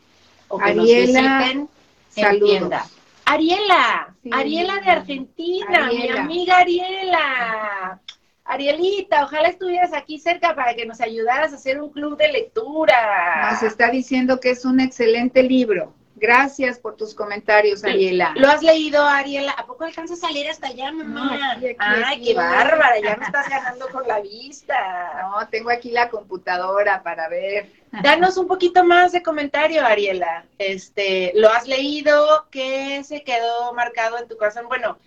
O 0.48 0.58
que 0.58 0.74
nos 0.74 0.86
visiten 0.86 1.68
en 2.16 2.40
tienda. 2.40 2.86
Ariela, 3.26 4.16
Ariela 4.32 4.80
de 4.80 4.90
Argentina, 4.90 5.88
mi 5.88 6.10
amiga 6.10 6.58
Ariela. 6.58 8.02
Arielita, 8.44 9.24
ojalá 9.24 9.48
estuvieras 9.48 9.94
aquí 9.94 10.20
cerca 10.20 10.54
para 10.56 10.74
que 10.74 10.86
nos 10.86 11.00
ayudaras 11.00 11.54
a 11.54 11.56
hacer 11.56 11.82
un 11.82 11.90
club 11.90 12.18
de 12.18 12.32
lectura. 12.32 13.52
Nos 13.52 13.64
está 13.64 13.90
diciendo 13.90 14.40
que 14.40 14.50
es 14.50 14.66
un 14.66 14.80
excelente 14.80 15.42
libro. 15.44 15.94
Gracias 16.22 16.78
por 16.78 16.96
tus 16.96 17.16
comentarios, 17.16 17.84
Ariela. 17.84 18.34
¿Lo 18.36 18.48
has 18.48 18.62
leído, 18.62 19.04
Ariela? 19.04 19.54
¿A 19.54 19.66
poco 19.66 19.86
alcanzas 19.86 20.20
a 20.20 20.28
salir 20.28 20.48
hasta 20.48 20.68
allá, 20.68 20.92
mamá? 20.92 21.58
Ay, 21.80 22.22
qué 22.24 22.36
bárbara, 22.36 23.00
ya 23.00 23.16
me 23.18 23.26
estás 23.26 23.50
ganando 23.50 23.90
con 23.90 24.08
la 24.08 24.22
vista. 24.22 24.76
No, 25.24 25.48
tengo 25.48 25.72
aquí 25.72 25.90
la 25.90 26.12
computadora 26.12 27.02
para 27.02 27.28
ver. 27.28 27.72
Danos 28.04 28.38
un 28.38 28.46
poquito 28.46 28.84
más 28.84 29.14
de 29.14 29.24
comentario, 29.24 29.84
Ariela. 29.84 30.46
Este, 30.60 31.32
¿lo 31.34 31.50
has 31.50 31.68
leído? 31.68 32.48
¿Qué 32.52 33.04
se 33.04 33.24
quedó 33.24 33.74
marcado 33.74 34.20
en 34.20 34.28
tu 34.28 34.38
corazón? 34.38 34.68
Bueno, 34.68 35.00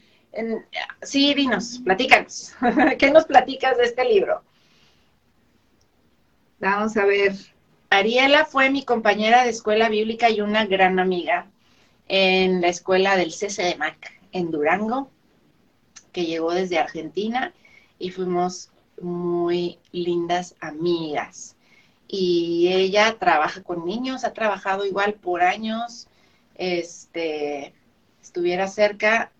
sí, 1.00 1.32
dinos, 1.32 1.80
platícanos. 1.84 2.56
¿Qué 2.98 3.12
nos 3.12 3.24
platicas 3.26 3.78
de 3.78 3.84
este 3.84 4.04
libro? 4.04 4.42
Vamos 6.58 6.96
a 6.96 7.04
ver. 7.04 7.53
Ariela 7.96 8.44
fue 8.44 8.70
mi 8.70 8.84
compañera 8.84 9.44
de 9.44 9.50
escuela 9.50 9.88
bíblica 9.88 10.28
y 10.30 10.40
una 10.40 10.66
gran 10.66 10.98
amiga 10.98 11.46
en 12.08 12.60
la 12.60 12.68
escuela 12.68 13.16
del 13.16 13.32
CCDMAC 13.32 14.20
en 14.32 14.50
Durango, 14.50 15.10
que 16.12 16.26
llegó 16.26 16.52
desde 16.52 16.78
Argentina 16.78 17.52
y 17.98 18.10
fuimos 18.10 18.70
muy 19.00 19.78
lindas 19.92 20.56
amigas. 20.60 21.56
Y 22.08 22.68
ella 22.68 23.16
trabaja 23.18 23.62
con 23.62 23.84
niños, 23.86 24.24
ha 24.24 24.32
trabajado 24.32 24.84
igual 24.84 25.14
por 25.14 25.42
años. 25.42 26.08
Este, 26.56 27.74
estuviera 28.22 28.68
cerca, 28.68 29.32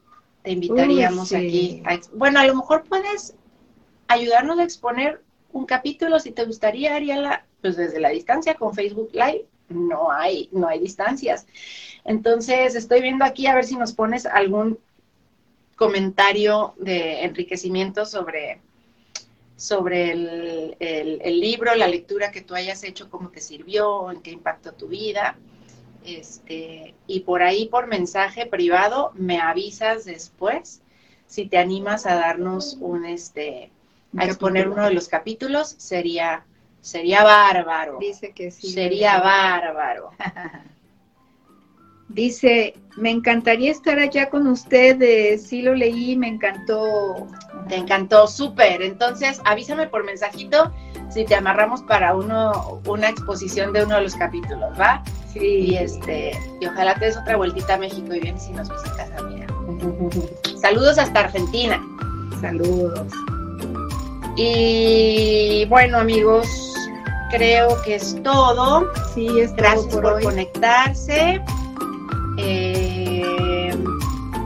te 0.43 0.53
invitaríamos 0.53 1.33
aquí. 1.33 1.83
bueno, 2.13 2.41
a 2.41 2.47
lo 2.47 2.55
mejor 2.55 2.85
puedes 2.85 3.35
ayudarnos 4.09 4.59
a 4.59 4.65
exponer 4.65 5.23
un 5.53 5.67
capítulo 5.67 6.19
si 6.19 6.33
te 6.33 6.45
gustaría, 6.45 6.95
Ariela, 6.95 7.45
pues 7.65 7.79
desde 7.79 7.99
la 7.99 8.11
distancia 8.11 8.57
con 8.57 8.75
Facebook 8.75 9.09
Live 9.15 9.47
no 9.71 10.13
hay, 10.13 10.51
no 10.53 10.69
hay 10.69 10.81
distancias. 10.81 11.47
Entonces, 12.05 12.75
estoy 12.75 13.01
viendo 13.01 13.25
aquí 13.25 13.47
a 13.47 13.55
ver 13.55 13.65
si 13.65 13.75
nos 13.75 13.95
pones 13.95 14.27
algún 14.27 14.79
comentario 15.75 16.75
de 16.77 17.23
enriquecimiento 17.23 18.05
sobre, 18.05 18.61
sobre 19.57 20.13
el, 20.13 21.41
libro, 21.41 21.75
la 21.75 21.89
lectura 21.89 22.31
que 22.31 22.43
tú 22.43 22.55
hayas 22.55 22.85
hecho, 22.85 23.09
cómo 23.09 23.31
te 23.31 23.41
sirvió, 23.41 24.11
en 24.11 24.21
qué 24.21 24.33
impactó 24.33 24.73
tu 24.73 24.89
vida. 24.89 25.39
Este, 26.05 26.95
y 27.07 27.21
por 27.21 27.43
ahí, 27.43 27.69
por 27.69 27.87
mensaje 27.87 28.45
privado, 28.45 29.11
me 29.15 29.41
avisas 29.41 30.05
después 30.05 30.83
si 31.27 31.47
te 31.47 31.57
animas 31.57 32.05
a 32.05 32.17
darnos 32.17 32.77
un, 32.79 33.07
este, 33.07 33.71
a 34.19 34.27
exponer 34.27 34.69
uno 34.69 34.85
de 34.85 34.93
los 34.93 35.09
capítulos, 35.09 35.77
sería 35.79 36.45
Sería 36.85 37.25
bárbaro. 37.25 37.97
Dice 37.99 38.33
que 38.33 38.51
sí. 38.51 38.69
Sería 38.69 39.19
bárbaro. 39.19 40.11
Dice, 42.11 42.75
me 42.99 43.11
encantaría 43.11 43.71
estar 43.71 43.99
allá 43.99 44.29
con 44.29 44.47
ustedes. 44.47 45.47
Sí 45.47 45.63
lo 45.63 45.75
leí, 45.75 46.15
me 46.15 46.29
encantó. 46.29 47.27
Te 47.69 47.77
encantó, 47.77 48.27
súper. 48.27 48.83
Entonces, 48.83 49.41
avísame 49.47 49.87
por 49.87 50.05
mensajito 50.05 50.75
si 51.09 51.25
te 51.25 51.35
amarramos 51.35 51.81
para 51.83 52.15
uno, 52.15 52.83
una 52.87 53.09
exposición 53.09 53.73
de 53.73 53.85
uno 53.85 53.97
de 53.97 54.03
los 54.03 54.15
capítulos, 54.15 54.79
¿va? 54.79 55.03
Sí. 55.33 55.41
Y 55.41 55.77
este, 55.77 56.39
y 56.61 56.67
ojalá 56.67 56.97
te 56.97 57.07
des 57.07 57.17
otra 57.17 57.39
vueltita 57.39 57.75
a 57.75 57.79
México 57.79 58.15
y 58.15 58.21
vienes 58.21 58.47
y 58.47 58.53
nos 58.53 58.69
visitas, 58.69 59.11
amiga. 59.19 59.47
Saludos 60.61 60.99
hasta 60.99 61.21
Argentina. 61.21 61.83
Saludos. 62.43 63.09
Y 64.37 65.65
bueno, 65.67 65.99
amigos, 65.99 66.74
creo 67.35 67.81
que 67.83 67.97
es 67.97 68.17
todo. 68.23 68.91
Sí, 69.15 69.41
es 69.41 69.55
Gracias 69.55 69.95
por, 69.95 70.23
conectarse. 70.23 71.43
Eh, 72.39 73.75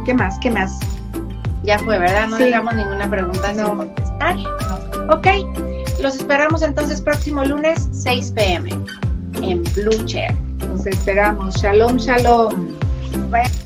¿Qué 0.05 0.15
más? 0.15 0.39
¿Qué 0.41 0.51
más? 0.51 0.79
Ya 1.63 1.79
fue, 1.79 1.99
¿verdad? 1.99 2.29
No 2.29 2.39
dejamos 2.39 2.75
ninguna 2.75 3.11
pregunta 3.11 3.55
sin 3.55 3.65
contestar. 3.65 4.37
Ok, 5.11 5.27
los 6.01 6.17
esperamos 6.17 6.63
entonces 6.63 7.01
próximo 7.01 7.45
lunes, 7.45 7.89
6 7.93 8.33
pm, 8.33 8.71
en 9.43 9.63
Blue 9.75 10.05
Chair. 10.07 10.35
Nos 10.69 10.87
esperamos. 10.87 11.55
Shalom, 11.57 11.97
shalom. 11.97 12.75
Bye. 13.31 13.58